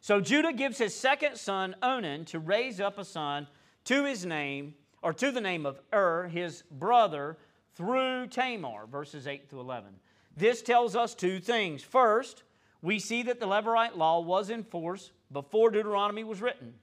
So 0.00 0.20
Judah 0.20 0.52
gives 0.52 0.78
his 0.78 0.94
second 0.94 1.36
son, 1.36 1.76
Onan, 1.82 2.24
to 2.26 2.40
raise 2.40 2.80
up 2.80 2.98
a 2.98 3.04
son 3.04 3.46
to 3.84 4.04
his 4.04 4.26
name, 4.26 4.74
or 5.00 5.12
to 5.12 5.30
the 5.30 5.40
name 5.40 5.64
of 5.64 5.80
Ur, 5.92 6.28
his 6.28 6.62
brother, 6.70 7.38
through 7.74 8.26
Tamar, 8.28 8.86
verses 8.86 9.26
8 9.26 9.48
to 9.50 9.60
11. 9.60 9.90
This 10.36 10.62
tells 10.62 10.96
us 10.96 11.14
two 11.14 11.40
things. 11.40 11.82
First, 11.82 12.42
we 12.82 12.98
see 12.98 13.22
that 13.24 13.40
the 13.40 13.46
Levirate 13.46 13.96
law 13.96 14.20
was 14.20 14.50
in 14.50 14.64
force 14.64 15.12
before 15.30 15.70
Deuteronomy 15.70 16.24
was 16.24 16.42
written. 16.42 16.74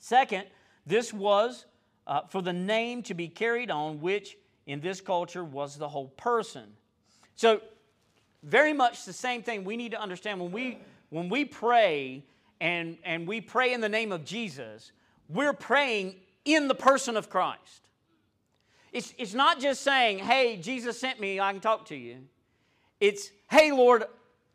Second, 0.00 0.44
this 0.86 1.12
was 1.12 1.66
uh, 2.06 2.22
for 2.22 2.42
the 2.42 2.52
name 2.52 3.02
to 3.04 3.14
be 3.14 3.28
carried 3.28 3.70
on, 3.70 4.00
which 4.00 4.36
in 4.66 4.80
this 4.80 5.00
culture 5.00 5.44
was 5.44 5.76
the 5.76 5.88
whole 5.88 6.08
person. 6.08 6.64
So, 7.36 7.60
very 8.42 8.72
much 8.72 9.04
the 9.04 9.12
same 9.12 9.42
thing 9.42 9.62
we 9.62 9.76
need 9.76 9.92
to 9.92 10.00
understand 10.00 10.40
when 10.40 10.50
we 10.50 10.78
when 11.12 11.28
we 11.28 11.44
pray 11.44 12.24
and, 12.58 12.96
and 13.04 13.26
we 13.26 13.42
pray 13.42 13.74
in 13.74 13.82
the 13.82 13.88
name 13.88 14.12
of 14.12 14.24
Jesus, 14.24 14.92
we're 15.28 15.52
praying 15.52 16.14
in 16.46 16.68
the 16.68 16.74
person 16.74 17.18
of 17.18 17.28
Christ. 17.28 17.88
It's, 18.92 19.12
it's 19.18 19.34
not 19.34 19.60
just 19.60 19.82
saying, 19.82 20.20
hey, 20.20 20.56
Jesus 20.56 20.98
sent 20.98 21.20
me, 21.20 21.38
I 21.38 21.52
can 21.52 21.60
talk 21.60 21.84
to 21.86 21.96
you. 21.96 22.18
It's, 22.98 23.30
hey, 23.50 23.72
Lord, 23.72 24.04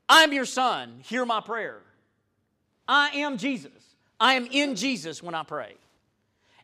I'm 0.09 0.33
your 0.33 0.45
son, 0.45 1.01
hear 1.03 1.25
my 1.25 1.41
prayer. 1.41 1.81
I 2.87 3.09
am 3.09 3.37
Jesus. 3.37 3.71
I 4.19 4.33
am 4.35 4.47
in 4.49 4.75
Jesus 4.75 5.21
when 5.21 5.35
I 5.35 5.43
pray. 5.43 5.75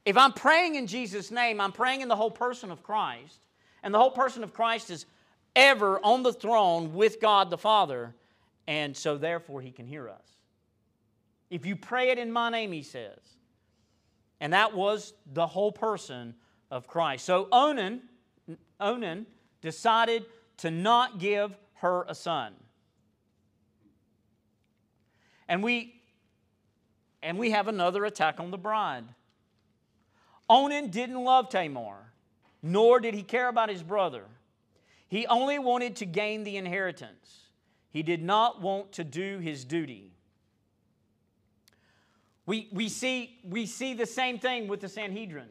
If 0.06 0.18
I'm 0.18 0.34
praying 0.34 0.76
in 0.76 0.88
Jesus' 0.88 1.32
name, 1.32 1.62
I'm 1.62 1.72
praying 1.72 2.02
in 2.02 2.08
the 2.08 2.16
whole 2.16 2.32
person 2.32 2.72
of 2.72 2.84
Christ, 2.84 3.40
and 3.84 3.94
the 3.94 4.00
whole 4.00 4.12
person 4.12 4.44
of 4.44 4.54
Christ 4.54 4.90
is 4.90 5.06
ever 5.56 6.00
on 6.04 6.24
the 6.24 6.34
throne 6.34 6.94
with 6.94 7.22
God 7.22 7.50
the 7.50 7.58
Father, 7.58 8.14
and 8.68 8.96
so 8.96 9.18
therefore 9.18 9.62
he 9.62 9.72
can 9.72 9.86
hear 9.86 10.10
us. 10.10 10.38
If 11.50 11.66
you 11.66 11.76
pray 11.76 12.10
it 12.10 12.18
in 12.18 12.32
my 12.32 12.50
name, 12.50 12.72
he 12.72 12.84
says. 12.84 13.20
And 14.40 14.54
that 14.54 14.74
was 14.74 15.14
the 15.34 15.48
whole 15.48 15.72
person 15.72 16.34
of 16.72 16.88
Christ. 16.88 17.26
So 17.26 17.48
Onan, 17.52 18.02
Onan 18.80 19.26
decided 19.62 20.26
to 20.58 20.72
not 20.72 21.20
give 21.20 21.56
her 21.76 22.06
a 22.08 22.16
son. 22.16 22.54
And 25.48 25.64
we 25.64 26.02
and 27.22 27.40
we 27.40 27.52
have 27.52 27.68
another 27.68 28.04
attack 28.06 28.40
on 28.40 28.52
the 28.52 28.58
bride. 28.58 29.06
Onan 30.50 30.90
didn't 30.90 31.24
love 31.24 31.50
Tamar, 31.50 32.12
nor 32.62 33.00
did 33.00 33.14
he 33.14 33.24
care 33.24 33.48
about 33.48 33.70
his 33.70 33.82
brother. 33.82 34.26
He 35.08 35.26
only 35.28 35.58
wanted 35.58 35.96
to 35.98 36.06
gain 36.06 36.44
the 36.44 36.58
inheritance. 36.58 37.44
He 37.92 38.04
did 38.04 38.22
not 38.22 38.62
want 38.62 38.92
to 38.94 39.04
do 39.04 39.40
his 39.40 39.64
duty. 39.64 40.12
We, 42.46 42.68
we, 42.72 42.90
see, 42.90 43.38
we 43.44 43.68
see 43.68 43.94
the 43.94 44.06
same 44.06 44.38
thing 44.38 44.68
with 44.68 44.82
the 44.82 44.90
Sanhedrin. 44.90 45.48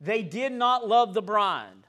They 0.00 0.22
did 0.22 0.52
not 0.52 0.86
love 0.86 1.12
the 1.12 1.22
bride, 1.22 1.86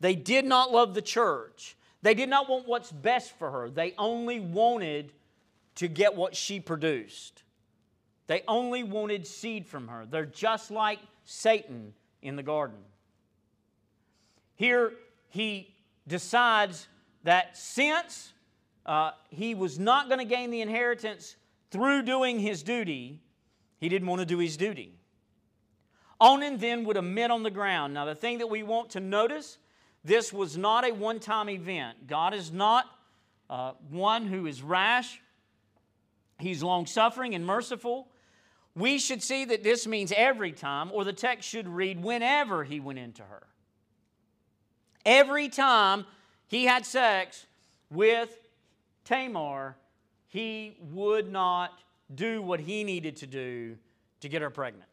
they 0.00 0.14
did 0.14 0.44
not 0.44 0.70
love 0.70 0.94
the 0.94 1.02
church. 1.02 1.76
They 2.00 2.14
did 2.14 2.28
not 2.28 2.48
want 2.48 2.68
what's 2.68 2.92
best 2.92 3.36
for 3.38 3.50
her. 3.50 3.70
They 3.70 3.92
only 3.98 4.38
wanted 4.38 5.12
to 5.78 5.86
get 5.88 6.16
what 6.16 6.34
she 6.34 6.58
produced. 6.58 7.44
They 8.26 8.42
only 8.48 8.82
wanted 8.82 9.26
seed 9.26 9.66
from 9.66 9.88
her. 9.88 10.06
They're 10.06 10.26
just 10.26 10.70
like 10.70 10.98
Satan 11.24 11.94
in 12.20 12.36
the 12.36 12.42
garden. 12.42 12.78
Here, 14.56 14.92
he 15.28 15.72
decides 16.08 16.88
that 17.22 17.56
since 17.56 18.32
uh, 18.86 19.12
he 19.30 19.54
was 19.54 19.78
not 19.78 20.08
going 20.08 20.18
to 20.18 20.24
gain 20.24 20.50
the 20.50 20.60
inheritance 20.60 21.36
through 21.70 22.02
doing 22.02 22.40
his 22.40 22.64
duty, 22.64 23.20
he 23.78 23.88
didn't 23.88 24.08
want 24.08 24.20
to 24.20 24.26
do 24.26 24.38
his 24.38 24.56
duty. 24.56 24.98
Onan 26.20 26.58
then 26.58 26.84
would 26.84 26.96
emit 26.96 27.30
on 27.30 27.44
the 27.44 27.50
ground. 27.50 27.94
Now, 27.94 28.04
the 28.04 28.16
thing 28.16 28.38
that 28.38 28.48
we 28.48 28.64
want 28.64 28.90
to 28.90 29.00
notice 29.00 29.58
this 30.02 30.32
was 30.32 30.56
not 30.56 30.84
a 30.84 30.92
one 30.92 31.20
time 31.20 31.48
event. 31.48 32.08
God 32.08 32.34
is 32.34 32.50
not 32.50 32.86
uh, 33.48 33.72
one 33.90 34.26
who 34.26 34.46
is 34.46 34.60
rash, 34.60 35.20
He's 36.38 36.62
long 36.62 36.86
suffering 36.86 37.34
and 37.34 37.44
merciful. 37.44 38.08
We 38.74 38.98
should 38.98 39.22
see 39.22 39.44
that 39.46 39.64
this 39.64 39.86
means 39.86 40.12
every 40.16 40.52
time, 40.52 40.90
or 40.92 41.04
the 41.04 41.12
text 41.12 41.48
should 41.48 41.68
read 41.68 42.02
whenever 42.02 42.64
he 42.64 42.78
went 42.78 42.98
into 42.98 43.22
her. 43.22 43.46
Every 45.04 45.48
time 45.48 46.06
he 46.46 46.64
had 46.64 46.86
sex 46.86 47.46
with 47.90 48.36
Tamar, 49.04 49.76
he 50.28 50.76
would 50.92 51.32
not 51.32 51.72
do 52.14 52.40
what 52.40 52.60
he 52.60 52.84
needed 52.84 53.16
to 53.16 53.26
do 53.26 53.76
to 54.20 54.28
get 54.28 54.42
her 54.42 54.50
pregnant. 54.50 54.88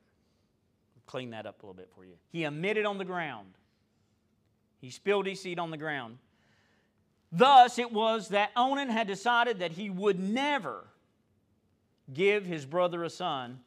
Clean 1.06 1.30
that 1.32 1.46
up 1.46 1.62
a 1.62 1.66
little 1.66 1.76
bit 1.76 1.90
for 1.96 2.04
you. 2.04 2.14
He 2.32 2.44
emitted 2.44 2.86
on 2.86 2.98
the 2.98 3.06
ground. 3.06 3.50
He 4.82 4.90
spilled 4.90 5.28
his 5.28 5.42
seed 5.42 5.60
on 5.60 5.70
the 5.70 5.78
ground. 5.78 6.18
Thus, 7.32 7.78
it 7.78 7.92
was 7.92 8.30
that 8.30 8.52
Onan 8.56 8.90
had 8.90 9.08
decided 9.08 9.60
that 9.60 9.74
he 9.74 9.90
would 9.90 10.20
never 10.20 10.86
give 12.14 12.46
his 12.46 12.66
brother 12.66 13.04
a 13.04 13.10
son 13.10 13.60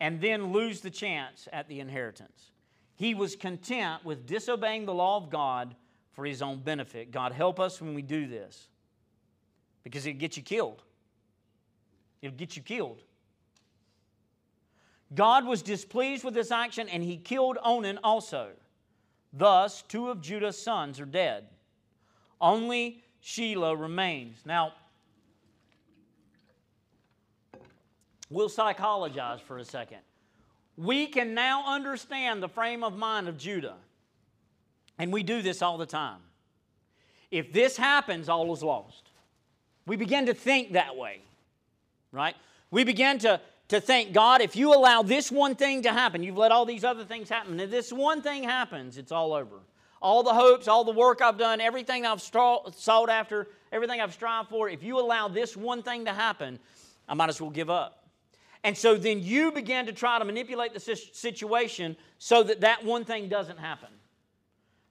and 0.00 0.20
then 0.20 0.52
lose 0.52 0.80
the 0.80 0.90
chance 0.90 1.48
at 1.52 1.68
the 1.68 1.80
inheritance. 1.80 2.50
He 2.96 3.14
was 3.14 3.36
content 3.36 4.04
with 4.04 4.26
disobeying 4.26 4.86
the 4.86 4.94
law 4.94 5.16
of 5.16 5.30
God 5.30 5.74
for 6.12 6.24
his 6.24 6.42
own 6.42 6.60
benefit. 6.60 7.10
God, 7.10 7.32
help 7.32 7.58
us 7.58 7.80
when 7.80 7.94
we 7.94 8.02
do 8.02 8.26
this 8.26 8.68
because 9.82 10.06
it'll 10.06 10.18
get 10.18 10.36
you 10.36 10.42
killed. 10.42 10.82
It'll 12.20 12.36
get 12.36 12.56
you 12.56 12.62
killed. 12.62 13.02
God 15.14 15.46
was 15.46 15.62
displeased 15.62 16.24
with 16.24 16.34
this 16.34 16.50
action 16.50 16.88
and 16.88 17.02
he 17.02 17.16
killed 17.16 17.58
Onan 17.62 17.98
also. 18.02 18.50
Thus, 19.32 19.82
two 19.82 20.08
of 20.08 20.20
Judah's 20.20 20.60
sons 20.60 21.00
are 21.00 21.06
dead. 21.06 21.46
Only 22.40 23.02
Shelah 23.22 23.80
remains. 23.80 24.38
Now, 24.44 24.72
we'll 28.32 28.48
psychologize 28.48 29.40
for 29.40 29.58
a 29.58 29.64
second. 29.64 29.98
We 30.76 31.06
can 31.06 31.34
now 31.34 31.64
understand 31.66 32.42
the 32.42 32.48
frame 32.48 32.82
of 32.82 32.96
mind 32.96 33.28
of 33.28 33.36
Judah. 33.38 33.76
And 34.98 35.12
we 35.12 35.22
do 35.22 35.42
this 35.42 35.62
all 35.62 35.78
the 35.78 35.86
time. 35.86 36.20
If 37.30 37.52
this 37.52 37.76
happens, 37.76 38.28
all 38.28 38.52
is 38.52 38.62
lost. 38.62 39.10
We 39.86 39.96
begin 39.96 40.26
to 40.26 40.34
think 40.34 40.72
that 40.72 40.96
way, 40.96 41.20
right? 42.12 42.36
We 42.70 42.84
begin 42.84 43.18
to, 43.20 43.40
to 43.68 43.80
think, 43.80 44.12
God, 44.12 44.40
if 44.40 44.54
you 44.54 44.74
allow 44.74 45.02
this 45.02 45.32
one 45.32 45.56
thing 45.56 45.82
to 45.82 45.92
happen, 45.92 46.22
you've 46.22 46.38
let 46.38 46.52
all 46.52 46.64
these 46.64 46.84
other 46.84 47.04
things 47.04 47.28
happen. 47.28 47.58
If 47.58 47.70
this 47.70 47.92
one 47.92 48.22
thing 48.22 48.44
happens, 48.44 48.96
it's 48.96 49.12
all 49.12 49.32
over. 49.32 49.56
All 50.00 50.22
the 50.22 50.34
hopes, 50.34 50.68
all 50.68 50.84
the 50.84 50.92
work 50.92 51.22
I've 51.22 51.38
done, 51.38 51.60
everything 51.60 52.06
I've 52.06 52.20
sought 52.20 53.08
after, 53.08 53.48
everything 53.72 54.00
I've 54.00 54.12
strived 54.12 54.48
for, 54.48 54.68
if 54.68 54.82
you 54.82 54.98
allow 54.98 55.28
this 55.28 55.56
one 55.56 55.82
thing 55.82 56.04
to 56.04 56.12
happen, 56.12 56.58
I 57.08 57.14
might 57.14 57.28
as 57.28 57.40
well 57.40 57.50
give 57.50 57.70
up. 57.70 58.01
And 58.64 58.76
so 58.76 58.96
then 58.96 59.20
you 59.20 59.50
begin 59.50 59.86
to 59.86 59.92
try 59.92 60.18
to 60.18 60.24
manipulate 60.24 60.72
the 60.72 60.80
situation 61.12 61.96
so 62.18 62.42
that 62.44 62.60
that 62.60 62.84
one 62.84 63.04
thing 63.04 63.28
doesn't 63.28 63.58
happen 63.58 63.88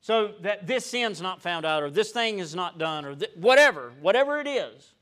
so 0.02 0.34
that 0.42 0.66
this 0.66 0.86
sin's 0.86 1.22
not 1.22 1.42
found 1.42 1.64
out 1.64 1.84
or 1.84 1.90
this 1.92 2.12
thing 2.12 2.40
is 2.40 2.56
not 2.56 2.80
done 2.80 3.06
or 3.06 3.16
th- 3.16 3.32
whatever, 3.36 3.94
whatever 4.02 4.40
it 4.40 4.48
is. 4.48 4.94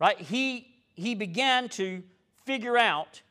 Right? 0.00 0.20
He, 0.20 0.66
he 0.94 1.14
began 1.14 1.68
to 1.70 2.02
figure 2.44 2.76
out 2.76 3.22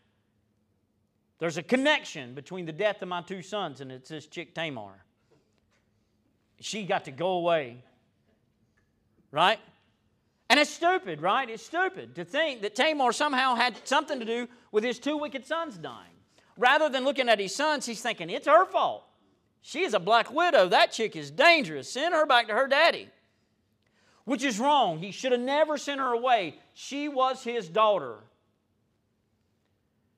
there's 1.37 1.57
a 1.57 1.63
connection 1.63 2.33
between 2.33 2.65
the 2.65 2.71
death 2.71 3.01
of 3.01 3.09
my 3.09 3.21
two 3.21 3.41
sons 3.41 3.81
and 3.81 3.91
it's 3.91 4.09
this 4.09 4.25
chick 4.25 4.55
Tamar. 4.55 5.03
She 6.61 6.85
got 6.85 7.05
to 7.05 7.11
go 7.11 7.33
away. 7.33 7.83
Right? 9.31 9.59
And 10.49 10.59
it's 10.59 10.69
stupid, 10.69 11.21
right? 11.21 11.49
It's 11.49 11.65
stupid 11.65 12.15
to 12.15 12.25
think 12.25 12.61
that 12.61 12.75
Tamar 12.75 13.11
somehow 13.11 13.55
had 13.55 13.75
something 13.87 14.19
to 14.19 14.25
do 14.25 14.47
with 14.71 14.83
his 14.83 14.99
two 14.99 15.17
wicked 15.17 15.45
sons 15.45 15.77
dying. 15.77 16.11
Rather 16.57 16.87
than 16.87 17.03
looking 17.03 17.29
at 17.29 17.39
his 17.39 17.55
sons, 17.55 17.85
he's 17.85 18.01
thinking, 18.01 18.29
it's 18.29 18.47
her 18.47 18.65
fault. 18.65 19.03
She 19.61 19.83
is 19.83 19.95
a 19.95 19.99
black 19.99 20.31
widow. 20.31 20.67
That 20.67 20.91
chick 20.91 21.15
is 21.15 21.31
dangerous. 21.31 21.91
Send 21.91 22.13
her 22.13 22.25
back 22.25 22.47
to 22.47 22.53
her 22.53 22.67
daddy. 22.67 23.09
Which 24.23 24.43
is 24.43 24.59
wrong. 24.59 24.99
He 24.99 25.11
should 25.11 25.31
have 25.31 25.41
never 25.41 25.77
sent 25.77 25.99
her 25.99 26.13
away. 26.13 26.59
She 26.75 27.07
was 27.09 27.43
his 27.43 27.67
daughter. 27.67 28.17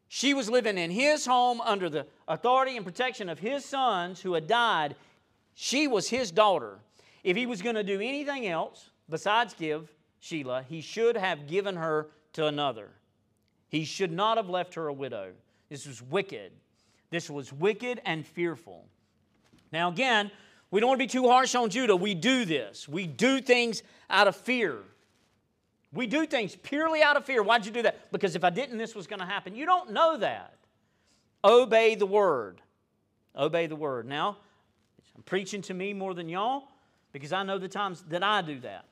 She 0.09 0.33
was 0.33 0.49
living 0.49 0.77
in 0.77 0.91
his 0.91 1.25
home 1.25 1.61
under 1.61 1.89
the 1.89 2.05
authority 2.27 2.75
and 2.75 2.85
protection 2.85 3.29
of 3.29 3.39
his 3.39 3.65
sons 3.65 4.21
who 4.21 4.33
had 4.33 4.47
died. 4.47 4.95
She 5.55 5.87
was 5.87 6.09
his 6.09 6.31
daughter. 6.31 6.79
If 7.23 7.35
he 7.35 7.45
was 7.45 7.61
going 7.61 7.75
to 7.75 7.83
do 7.83 7.99
anything 7.99 8.47
else 8.47 8.89
besides 9.09 9.53
give 9.53 9.89
Shelah, 10.21 10.65
he 10.65 10.81
should 10.81 11.17
have 11.17 11.47
given 11.47 11.75
her 11.75 12.07
to 12.33 12.45
another. 12.45 12.89
He 13.69 13.85
should 13.85 14.11
not 14.11 14.37
have 14.37 14.49
left 14.49 14.75
her 14.75 14.87
a 14.87 14.93
widow. 14.93 15.31
This 15.69 15.85
was 15.85 16.01
wicked. 16.01 16.51
This 17.09 17.29
was 17.29 17.51
wicked 17.51 18.01
and 18.05 18.25
fearful. 18.25 18.85
Now, 19.71 19.89
again, 19.89 20.31
we 20.71 20.79
don't 20.79 20.89
want 20.89 20.99
to 20.99 21.03
be 21.03 21.11
too 21.11 21.27
harsh 21.27 21.55
on 21.55 21.69
Judah. 21.69 21.95
We 21.95 22.13
do 22.13 22.45
this. 22.45 22.87
We 22.87 23.07
do 23.07 23.41
things 23.41 23.83
out 24.09 24.27
of 24.27 24.35
fear. 24.35 24.79
We 25.93 26.07
do 26.07 26.25
things 26.25 26.55
purely 26.55 27.01
out 27.01 27.15
of 27.15 27.25
fear. 27.25 27.41
Why'd 27.41 27.65
you 27.65 27.71
do 27.71 27.81
that? 27.83 28.11
Because 28.11 28.35
if 28.35 28.43
I 28.43 28.49
didn't, 28.49 28.77
this 28.77 28.93
was 28.93 29.07
going 29.07 29.19
to 29.19 29.25
happen. 29.25 29.55
You 29.55 29.65
don't 29.65 29.91
know 29.91 30.17
that. 30.17 30.53
Obey 31.43 31.95
the 31.95 32.05
word. 32.05 32.61
Obey 33.35 33.67
the 33.67 33.75
word. 33.75 34.07
Now, 34.07 34.37
I'm 35.15 35.23
preaching 35.23 35.61
to 35.63 35.73
me 35.73 35.93
more 35.93 36.13
than 36.13 36.27
y'all 36.27 36.63
because 37.13 37.31
I 37.31 37.43
know 37.43 37.57
the 37.57 37.69
times 37.69 38.03
that 38.09 38.23
I 38.23 38.41
do 38.41 38.59
that. 38.59 38.85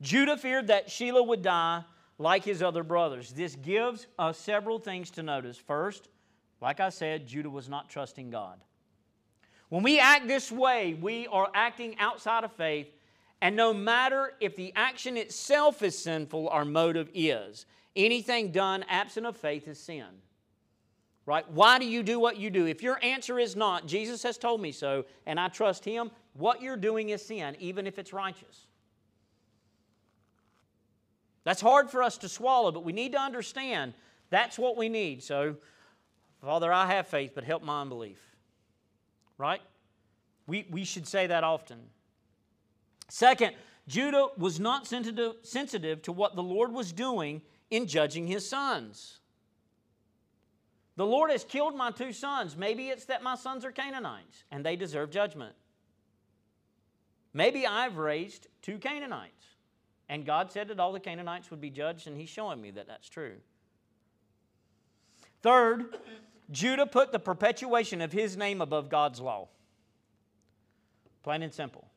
Judah 0.00 0.36
feared 0.36 0.66
that 0.68 0.88
Shelah 0.88 1.26
would 1.26 1.42
die 1.42 1.84
like 2.18 2.44
his 2.44 2.62
other 2.62 2.82
brothers. 2.82 3.32
This 3.32 3.56
gives 3.56 4.06
us 4.18 4.38
several 4.38 4.78
things 4.78 5.10
to 5.12 5.22
notice. 5.22 5.56
First, 5.56 6.08
like 6.60 6.80
I 6.80 6.88
said, 6.88 7.26
Judah 7.26 7.50
was 7.50 7.68
not 7.68 7.88
trusting 7.88 8.30
God. 8.30 8.60
When 9.68 9.82
we 9.82 9.98
act 9.98 10.28
this 10.28 10.52
way, 10.52 10.94
we 10.94 11.26
are 11.26 11.50
acting 11.52 11.98
outside 11.98 12.44
of 12.44 12.52
faith, 12.52 12.88
and 13.40 13.56
no 13.56 13.74
matter 13.74 14.32
if 14.40 14.56
the 14.56 14.72
action 14.76 15.16
itself 15.16 15.82
is 15.82 15.98
sinful, 15.98 16.48
our 16.48 16.64
motive 16.64 17.10
is. 17.12 17.66
Anything 17.94 18.52
done 18.52 18.84
absent 18.88 19.26
of 19.26 19.36
faith 19.36 19.66
is 19.66 19.78
sin. 19.78 20.06
Right? 21.24 21.50
Why 21.50 21.78
do 21.78 21.86
you 21.86 22.04
do 22.04 22.20
what 22.20 22.36
you 22.36 22.50
do? 22.50 22.66
If 22.66 22.82
your 22.82 23.02
answer 23.02 23.38
is 23.38 23.56
not, 23.56 23.86
Jesus 23.86 24.22
has 24.22 24.38
told 24.38 24.60
me 24.60 24.70
so, 24.70 25.04
and 25.26 25.40
I 25.40 25.48
trust 25.48 25.84
Him, 25.84 26.12
what 26.34 26.62
you're 26.62 26.76
doing 26.76 27.08
is 27.08 27.24
sin, 27.24 27.56
even 27.58 27.86
if 27.86 27.98
it's 27.98 28.12
righteous. 28.12 28.65
That's 31.46 31.60
hard 31.60 31.90
for 31.90 32.02
us 32.02 32.18
to 32.18 32.28
swallow, 32.28 32.72
but 32.72 32.82
we 32.82 32.92
need 32.92 33.12
to 33.12 33.20
understand 33.20 33.94
that's 34.30 34.58
what 34.58 34.76
we 34.76 34.88
need. 34.88 35.22
So, 35.22 35.54
Father, 36.42 36.72
I 36.72 36.86
have 36.86 37.06
faith, 37.06 37.36
but 37.36 37.44
help 37.44 37.62
my 37.62 37.82
unbelief. 37.82 38.20
Right? 39.38 39.60
We, 40.48 40.66
we 40.68 40.82
should 40.82 41.06
say 41.06 41.28
that 41.28 41.44
often. 41.44 41.78
Second, 43.08 43.54
Judah 43.86 44.26
was 44.36 44.58
not 44.58 44.88
sensitive, 44.88 45.36
sensitive 45.42 46.02
to 46.02 46.10
what 46.10 46.34
the 46.34 46.42
Lord 46.42 46.72
was 46.72 46.92
doing 46.92 47.42
in 47.70 47.86
judging 47.86 48.26
his 48.26 48.48
sons. 48.48 49.20
The 50.96 51.06
Lord 51.06 51.30
has 51.30 51.44
killed 51.44 51.76
my 51.76 51.92
two 51.92 52.12
sons. 52.12 52.56
Maybe 52.56 52.88
it's 52.88 53.04
that 53.04 53.22
my 53.22 53.36
sons 53.36 53.64
are 53.64 53.70
Canaanites 53.70 54.42
and 54.50 54.66
they 54.66 54.74
deserve 54.74 55.12
judgment. 55.12 55.54
Maybe 57.32 57.68
I've 57.68 57.98
raised 57.98 58.48
two 58.62 58.78
Canaanites 58.78 59.55
and 60.08 60.24
God 60.24 60.52
said 60.52 60.68
that 60.68 60.80
all 60.80 60.92
the 60.92 61.00
Canaanites 61.00 61.50
would 61.50 61.60
be 61.60 61.70
judged, 61.70 62.06
and 62.06 62.16
He's 62.16 62.28
showing 62.28 62.60
me 62.60 62.70
that 62.72 62.86
that's 62.86 63.08
true. 63.08 63.36
Third, 65.42 65.96
Judah 66.50 66.86
put 66.86 67.12
the 67.12 67.18
perpetuation 67.18 68.00
of 68.00 68.12
his 68.12 68.36
name 68.36 68.60
above 68.60 68.88
God's 68.88 69.20
law. 69.20 69.48
Plain 71.22 71.42
and 71.42 71.52
simple. 71.52 71.88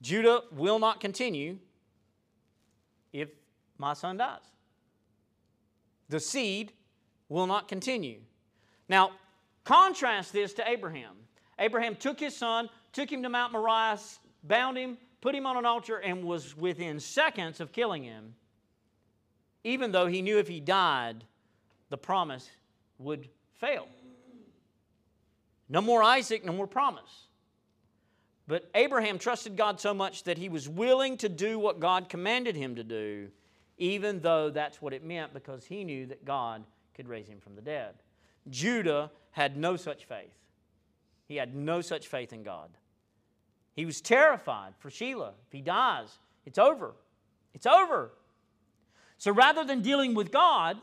Judah 0.00 0.42
will 0.52 0.78
not 0.78 1.00
continue 1.00 1.58
if 3.12 3.28
my 3.78 3.92
son 3.94 4.16
dies. 4.16 4.40
The 6.08 6.20
seed 6.20 6.72
will 7.28 7.46
not 7.46 7.68
continue. 7.68 8.20
Now, 8.88 9.12
contrast 9.64 10.32
this 10.32 10.54
to 10.54 10.68
Abraham. 10.68 11.14
Abraham 11.58 11.96
took 11.96 12.20
his 12.20 12.34
son, 12.34 12.70
took 12.92 13.10
him 13.10 13.22
to 13.22 13.28
Mount 13.28 13.52
Moriah, 13.52 13.98
bound 14.44 14.76
him, 14.76 14.98
put 15.20 15.34
him 15.34 15.46
on 15.46 15.56
an 15.56 15.66
altar, 15.66 15.98
and 15.98 16.24
was 16.24 16.56
within 16.56 17.00
seconds 17.00 17.60
of 17.60 17.72
killing 17.72 18.04
him, 18.04 18.34
even 19.64 19.92
though 19.92 20.06
he 20.06 20.22
knew 20.22 20.38
if 20.38 20.48
he 20.48 20.60
died, 20.60 21.24
the 21.90 21.98
promise 21.98 22.48
would 22.98 23.28
fail. 23.54 23.86
No 25.68 25.80
more 25.80 26.02
Isaac, 26.02 26.44
no 26.44 26.52
more 26.52 26.66
promise. 26.66 27.26
But 28.46 28.70
Abraham 28.74 29.18
trusted 29.18 29.56
God 29.56 29.78
so 29.78 29.92
much 29.92 30.24
that 30.24 30.38
he 30.38 30.48
was 30.48 30.68
willing 30.68 31.18
to 31.18 31.28
do 31.28 31.58
what 31.58 31.80
God 31.80 32.08
commanded 32.08 32.56
him 32.56 32.76
to 32.76 32.84
do, 32.84 33.28
even 33.76 34.20
though 34.20 34.48
that's 34.48 34.80
what 34.80 34.94
it 34.94 35.04
meant 35.04 35.34
because 35.34 35.66
he 35.66 35.84
knew 35.84 36.06
that 36.06 36.24
God 36.24 36.64
could 36.94 37.08
raise 37.08 37.28
him 37.28 37.40
from 37.40 37.54
the 37.54 37.60
dead. 37.60 37.94
Judah 38.48 39.10
had 39.32 39.58
no 39.58 39.76
such 39.76 40.06
faith. 40.06 40.32
He 41.28 41.36
had 41.36 41.54
no 41.54 41.82
such 41.82 42.08
faith 42.08 42.32
in 42.32 42.42
God. 42.42 42.70
He 43.74 43.84
was 43.84 44.00
terrified 44.00 44.72
for 44.78 44.90
Shelah. 44.90 45.32
If 45.46 45.52
he 45.52 45.60
dies, 45.60 46.08
it's 46.46 46.58
over. 46.58 46.94
It's 47.54 47.66
over. 47.66 48.10
So 49.18 49.30
rather 49.30 49.64
than 49.64 49.82
dealing 49.82 50.14
with 50.14 50.32
God, 50.32 50.78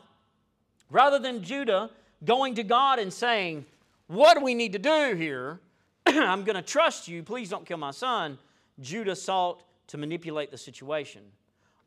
rather 0.88 1.18
than 1.18 1.42
Judah 1.42 1.90
going 2.24 2.54
to 2.54 2.62
God 2.62 2.98
and 2.98 3.12
saying, 3.12 3.66
What 4.06 4.38
do 4.38 4.44
we 4.44 4.54
need 4.54 4.72
to 4.72 4.78
do 4.78 5.14
here? 5.14 5.60
I'm 6.06 6.44
going 6.44 6.56
to 6.56 6.62
trust 6.62 7.08
you. 7.08 7.22
Please 7.22 7.50
don't 7.50 7.66
kill 7.66 7.78
my 7.78 7.90
son. 7.90 8.38
Judah 8.80 9.16
sought 9.16 9.62
to 9.88 9.98
manipulate 9.98 10.50
the 10.50 10.58
situation. 10.58 11.22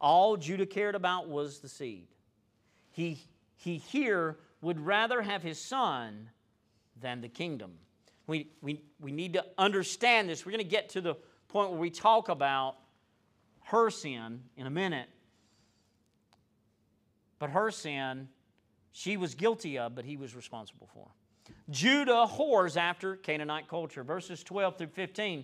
All 0.02 0.38
Judah 0.38 0.66
cared 0.66 0.96
about 0.96 1.28
was 1.28 1.60
the 1.60 1.70
seed. 1.70 2.08
He, 2.92 3.20
he 3.56 3.78
here 3.78 4.38
would 4.62 4.80
rather 4.80 5.22
have 5.22 5.44
his 5.44 5.60
son 5.60 6.30
than 7.00 7.22
the 7.22 7.30
kingdom. 7.30 7.72
We, 8.30 8.48
we, 8.62 8.84
we 9.02 9.12
need 9.12 9.34
to 9.34 9.46
understand 9.58 10.30
this. 10.30 10.46
We're 10.46 10.52
going 10.52 10.64
to 10.64 10.70
get 10.70 10.90
to 10.90 11.02
the 11.02 11.16
point 11.48 11.72
where 11.72 11.80
we 11.80 11.90
talk 11.90 12.30
about 12.30 12.76
her 13.64 13.90
sin 13.90 14.42
in 14.56 14.68
a 14.68 14.70
minute. 14.70 15.10
But 17.40 17.50
her 17.50 17.72
sin, 17.72 18.30
she 18.92 19.18
was 19.18 19.34
guilty 19.34 19.80
of, 19.80 19.96
but 19.96 20.06
he 20.06 20.16
was 20.16 20.36
responsible 20.36 20.88
for. 20.94 21.08
Judah 21.72 22.28
whores 22.30 22.78
after 22.78 23.16
Canaanite 23.16 23.68
culture. 23.68 24.04
Verses 24.04 24.44
12 24.44 24.78
through 24.78 24.88
15. 24.88 25.44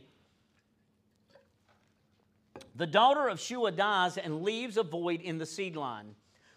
The 2.75 2.85
daughter 2.85 3.27
of 3.27 3.39
Shua 3.39 3.71
dies 3.71 4.17
and 4.17 4.43
leaves 4.43 4.77
a 4.77 4.83
void 4.83 5.21
in 5.21 5.39
the 5.39 5.45
seed 5.45 5.75
line. 5.75 6.13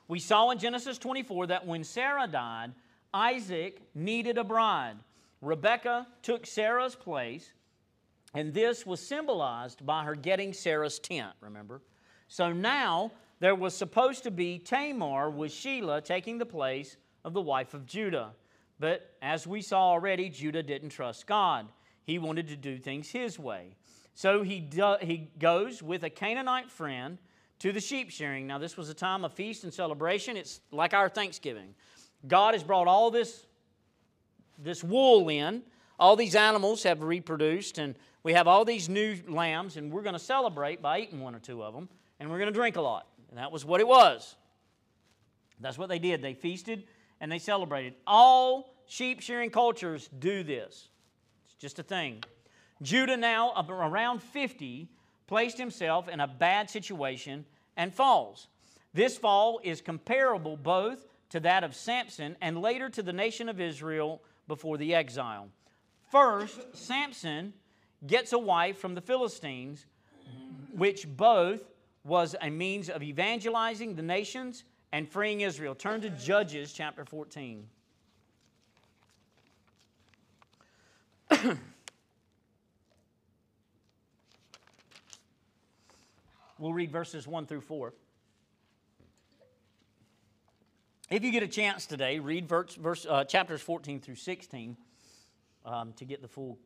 We 0.09 0.19
saw 0.19 0.51
in 0.51 0.59
Genesis 0.59 0.99
24 0.99 1.47
that 1.47 1.67
when 1.67 1.85
Sarah 1.85 2.27
died, 2.27 2.73
Isaac 3.15 3.81
needed 3.95 4.37
a 4.37 4.45
bride. 4.45 4.97
Rebekah 5.41 6.07
took 6.23 6.47
Sarah's 6.47 6.95
place, 6.95 7.53
and 8.35 8.53
this 8.53 8.85
was 8.85 9.01
symbolized 9.01 9.87
by 9.87 10.05
her 10.05 10.15
getting 10.15 10.53
Sarah's 10.53 10.99
tent, 10.99 11.33
remember? 11.41 11.81
So 12.29 12.53
now 12.53 13.13
there 13.41 13.55
was 13.55 13.75
supposed 13.75 14.25
to 14.25 14.31
be 14.31 14.59
Tamar 14.59 15.31
with 15.31 15.53
Shelah 15.53 16.05
taking 16.05 16.39
the 16.39 16.47
place 16.47 16.97
of 17.25 17.33
the 17.33 17.41
wife 17.41 17.75
of 17.75 17.87
Judah. 17.87 18.33
But 18.81 19.15
as 19.23 19.47
we 19.47 19.63
saw 19.63 19.91
already, 19.91 20.29
Judah 20.29 20.63
didn't 20.63 20.91
trust 20.91 21.27
God. 21.27 21.69
He 22.05 22.19
wanted 22.19 22.49
to 22.49 22.57
do 22.57 22.79
things 22.79 23.11
his 23.11 23.39
way. 23.39 23.77
So 24.15 24.43
he, 24.43 24.61
do, 24.61 24.97
he 25.01 25.31
goes 25.39 25.83
with 25.83 26.03
a 26.05 26.11
Canaanite 26.11 26.71
friend 26.71 27.19
to 27.61 27.73
the 27.73 27.81
sheep 27.81 28.11
shearing. 28.11 28.47
Now, 28.47 28.59
this 28.59 28.77
was 28.77 28.89
a 28.89 28.95
time 28.95 29.25
of 29.25 29.33
feast 29.33 29.65
and 29.65 29.73
celebration. 29.73 30.37
It's 30.37 30.61
like 30.71 30.95
our 30.95 31.09
Thanksgiving. 31.09 31.75
God 32.27 32.55
has 32.55 32.63
brought 32.63 32.89
all 32.89 33.11
this 33.11 33.47
this 34.59 34.83
wool 34.83 35.29
in. 35.29 35.63
All 35.99 36.17
these 36.17 36.35
animals 36.35 36.83
have 36.85 37.03
reproduced, 37.03 37.79
and 37.79 37.95
we 38.23 38.33
have 38.33 38.47
all 38.47 38.65
these 38.65 38.89
new 38.89 39.17
lambs, 39.27 39.77
and 39.77 39.91
we're 39.91 40.03
going 40.03 40.15
to 40.15 40.19
celebrate 40.19 40.81
by 40.81 41.01
eating 41.01 41.21
one 41.21 41.35
or 41.35 41.41
two 41.41 41.63
of 41.63 41.75
them, 41.75 41.89
and 42.21 42.31
we're 42.31 42.39
going 42.39 42.53
to 42.53 42.55
drink 42.55 42.77
a 42.77 42.81
lot. 42.81 43.07
And 43.31 43.39
that 43.39 43.53
was 43.53 43.65
what 43.65 43.81
it 43.81 43.89
was. 43.89 44.37
That's 45.61 45.79
what 45.79 45.89
they 45.89 45.99
did. 45.99 46.23
They 46.23 46.35
feasted 46.35 46.85
and 47.21 47.31
they 47.31 47.39
celebrated. 47.39 47.95
All 48.07 48.75
sheep 48.87 49.21
shearing 49.21 49.51
cultures 49.51 50.09
do 50.19 50.43
this, 50.43 50.89
it's 51.47 51.55
just 51.59 51.79
a 51.79 51.83
thing. 51.83 52.23
Judah, 52.81 53.17
now 53.17 53.53
around 53.69 54.23
50, 54.23 54.89
placed 55.27 55.59
himself 55.59 56.09
in 56.09 56.21
a 56.21 56.29
bad 56.29 56.71
situation 56.71 57.45
and 57.77 57.93
falls. 57.93 58.47
This 58.95 59.19
fall 59.19 59.61
is 59.65 59.81
comparable 59.81 60.57
both 60.57 61.07
to 61.31 61.41
that 61.41 61.65
of 61.65 61.75
Samson 61.75 62.37
and 62.41 62.63
later 62.63 62.89
to 62.89 63.03
the 63.03 63.13
nation 63.13 63.49
of 63.49 63.61
Israel 63.61 64.23
before 64.49 64.79
the 64.79 64.95
exile. 64.95 65.51
First, 66.11 66.75
Samson 66.75 67.53
gets 68.07 68.33
a 68.33 68.39
wife 68.39 68.79
from 68.79 68.95
the 68.95 69.01
Philistines, 69.01 69.87
which 70.75 71.07
both 71.07 71.63
was 72.05 72.35
a 72.41 72.51
means 72.51 72.89
of 72.89 73.03
evangelizing 73.03 73.95
the 73.95 74.03
nations 74.03 74.65
and 74.93 75.07
freeing 75.09 75.43
Israel. 75.43 75.75
Turn 75.75 76.01
to 76.01 76.11
Judges 76.11 76.73
chapter 76.73 77.05
14. 77.05 77.69
we'll 86.59 86.73
read 86.73 86.91
verses 86.91 87.27
1 87.27 87.45
through 87.47 87.61
4. 87.61 87.93
If 91.11 91.25
you 91.25 91.33
get 91.33 91.43
a 91.43 91.49
chance 91.49 91.87
today, 91.87 92.19
read 92.19 92.47
verse, 92.47 92.75
verse 92.75 93.07
uh, 93.09 93.25
chapters 93.25 93.63
14 93.63 93.99
through 93.99 94.17
16 94.17 94.77
um, 95.65 95.95
to 95.95 96.05
get 96.05 96.21
the 96.21 96.29
full 96.29 96.59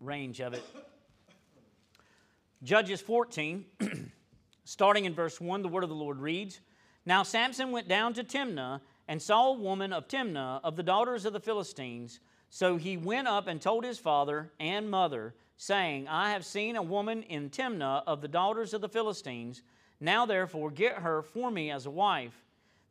range 0.00 0.40
of 0.40 0.54
it. 0.54 0.62
Judges 2.62 3.02
14, 3.02 3.66
starting 4.64 5.04
in 5.04 5.12
verse 5.12 5.42
1, 5.42 5.60
the 5.60 5.68
word 5.68 5.82
of 5.82 5.90
the 5.90 5.94
Lord 5.94 6.20
reads 6.20 6.60
Now 7.04 7.22
Samson 7.22 7.70
went 7.70 7.86
down 7.86 8.14
to 8.14 8.24
Timnah 8.24 8.80
and 9.08 9.20
saw 9.20 9.50
a 9.50 9.58
woman 9.58 9.92
of 9.92 10.08
Timnah 10.08 10.60
of 10.64 10.76
the 10.76 10.82
daughters 10.82 11.26
of 11.26 11.34
the 11.34 11.40
Philistines. 11.40 12.18
So 12.48 12.78
he 12.78 12.96
went 12.96 13.28
up 13.28 13.46
and 13.46 13.60
told 13.60 13.84
his 13.84 13.98
father 13.98 14.52
and 14.58 14.90
mother, 14.90 15.34
saying, 15.58 16.08
I 16.08 16.30
have 16.30 16.46
seen 16.46 16.76
a 16.76 16.82
woman 16.82 17.24
in 17.24 17.50
Timnah 17.50 18.04
of 18.06 18.22
the 18.22 18.28
daughters 18.28 18.72
of 18.72 18.80
the 18.80 18.88
Philistines. 18.88 19.60
Now 20.00 20.24
therefore 20.24 20.70
get 20.70 21.00
her 21.00 21.20
for 21.20 21.50
me 21.50 21.70
as 21.70 21.84
a 21.84 21.90
wife. 21.90 22.45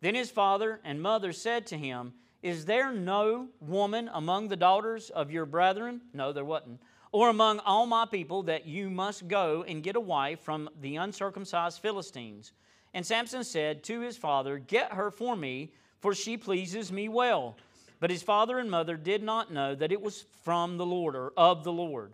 Then 0.05 0.13
his 0.13 0.29
father 0.29 0.79
and 0.83 1.01
mother 1.01 1.33
said 1.33 1.65
to 1.65 1.77
him, 1.79 2.13
Is 2.43 2.65
there 2.65 2.93
no 2.93 3.47
woman 3.59 4.07
among 4.13 4.49
the 4.49 4.55
daughters 4.55 5.09
of 5.09 5.31
your 5.31 5.47
brethren? 5.47 5.99
No, 6.13 6.31
there 6.31 6.45
wasn't. 6.45 6.79
or 7.11 7.29
among 7.29 7.57
all 7.61 7.87
my 7.87 8.05
people 8.05 8.43
that 8.43 8.67
you 8.67 8.91
must 8.91 9.27
go 9.27 9.63
and 9.67 9.81
get 9.81 9.95
a 9.95 9.99
wife 9.99 10.41
from 10.41 10.69
the 10.79 10.97
uncircumcised 10.97 11.81
Philistines. 11.81 12.51
And 12.93 13.03
Samson 13.03 13.43
said 13.43 13.83
to 13.85 14.01
his 14.01 14.15
father, 14.15 14.59
Get 14.59 14.93
her 14.93 15.09
for 15.09 15.35
me, 15.35 15.73
for 16.01 16.13
she 16.13 16.37
pleases 16.37 16.91
me 16.91 17.09
well. 17.09 17.57
But 17.99 18.11
his 18.11 18.21
father 18.21 18.59
and 18.59 18.69
mother 18.69 18.97
did 18.97 19.23
not 19.23 19.51
know 19.51 19.73
that 19.73 19.91
it 19.91 20.03
was 20.03 20.27
from 20.43 20.77
the 20.77 20.85
Lord 20.85 21.15
or 21.15 21.33
of 21.35 21.63
the 21.63 21.73
Lord, 21.73 22.13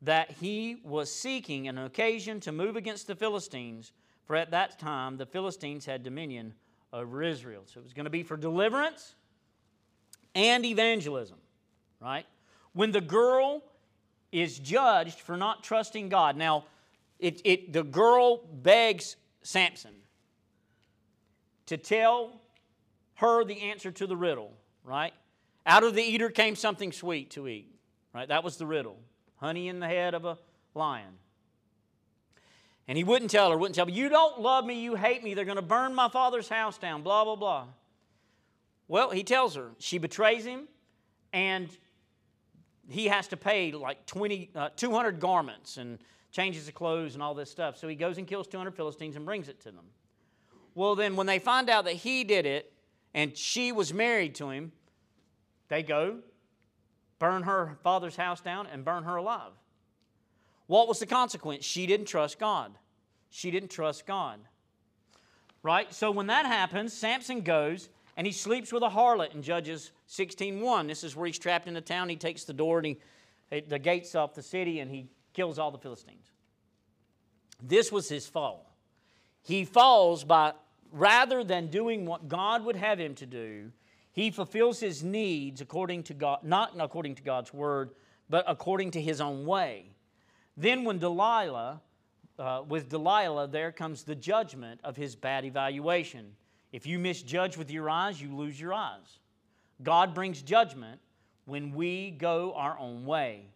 that 0.00 0.30
he 0.30 0.76
was 0.84 1.12
seeking 1.12 1.66
an 1.66 1.76
occasion 1.76 2.38
to 2.38 2.52
move 2.52 2.76
against 2.76 3.08
the 3.08 3.16
Philistines, 3.16 3.90
for 4.26 4.36
at 4.36 4.52
that 4.52 4.78
time 4.78 5.16
the 5.16 5.26
Philistines 5.26 5.86
had 5.86 6.04
dominion 6.04 6.54
over 6.96 7.22
Israel. 7.22 7.62
So 7.66 7.80
it 7.80 7.84
was 7.84 7.92
going 7.92 8.04
to 8.04 8.10
be 8.10 8.22
for 8.22 8.36
deliverance 8.36 9.14
and 10.34 10.64
evangelism, 10.64 11.38
right? 12.00 12.26
When 12.72 12.90
the 12.92 13.00
girl 13.00 13.62
is 14.32 14.58
judged 14.58 15.20
for 15.20 15.36
not 15.36 15.62
trusting 15.62 16.08
God. 16.08 16.36
Now, 16.36 16.64
it, 17.18 17.40
it, 17.44 17.72
the 17.72 17.82
girl 17.82 18.46
begs 18.46 19.16
Samson 19.42 19.94
to 21.66 21.76
tell 21.76 22.40
her 23.14 23.44
the 23.44 23.62
answer 23.62 23.90
to 23.90 24.06
the 24.06 24.16
riddle, 24.16 24.52
right? 24.84 25.12
Out 25.64 25.84
of 25.84 25.94
the 25.94 26.02
eater 26.02 26.28
came 26.28 26.54
something 26.54 26.92
sweet 26.92 27.30
to 27.30 27.48
eat, 27.48 27.74
right? 28.12 28.28
That 28.28 28.44
was 28.44 28.56
the 28.56 28.66
riddle. 28.66 28.98
Honey 29.36 29.68
in 29.68 29.80
the 29.80 29.86
head 29.86 30.14
of 30.14 30.24
a 30.24 30.38
lion. 30.74 31.14
And 32.88 32.96
he 32.96 33.04
wouldn't 33.04 33.30
tell 33.30 33.50
her, 33.50 33.56
wouldn't 33.56 33.74
tell 33.74 33.86
her, 33.86 33.92
you 33.92 34.08
don't 34.08 34.40
love 34.40 34.64
me, 34.64 34.80
you 34.80 34.94
hate 34.94 35.24
me, 35.24 35.34
they're 35.34 35.44
going 35.44 35.56
to 35.56 35.62
burn 35.62 35.94
my 35.94 36.08
father's 36.08 36.48
house 36.48 36.78
down, 36.78 37.02
blah, 37.02 37.24
blah, 37.24 37.36
blah. 37.36 37.64
Well, 38.88 39.10
he 39.10 39.24
tells 39.24 39.56
her. 39.56 39.70
She 39.78 39.98
betrays 39.98 40.44
him, 40.44 40.68
and 41.32 41.68
he 42.88 43.06
has 43.06 43.26
to 43.28 43.36
pay 43.36 43.72
like 43.72 44.06
20, 44.06 44.50
uh, 44.54 44.68
200 44.76 45.18
garments 45.18 45.76
and 45.76 45.98
changes 46.30 46.68
of 46.68 46.74
clothes 46.74 47.14
and 47.14 47.22
all 47.22 47.34
this 47.34 47.50
stuff. 47.50 47.76
So 47.76 47.88
he 47.88 47.96
goes 47.96 48.18
and 48.18 48.26
kills 48.26 48.46
200 48.46 48.76
Philistines 48.76 49.16
and 49.16 49.24
brings 49.24 49.48
it 49.48 49.60
to 49.62 49.72
them. 49.72 49.86
Well, 50.74 50.94
then 50.94 51.16
when 51.16 51.26
they 51.26 51.38
find 51.38 51.68
out 51.68 51.86
that 51.86 51.94
he 51.94 52.22
did 52.22 52.46
it 52.46 52.72
and 53.14 53.36
she 53.36 53.72
was 53.72 53.92
married 53.92 54.34
to 54.36 54.50
him, 54.50 54.72
they 55.68 55.82
go, 55.82 56.18
burn 57.18 57.42
her 57.42 57.78
father's 57.82 58.14
house 58.14 58.40
down, 58.40 58.66
and 58.66 58.84
burn 58.84 59.02
her 59.04 59.16
alive. 59.16 59.52
What 60.66 60.88
was 60.88 60.98
the 60.98 61.06
consequence? 61.06 61.64
She 61.64 61.86
didn't 61.86 62.06
trust 62.06 62.38
God. 62.38 62.72
She 63.30 63.50
didn't 63.50 63.70
trust 63.70 64.06
God. 64.06 64.40
Right? 65.62 65.92
So 65.92 66.10
when 66.10 66.26
that 66.28 66.46
happens, 66.46 66.92
Samson 66.92 67.40
goes 67.40 67.88
and 68.16 68.26
he 68.26 68.32
sleeps 68.32 68.72
with 68.72 68.82
a 68.82 68.88
harlot 68.88 69.34
in 69.34 69.42
Judges 69.42 69.92
16.1. 70.08 70.86
This 70.86 71.04
is 71.04 71.14
where 71.14 71.26
he's 71.26 71.38
trapped 71.38 71.68
in 71.68 71.74
the 71.74 71.80
town. 71.80 72.08
He 72.08 72.16
takes 72.16 72.44
the 72.44 72.52
door 72.52 72.78
and 72.78 72.86
he, 72.86 72.98
eh, 73.52 73.60
the 73.66 73.78
gates 73.78 74.14
off 74.14 74.34
the 74.34 74.42
city 74.42 74.80
and 74.80 74.90
he 74.90 75.08
kills 75.32 75.58
all 75.58 75.70
the 75.70 75.78
Philistines. 75.78 76.30
This 77.62 77.90
was 77.90 78.08
his 78.08 78.26
fall. 78.26 78.74
He 79.42 79.64
falls 79.64 80.24
by, 80.24 80.52
rather 80.92 81.44
than 81.44 81.68
doing 81.68 82.06
what 82.06 82.28
God 82.28 82.64
would 82.64 82.76
have 82.76 82.98
him 82.98 83.14
to 83.16 83.26
do, 83.26 83.70
he 84.12 84.30
fulfills 84.30 84.80
his 84.80 85.04
needs 85.04 85.60
according 85.60 86.04
to 86.04 86.14
God, 86.14 86.40
not 86.42 86.72
according 86.78 87.16
to 87.16 87.22
God's 87.22 87.52
word, 87.52 87.90
but 88.30 88.44
according 88.48 88.92
to 88.92 89.00
his 89.00 89.20
own 89.20 89.44
way. 89.44 89.90
Then 90.56 90.84
when 90.84 90.98
Delilah, 90.98 91.80
uh, 92.38 92.62
with 92.68 92.88
Delilah, 92.88 93.48
there 93.48 93.72
comes 93.72 94.02
the 94.02 94.14
judgment 94.14 94.80
of 94.84 94.96
his 94.96 95.14
bad 95.14 95.44
evaluation. 95.44 96.32
If 96.72 96.86
you 96.86 96.98
misjudge 96.98 97.56
with 97.56 97.70
your 97.70 97.90
eyes, 97.90 98.20
you 98.20 98.34
lose 98.34 98.60
your 98.60 98.72
eyes. 98.72 99.20
God 99.82 100.14
brings 100.14 100.42
judgment 100.42 101.00
when 101.44 101.72
we 101.72 102.10
go 102.10 102.54
our 102.54 102.78
own 102.78 103.04
way. 103.04 103.46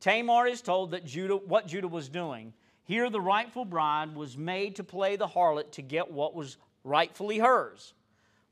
Tamar 0.00 0.46
is 0.46 0.62
told 0.62 0.92
that 0.92 1.04
Judah, 1.04 1.36
what 1.36 1.66
Judah 1.66 1.88
was 1.88 2.08
doing. 2.08 2.52
Here, 2.84 3.08
the 3.10 3.20
rightful 3.20 3.64
bride 3.64 4.16
was 4.16 4.36
made 4.36 4.76
to 4.76 4.84
play 4.84 5.16
the 5.16 5.28
harlot 5.28 5.72
to 5.72 5.82
get 5.82 6.10
what 6.10 6.34
was 6.34 6.56
rightfully 6.82 7.38
hers. 7.38 7.94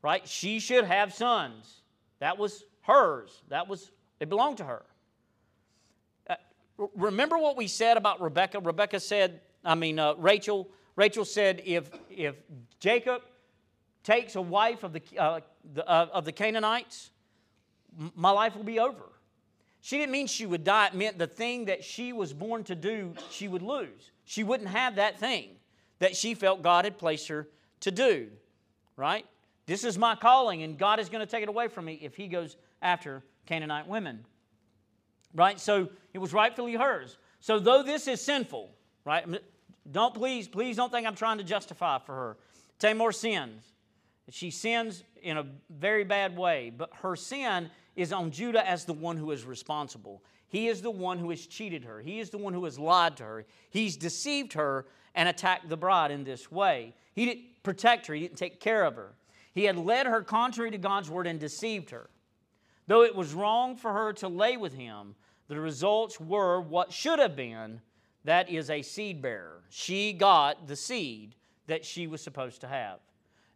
Right? 0.01 0.25
She 0.27 0.59
should 0.59 0.85
have 0.85 1.13
sons. 1.13 1.81
That 2.19 2.37
was 2.37 2.63
hers. 2.81 3.41
That 3.49 3.67
was 3.67 3.91
it 4.19 4.29
belonged 4.29 4.57
to 4.57 4.63
her. 4.63 4.83
Remember 6.95 7.37
what 7.37 7.57
we 7.57 7.67
said 7.67 7.97
about 7.97 8.21
Rebecca? 8.21 8.59
Rebecca 8.59 8.99
said, 8.99 9.41
I 9.63 9.75
mean, 9.75 9.99
uh, 9.99 10.15
Rachel. 10.15 10.69
Rachel 10.95 11.25
said, 11.25 11.61
if 11.65 11.89
if 12.09 12.35
Jacob 12.79 13.21
takes 14.03 14.35
a 14.35 14.41
wife 14.41 14.83
of 14.83 14.93
the, 14.93 15.01
uh, 15.17 15.41
the 15.73 15.87
uh, 15.87 16.07
of 16.13 16.25
the 16.25 16.31
Canaanites, 16.31 17.11
my 18.15 18.31
life 18.31 18.55
will 18.55 18.63
be 18.63 18.79
over. 18.79 19.03
She 19.81 19.97
didn't 19.97 20.11
mean 20.11 20.27
she 20.27 20.45
would 20.45 20.63
die. 20.63 20.87
It 20.87 20.93
meant 20.93 21.17
the 21.17 21.27
thing 21.27 21.65
that 21.65 21.83
she 21.83 22.11
was 22.11 22.33
born 22.33 22.63
to 22.65 22.75
do, 22.75 23.13
she 23.29 23.47
would 23.47 23.61
lose. 23.61 24.11
She 24.25 24.43
wouldn't 24.43 24.69
have 24.69 24.95
that 24.95 25.19
thing 25.19 25.55
that 25.99 26.15
she 26.15 26.33
felt 26.33 26.61
God 26.61 26.85
had 26.85 26.97
placed 26.97 27.27
her 27.29 27.47
to 27.81 27.91
do, 27.91 28.27
right? 28.95 29.25
This 29.65 29.83
is 29.83 29.97
my 29.97 30.15
calling, 30.15 30.63
and 30.63 30.77
God 30.77 30.99
is 30.99 31.09
going 31.09 31.25
to 31.25 31.29
take 31.29 31.43
it 31.43 31.49
away 31.49 31.67
from 31.67 31.85
me 31.85 31.99
if 32.01 32.15
He 32.15 32.27
goes 32.27 32.57
after 32.81 33.23
Canaanite 33.45 33.87
women, 33.87 34.25
right? 35.33 35.59
So 35.59 35.89
it 36.13 36.19
was 36.19 36.33
rightfully 36.33 36.75
hers. 36.75 37.17
So 37.39 37.59
though 37.59 37.83
this 37.83 38.07
is 38.07 38.21
sinful, 38.21 38.69
right? 39.05 39.25
Don't 39.91 40.13
please, 40.13 40.47
please 40.47 40.75
don't 40.75 40.91
think 40.91 41.07
I'm 41.07 41.15
trying 41.15 41.37
to 41.37 41.43
justify 41.43 41.99
for 41.99 42.13
her. 42.13 42.37
Tamar 42.79 43.11
sins. 43.11 43.63
She 44.29 44.51
sins 44.51 45.03
in 45.21 45.37
a 45.37 45.45
very 45.69 46.03
bad 46.03 46.37
way, 46.37 46.71
but 46.75 46.89
her 47.01 47.15
sin 47.15 47.69
is 47.95 48.13
on 48.13 48.31
Judah 48.31 48.67
as 48.67 48.85
the 48.85 48.93
one 48.93 49.17
who 49.17 49.31
is 49.31 49.43
responsible. 49.43 50.23
He 50.47 50.67
is 50.67 50.81
the 50.81 50.91
one 50.91 51.17
who 51.17 51.29
has 51.29 51.45
cheated 51.45 51.83
her. 51.83 51.99
He 51.99 52.19
is 52.19 52.29
the 52.29 52.37
one 52.37 52.53
who 52.53 52.63
has 52.65 52.77
lied 52.77 53.17
to 53.17 53.23
her. 53.23 53.45
He's 53.69 53.97
deceived 53.97 54.53
her 54.53 54.85
and 55.15 55.27
attacked 55.27 55.69
the 55.69 55.77
bride 55.77 56.11
in 56.11 56.23
this 56.23 56.51
way. 56.51 56.93
He 57.13 57.25
didn't 57.25 57.63
protect 57.63 58.07
her, 58.07 58.13
he 58.13 58.21
didn't 58.21 58.37
take 58.37 58.59
care 58.59 58.83
of 58.83 58.95
her. 58.95 59.13
He 59.53 59.63
had 59.65 59.77
led 59.77 60.05
her 60.05 60.21
contrary 60.21 60.71
to 60.71 60.77
God's 60.77 61.09
word 61.09 61.27
and 61.27 61.39
deceived 61.39 61.89
her. 61.89 62.09
Though 62.89 63.03
it 63.03 63.15
was 63.15 63.35
wrong 63.35 63.75
for 63.75 63.93
her 63.93 64.13
to 64.13 64.27
lay 64.27 64.57
with 64.57 64.73
him, 64.73 65.13
the 65.47 65.59
results 65.59 66.19
were 66.19 66.59
what 66.59 66.91
should 66.91 67.19
have 67.19 67.35
been 67.35 67.81
that 68.23 68.49
is 68.49 68.71
a 68.71 68.81
seed 68.81 69.21
bearer. 69.21 69.61
She 69.69 70.11
got 70.11 70.65
the 70.67 70.75
seed 70.75 71.35
that 71.67 71.85
she 71.85 72.07
was 72.07 72.19
supposed 72.19 72.61
to 72.61 72.67
have. 72.67 72.97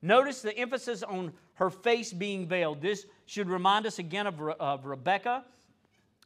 Notice 0.03 0.43
the 0.43 0.55
emphasis 0.55 1.01
on 1.01 1.33
her 1.55 1.71
face 1.71 2.13
being 2.13 2.45
veiled. 2.45 2.79
This 2.79 3.07
should 3.25 3.49
remind 3.49 3.87
us 3.87 3.97
again 3.97 4.27
of, 4.27 4.39
of 4.39 4.85
Rebecca, 4.85 5.43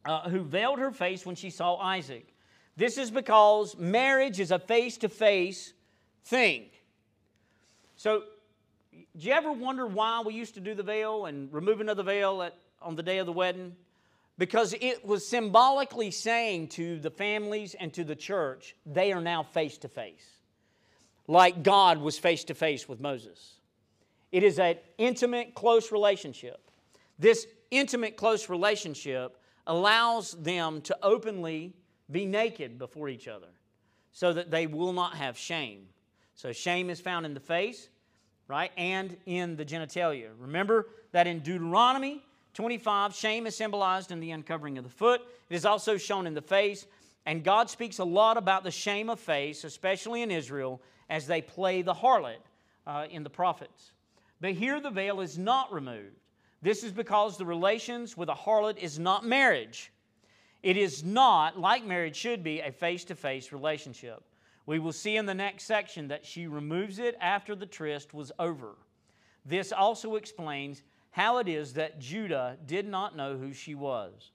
uh, 0.04 0.28
who 0.30 0.42
veiled 0.42 0.80
her 0.80 0.92
face 0.92 1.26
when 1.26 1.38
she 1.38 1.50
saw 1.50 1.78
Isaac. 1.78 2.36
This 2.76 2.98
is 2.98 3.10
because 3.10 3.78
marriage 3.78 4.42
is 4.42 4.52
a 4.52 4.60
face 4.60 4.98
to 4.98 5.08
face 5.08 5.72
thing. 6.26 6.66
So, 7.96 8.24
do 8.92 9.28
you 9.28 9.32
ever 9.32 9.54
wonder 9.54 9.88
why 9.88 10.22
we 10.26 10.34
used 10.34 10.56
to 10.56 10.60
do 10.60 10.76
the 10.76 10.84
veil 10.84 11.28
and 11.28 11.54
removing 11.54 11.88
of 11.88 11.96
the 11.96 12.04
veil 12.04 12.42
at, 12.42 12.54
on 12.82 12.96
the 12.96 13.04
day 13.04 13.18
of 13.18 13.26
the 13.26 13.34
wedding? 13.34 13.76
Because 14.38 14.76
it 14.80 15.04
was 15.06 15.28
symbolically 15.28 16.12
saying 16.12 16.70
to 16.70 17.00
the 17.00 17.10
families 17.10 17.74
and 17.74 17.92
to 17.94 18.04
the 18.04 18.16
church, 18.16 18.76
they 18.86 19.12
are 19.12 19.22
now 19.22 19.44
face 19.44 19.78
to 19.80 19.88
face, 19.88 20.26
like 21.28 21.64
God 21.64 21.98
was 22.00 22.20
face 22.20 22.44
to 22.46 22.54
face 22.54 22.88
with 22.88 23.00
Moses. 23.00 23.56
It 24.32 24.44
is 24.44 24.60
an 24.60 24.76
intimate, 24.98 25.56
close 25.56 25.92
relationship. 25.92 26.60
This 27.18 27.48
intimate, 27.72 28.16
close 28.16 28.50
relationship 28.50 29.38
allows 29.66 30.34
them 30.34 30.82
to 30.82 30.98
openly 31.02 31.74
be 32.12 32.26
naked 32.26 32.78
before 32.78 33.10
each 33.10 33.28
other 33.28 33.48
so 34.12 34.34
that 34.34 34.52
they 34.52 34.68
will 34.68 34.94
not 34.94 35.16
have 35.16 35.38
shame. 35.38 35.88
So, 36.36 36.52
shame 36.52 36.90
is 36.90 37.00
found 37.00 37.26
in 37.26 37.34
the 37.34 37.40
face, 37.40 37.90
right, 38.48 38.72
and 38.78 39.18
in 39.26 39.56
the 39.56 39.66
genitalia. 39.66 40.30
Remember 40.38 40.88
that 41.12 41.26
in 41.26 41.40
Deuteronomy 41.40 42.24
25, 42.58 43.14
shame 43.14 43.46
is 43.46 43.56
symbolized 43.56 44.12
in 44.12 44.20
the 44.20 44.32
uncovering 44.32 44.80
of 44.80 44.84
the 44.84 44.90
foot. 44.90 45.22
It 45.48 45.54
is 45.54 45.64
also 45.64 45.96
shown 45.96 46.26
in 46.26 46.34
the 46.34 46.42
face. 46.42 46.88
And 47.28 47.44
God 47.44 47.70
speaks 47.70 48.00
a 48.00 48.04
lot 48.04 48.36
about 48.36 48.64
the 48.64 48.72
shame 48.72 49.12
of 49.12 49.20
face, 49.20 49.64
especially 49.64 50.24
in 50.24 50.32
Israel, 50.32 50.82
as 51.08 51.28
they 51.28 51.40
play 51.40 51.84
the 51.84 51.94
harlot 51.94 52.40
uh, 52.88 53.06
in 53.12 53.22
the 53.22 53.30
prophets. 53.30 53.92
But 54.42 54.54
here 54.54 54.82
the 54.82 54.90
veil 54.90 55.22
is 55.22 55.38
not 55.38 55.72
removed. 55.72 56.16
This 56.64 56.84
is 56.84 56.92
because 56.92 57.38
the 57.38 57.46
relations 57.46 58.18
with 58.18 58.28
a 58.28 58.34
harlot 58.34 58.80
is 58.80 58.98
not 58.98 59.24
marriage. 59.24 59.92
It 60.64 60.78
is 60.78 61.04
not, 61.04 61.60
like 61.60 61.86
marriage 61.86 62.16
should 62.16 62.44
be, 62.44 62.62
a 62.62 62.72
face 62.72 63.04
to 63.04 63.16
face 63.16 63.52
relationship. 63.52 64.24
We 64.66 64.80
will 64.80 64.94
see 64.94 65.16
in 65.16 65.28
the 65.28 65.36
next 65.36 65.66
section 65.66 66.08
that 66.08 66.26
she 66.26 66.48
removes 66.48 66.98
it 66.98 67.18
after 67.22 67.54
the 67.54 67.68
tryst 67.68 68.16
was 68.16 68.32
over. 68.40 68.78
This 69.46 69.72
also 69.72 70.16
explains 70.16 70.82
how 71.18 71.40
it 71.40 71.48
is 71.48 71.74
that 71.74 72.00
Judah 72.00 72.58
did 72.68 72.88
not 72.88 73.18
know 73.18 73.38
who 73.38 73.52
she 73.52 73.74
was. 73.74 74.30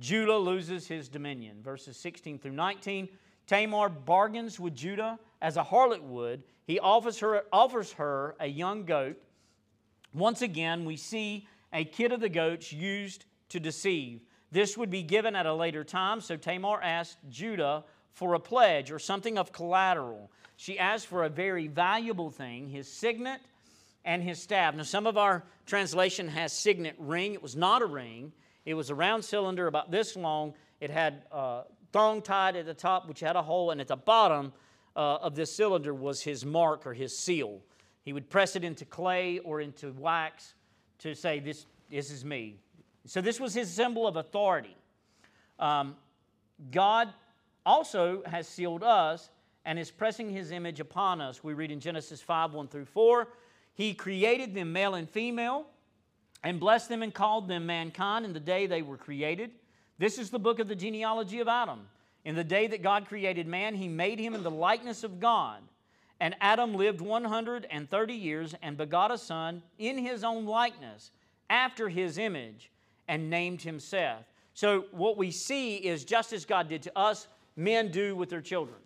Judah 0.00 0.36
loses 0.36 0.88
his 0.88 1.08
dominion. 1.08 1.62
Verses 1.62 1.96
16 1.96 2.40
through 2.40 2.50
19. 2.50 3.08
Tamar 3.46 3.88
bargains 3.88 4.58
with 4.58 4.74
Judah 4.74 5.20
as 5.40 5.56
a 5.56 5.62
harlot 5.62 6.02
would 6.02 6.42
he 6.66 6.80
offers 6.80 7.20
her, 7.20 7.44
offers 7.52 7.92
her 7.92 8.34
a 8.40 8.48
young 8.48 8.86
goat. 8.86 9.22
Once 10.12 10.42
again, 10.42 10.84
we 10.84 10.96
see 10.96 11.46
a 11.72 11.84
kid 11.84 12.10
of 12.10 12.18
the 12.20 12.28
goats 12.28 12.72
used 12.72 13.26
to 13.50 13.60
deceive. 13.60 14.22
This 14.50 14.76
would 14.76 14.90
be 14.90 15.04
given 15.04 15.36
at 15.36 15.46
a 15.46 15.54
later 15.54 15.84
time, 15.84 16.20
so 16.20 16.36
Tamar 16.36 16.82
asked 16.82 17.18
Judah 17.28 17.84
for 18.10 18.34
a 18.34 18.40
pledge 18.40 18.90
or 18.90 18.98
something 18.98 19.38
of 19.38 19.52
collateral. 19.52 20.32
She 20.56 20.76
asked 20.76 21.06
for 21.06 21.22
a 21.22 21.28
very 21.28 21.68
valuable 21.68 22.30
thing, 22.30 22.68
his 22.68 22.90
signet 22.90 23.40
and 24.04 24.22
his 24.22 24.40
staff. 24.40 24.74
Now, 24.74 24.82
some 24.82 25.06
of 25.06 25.16
our 25.16 25.44
translation 25.66 26.28
has 26.28 26.52
signet 26.52 26.94
ring. 26.98 27.34
It 27.34 27.42
was 27.42 27.56
not 27.56 27.82
a 27.82 27.86
ring. 27.86 28.32
It 28.64 28.74
was 28.74 28.90
a 28.90 28.94
round 28.94 29.24
cylinder 29.24 29.66
about 29.66 29.90
this 29.90 30.16
long. 30.16 30.54
It 30.80 30.90
had 30.90 31.24
uh, 31.32 31.62
thong 31.92 32.22
tied 32.22 32.56
at 32.56 32.66
the 32.66 32.74
top, 32.74 33.08
which 33.08 33.20
had 33.20 33.36
a 33.36 33.42
hole, 33.42 33.70
and 33.70 33.80
at 33.80 33.88
the 33.88 33.96
bottom 33.96 34.52
uh, 34.96 35.16
of 35.16 35.34
this 35.34 35.54
cylinder 35.54 35.94
was 35.94 36.22
his 36.22 36.44
mark 36.44 36.86
or 36.86 36.94
his 36.94 37.16
seal. 37.16 37.60
He 38.02 38.12
would 38.12 38.28
press 38.28 38.56
it 38.56 38.64
into 38.64 38.84
clay 38.84 39.38
or 39.38 39.60
into 39.60 39.92
wax 39.92 40.54
to 40.98 41.14
say, 41.14 41.40
This, 41.40 41.66
this 41.90 42.10
is 42.10 42.24
me. 42.24 42.56
So, 43.06 43.20
this 43.20 43.40
was 43.40 43.54
his 43.54 43.70
symbol 43.70 44.06
of 44.06 44.16
authority. 44.16 44.76
Um, 45.58 45.96
God 46.70 47.12
also 47.66 48.22
has 48.26 48.46
sealed 48.46 48.82
us 48.82 49.30
and 49.64 49.78
is 49.78 49.90
pressing 49.90 50.28
his 50.28 50.50
image 50.50 50.80
upon 50.80 51.20
us. 51.20 51.42
We 51.42 51.54
read 51.54 51.70
in 51.70 51.80
Genesis 51.80 52.20
5 52.20 52.52
1 52.52 52.68
through 52.68 52.84
4. 52.86 53.28
He 53.74 53.92
created 53.94 54.54
them 54.54 54.72
male 54.72 54.94
and 54.94 55.08
female 55.08 55.66
and 56.42 56.60
blessed 56.60 56.88
them 56.88 57.02
and 57.02 57.12
called 57.12 57.48
them 57.48 57.66
mankind 57.66 58.24
in 58.24 58.32
the 58.32 58.40
day 58.40 58.66
they 58.66 58.82
were 58.82 58.96
created. 58.96 59.50
This 59.98 60.18
is 60.18 60.30
the 60.30 60.38
book 60.38 60.58
of 60.58 60.68
the 60.68 60.76
genealogy 60.76 61.40
of 61.40 61.48
Adam. 61.48 61.80
In 62.24 62.34
the 62.34 62.44
day 62.44 62.66
that 62.68 62.82
God 62.82 63.06
created 63.06 63.46
man, 63.46 63.74
he 63.74 63.88
made 63.88 64.18
him 64.18 64.34
in 64.34 64.42
the 64.42 64.50
likeness 64.50 65.04
of 65.04 65.20
God. 65.20 65.60
And 66.20 66.34
Adam 66.40 66.74
lived 66.74 67.00
130 67.00 68.14
years 68.14 68.54
and 68.62 68.76
begot 68.76 69.10
a 69.10 69.18
son 69.18 69.62
in 69.78 69.98
his 69.98 70.24
own 70.24 70.46
likeness, 70.46 71.10
after 71.50 71.88
his 71.88 72.16
image, 72.16 72.70
and 73.08 73.28
named 73.28 73.60
him 73.60 73.78
Seth. 73.78 74.24
So, 74.54 74.86
what 74.92 75.18
we 75.18 75.30
see 75.30 75.76
is 75.76 76.04
just 76.04 76.32
as 76.32 76.44
God 76.44 76.68
did 76.68 76.82
to 76.84 76.98
us, 76.98 77.26
men 77.56 77.90
do 77.90 78.14
with 78.14 78.30
their 78.30 78.40
children. 78.40 78.78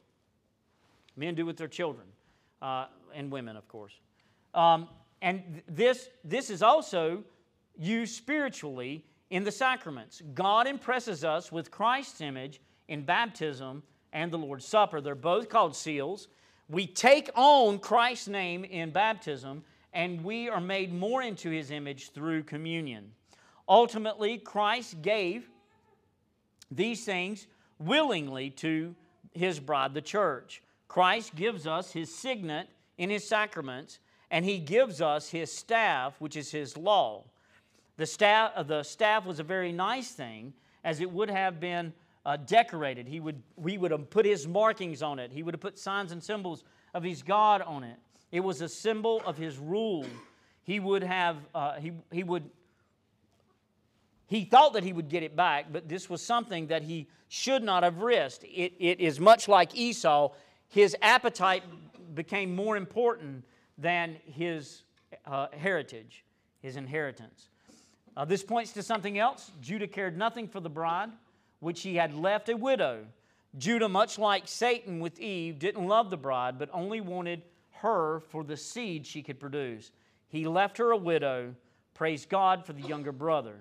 Men 1.16 1.34
do 1.34 1.44
with 1.44 1.58
their 1.58 1.68
children, 1.68 2.06
uh, 2.62 2.86
and 3.14 3.30
women, 3.30 3.56
of 3.56 3.68
course. 3.68 3.92
Um, 4.54 4.88
and 5.22 5.62
this, 5.68 6.08
this 6.24 6.50
is 6.50 6.62
also 6.62 7.24
used 7.76 8.14
spiritually 8.14 9.04
in 9.30 9.44
the 9.44 9.52
sacraments. 9.52 10.22
God 10.34 10.66
impresses 10.66 11.24
us 11.24 11.52
with 11.52 11.70
Christ's 11.70 12.20
image 12.20 12.60
in 12.88 13.04
baptism 13.04 13.82
and 14.12 14.32
the 14.32 14.38
Lord's 14.38 14.64
Supper. 14.64 15.00
They're 15.00 15.14
both 15.14 15.48
called 15.48 15.76
seals. 15.76 16.28
We 16.68 16.86
take 16.86 17.30
on 17.34 17.78
Christ's 17.78 18.28
name 18.28 18.64
in 18.64 18.90
baptism, 18.90 19.64
and 19.92 20.22
we 20.24 20.48
are 20.48 20.60
made 20.60 20.92
more 20.92 21.22
into 21.22 21.50
his 21.50 21.70
image 21.70 22.10
through 22.12 22.44
communion. 22.44 23.12
Ultimately, 23.68 24.38
Christ 24.38 25.02
gave 25.02 25.48
these 26.70 27.04
things 27.04 27.46
willingly 27.78 28.50
to 28.50 28.94
his 29.32 29.60
bride, 29.60 29.94
the 29.94 30.02
church. 30.02 30.62
Christ 30.88 31.34
gives 31.34 31.66
us 31.66 31.92
his 31.92 32.14
signet 32.14 32.68
in 32.96 33.10
his 33.10 33.26
sacraments, 33.26 33.98
and 34.30 34.44
he 34.44 34.58
gives 34.58 35.00
us 35.00 35.30
his 35.30 35.50
staff, 35.50 36.14
which 36.18 36.36
is 36.36 36.50
his 36.50 36.76
law. 36.76 37.24
The 37.96 38.06
staff, 38.06 38.66
the 38.66 38.82
staff 38.82 39.24
was 39.24 39.40
a 39.40 39.42
very 39.42 39.72
nice 39.72 40.10
thing, 40.10 40.52
as 40.84 41.00
it 41.00 41.10
would 41.10 41.30
have 41.30 41.58
been 41.60 41.92
uh, 42.24 42.36
decorated. 42.36 43.08
He 43.08 43.20
would, 43.20 43.42
he 43.66 43.78
would 43.78 43.90
have 43.90 44.10
put 44.10 44.26
his 44.26 44.46
markings 44.46 45.02
on 45.02 45.18
it, 45.18 45.32
he 45.32 45.42
would 45.42 45.54
have 45.54 45.60
put 45.60 45.78
signs 45.78 46.12
and 46.12 46.22
symbols 46.22 46.64
of 46.94 47.02
his 47.02 47.22
God 47.22 47.62
on 47.62 47.84
it. 47.84 47.96
It 48.30 48.40
was 48.40 48.60
a 48.60 48.68
symbol 48.68 49.22
of 49.24 49.38
his 49.38 49.58
rule. 49.58 50.04
He 50.62 50.80
would 50.80 51.02
have, 51.02 51.36
uh, 51.54 51.74
he, 51.74 51.92
he 52.12 52.22
would, 52.22 52.50
he 54.26 54.44
thought 54.44 54.74
that 54.74 54.84
he 54.84 54.92
would 54.92 55.08
get 55.08 55.22
it 55.22 55.34
back, 55.34 55.66
but 55.72 55.88
this 55.88 56.10
was 56.10 56.22
something 56.22 56.66
that 56.66 56.82
he 56.82 57.06
should 57.28 57.62
not 57.62 57.82
have 57.82 58.02
risked. 58.02 58.44
It, 58.44 58.74
it 58.78 59.00
is 59.00 59.18
much 59.18 59.48
like 59.48 59.74
Esau. 59.74 60.32
His 60.68 60.94
appetite 61.00 61.62
became 62.14 62.54
more 62.54 62.76
important 62.76 63.44
than 63.78 64.16
his 64.24 64.82
uh, 65.26 65.46
heritage, 65.52 66.24
his 66.60 66.76
inheritance. 66.76 67.48
Uh, 68.16 68.24
this 68.24 68.42
points 68.42 68.72
to 68.72 68.82
something 68.82 69.18
else. 69.18 69.52
Judah 69.62 69.86
cared 69.86 70.18
nothing 70.18 70.48
for 70.48 70.60
the 70.60 70.68
bride 70.68 71.10
which 71.60 71.82
he 71.82 71.96
had 71.96 72.14
left 72.14 72.48
a 72.48 72.56
widow. 72.56 73.04
Judah, 73.56 73.88
much 73.88 74.18
like 74.18 74.46
Satan 74.46 75.00
with 75.00 75.18
Eve, 75.18 75.58
didn't 75.58 75.86
love 75.86 76.10
the 76.10 76.16
bride, 76.16 76.58
but 76.58 76.68
only 76.72 77.00
wanted 77.00 77.42
her 77.70 78.20
for 78.20 78.44
the 78.44 78.56
seed 78.56 79.06
she 79.06 79.22
could 79.22 79.40
produce. 79.40 79.90
He 80.28 80.46
left 80.46 80.78
her 80.78 80.90
a 80.90 80.96
widow. 80.96 81.54
Praise 81.94 82.26
God 82.26 82.64
for 82.64 82.72
the 82.72 82.82
younger 82.82 83.12
brother. 83.12 83.56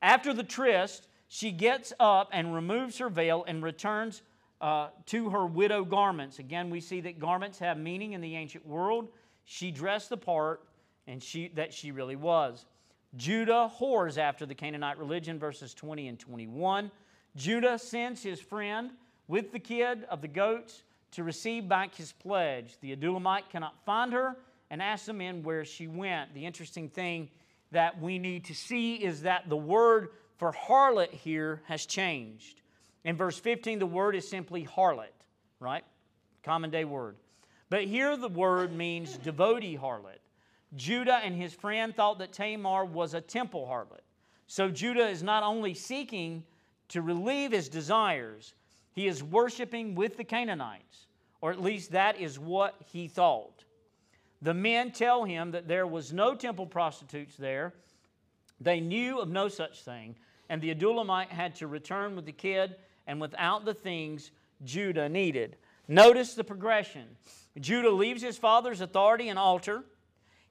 After 0.00 0.34
the 0.34 0.42
tryst, 0.42 1.06
she 1.28 1.52
gets 1.52 1.92
up 2.00 2.28
and 2.32 2.54
removes 2.54 2.98
her 2.98 3.08
veil 3.08 3.44
and 3.46 3.62
returns 3.62 4.22
uh, 4.60 4.88
to 5.06 5.30
her 5.30 5.46
widow 5.46 5.84
garments. 5.84 6.38
Again, 6.38 6.70
we 6.70 6.80
see 6.80 7.00
that 7.02 7.18
garments 7.18 7.58
have 7.60 7.78
meaning 7.78 8.12
in 8.12 8.20
the 8.20 8.36
ancient 8.36 8.66
world. 8.66 9.08
She 9.44 9.70
dressed 9.70 10.08
the 10.08 10.16
part 10.16 10.60
and 11.06 11.22
she, 11.22 11.48
that 11.54 11.72
she 11.72 11.90
really 11.90 12.16
was. 12.16 12.64
Judah 13.16 13.70
whores 13.78 14.16
after 14.16 14.46
the 14.46 14.54
Canaanite 14.54 14.98
religion, 14.98 15.38
verses 15.38 15.74
20 15.74 16.08
and 16.08 16.18
21. 16.18 16.90
Judah 17.36 17.78
sends 17.78 18.22
his 18.22 18.40
friend 18.40 18.90
with 19.28 19.52
the 19.52 19.58
kid 19.58 20.04
of 20.10 20.22
the 20.22 20.28
goats 20.28 20.82
to 21.12 21.24
receive 21.24 21.68
back 21.68 21.94
his 21.94 22.12
pledge. 22.12 22.76
The 22.80 22.96
Adullamite 22.96 23.50
cannot 23.50 23.74
find 23.84 24.12
her 24.12 24.36
and 24.70 24.80
asks 24.80 25.06
the 25.06 25.12
men 25.12 25.42
where 25.42 25.64
she 25.64 25.86
went. 25.86 26.34
The 26.34 26.46
interesting 26.46 26.88
thing 26.88 27.28
that 27.70 28.00
we 28.00 28.18
need 28.18 28.46
to 28.46 28.54
see 28.54 28.96
is 28.96 29.22
that 29.22 29.48
the 29.48 29.56
word 29.56 30.08
for 30.38 30.52
harlot 30.52 31.10
here 31.10 31.62
has 31.66 31.84
changed. 31.84 32.62
In 33.04 33.16
verse 33.16 33.38
15, 33.38 33.78
the 33.78 33.86
word 33.86 34.16
is 34.16 34.28
simply 34.28 34.64
harlot, 34.64 35.12
right? 35.60 35.84
Common 36.42 36.70
day 36.70 36.84
word. 36.84 37.16
But 37.72 37.84
here 37.84 38.18
the 38.18 38.28
word 38.28 38.76
means 38.76 39.16
devotee 39.16 39.78
harlot. 39.80 40.18
Judah 40.76 41.22
and 41.24 41.34
his 41.34 41.54
friend 41.54 41.96
thought 41.96 42.18
that 42.18 42.34
Tamar 42.34 42.84
was 42.84 43.14
a 43.14 43.20
temple 43.22 43.66
harlot. 43.66 44.02
So 44.46 44.68
Judah 44.68 45.08
is 45.08 45.22
not 45.22 45.42
only 45.42 45.72
seeking 45.72 46.44
to 46.88 47.00
relieve 47.00 47.52
his 47.52 47.70
desires, 47.70 48.52
he 48.90 49.06
is 49.06 49.22
worshiping 49.22 49.94
with 49.94 50.18
the 50.18 50.22
Canaanites, 50.24 51.06
or 51.40 51.50
at 51.50 51.62
least 51.62 51.92
that 51.92 52.20
is 52.20 52.38
what 52.38 52.74
he 52.92 53.08
thought. 53.08 53.64
The 54.42 54.52
men 54.52 54.92
tell 54.92 55.24
him 55.24 55.52
that 55.52 55.66
there 55.66 55.86
was 55.86 56.12
no 56.12 56.34
temple 56.34 56.66
prostitutes 56.66 57.36
there. 57.36 57.72
They 58.60 58.80
knew 58.80 59.18
of 59.18 59.30
no 59.30 59.48
such 59.48 59.80
thing, 59.80 60.16
and 60.50 60.60
the 60.60 60.74
Adullamite 60.74 61.30
had 61.30 61.54
to 61.54 61.68
return 61.68 62.16
with 62.16 62.26
the 62.26 62.32
kid 62.32 62.76
and 63.06 63.18
without 63.18 63.64
the 63.64 63.72
things 63.72 64.30
Judah 64.62 65.08
needed. 65.08 65.56
Notice 65.88 66.34
the 66.34 66.44
progression. 66.44 67.06
Judah 67.60 67.90
leaves 67.90 68.22
his 68.22 68.38
father's 68.38 68.80
authority 68.80 69.28
and 69.28 69.38
altar. 69.38 69.84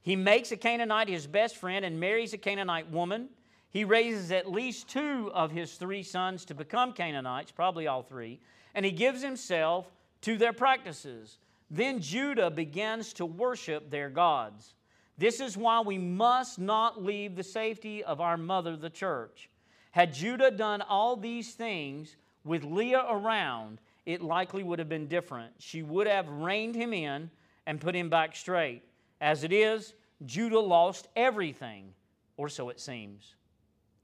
He 0.02 0.16
makes 0.16 0.52
a 0.52 0.58
Canaanite 0.58 1.10
his 1.10 1.28
best 1.28 1.58
friend 1.58 1.86
and 1.86 1.99
marries 1.99 2.34
a 2.34 2.38
Canaanite 2.38 2.89
woman. 2.89 3.30
He 3.70 3.84
raises 3.84 4.32
at 4.32 4.52
least 4.52 4.89
two 4.89 5.32
of 5.34 5.52
his 5.52 5.74
three 5.76 6.04
sons 6.04 6.45
to 6.45 6.54
become 6.54 6.93
Canaanites, 6.93 7.52
probably 7.52 7.88
all 7.88 8.04
three, 8.04 8.39
and 8.76 8.86
he 8.86 8.91
gives 8.91 9.22
himself 9.22 9.91
to 10.22 10.38
their 10.38 10.54
practices. 10.54 11.38
Then 11.70 12.02
Judah 12.02 12.52
begins 12.52 13.14
to 13.14 13.26
worship 13.26 13.89
their 13.89 14.10
gods. 14.10 14.74
This 15.18 15.39
is 15.39 15.56
why 15.56 15.80
we 15.82 15.97
must 15.97 16.60
not 16.60 17.02
leave 17.02 17.36
the 17.36 17.43
safety 17.43 18.04
of 18.04 18.20
our 18.20 18.38
mother, 18.38 18.76
the 18.76 18.89
church. 18.89 19.49
Had 19.91 20.14
Judah 20.14 20.52
done 20.52 20.82
all 20.82 21.16
these 21.16 21.54
things 21.54 22.16
with 22.43 22.64
Leah 22.64 23.06
around, 23.10 23.80
it 24.06 24.22
likely 24.22 24.64
would 24.64 24.80
have 24.80 24.89
been 24.89 25.08
different. 25.08 25.54
She 25.60 25.84
would 25.84 26.08
have 26.08 26.28
reined 26.30 26.76
him 26.76 26.93
in 26.93 27.30
and 27.66 27.80
put 27.80 27.95
him 27.95 28.10
back 28.10 28.36
straight. 28.36 28.84
As 29.20 29.43
it 29.43 29.54
is, 29.54 29.93
Judah 30.26 30.60
lost 30.60 31.08
everything, 31.16 31.93
or 32.38 32.49
so 32.49 32.70
it 32.70 32.80
seems. 32.80 33.36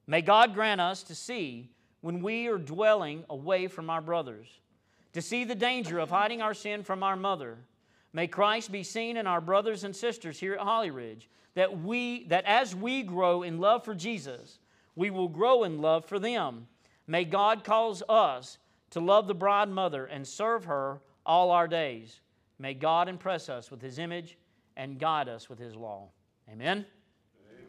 May 0.06 0.22
God 0.22 0.54
grant 0.54 0.80
us 0.80 1.04
to 1.04 1.16
see 1.16 1.70
when 2.02 2.22
we 2.22 2.48
are 2.48 2.58
dwelling 2.58 3.26
away 3.30 3.68
from 3.68 3.90
our 3.90 4.02
brothers, 4.02 4.48
to 5.14 5.22
see 5.22 5.44
the 5.44 5.56
danger 5.56 6.00
of 6.00 6.10
hiding 6.10 6.42
our 6.42 6.54
sin 6.54 6.84
from 6.84 7.04
our 7.04 7.16
mother. 7.16 7.58
May 8.14 8.28
Christ 8.28 8.72
be 8.72 8.84
seen 8.84 9.18
in 9.18 9.28
our 9.28 9.42
brothers 9.42 9.84
and 9.84 9.96
sisters 9.96 10.40
here 10.40 10.54
at 10.54 10.60
Holly 10.60 10.92
Ridge, 10.92 11.30
that, 11.56 11.82
we, 11.82 12.26
that 12.26 12.46
as 12.46 12.76
we 12.76 13.02
grow 13.02 13.42
in 13.42 13.60
love 13.60 13.84
for 13.84 13.96
Jesus, 13.96 14.60
we 14.96 15.10
will 15.10 15.28
grow 15.28 15.64
in 15.64 15.82
love 15.82 16.06
for 16.06 16.20
them. 16.20 16.68
May 17.08 17.26
God 17.26 17.64
cause 17.64 18.04
us 18.08 18.60
to 18.92 19.00
love 19.00 19.28
the 19.28 19.36
bride 19.36 19.70
mother 19.70 20.06
and 20.06 20.26
serve 20.28 20.66
her 20.66 21.02
all 21.26 21.52
our 21.52 21.68
days. 21.68 22.22
May 22.60 22.74
God 22.74 23.08
impress 23.08 23.50
us 23.50 23.70
with 23.70 23.82
his 23.82 24.00
image 24.00 24.38
and 24.76 25.00
guide 25.00 25.28
us 25.28 25.50
with 25.50 25.60
his 25.60 25.76
law. 25.76 26.10
Amen. 26.50 26.86
Amen. 27.50 27.66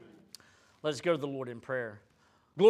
Let's 0.83 1.01
go 1.01 1.13
to 1.13 1.19
the 1.19 1.27
Lord 1.27 1.49
in 1.49 1.61
prayer. 1.61 2.01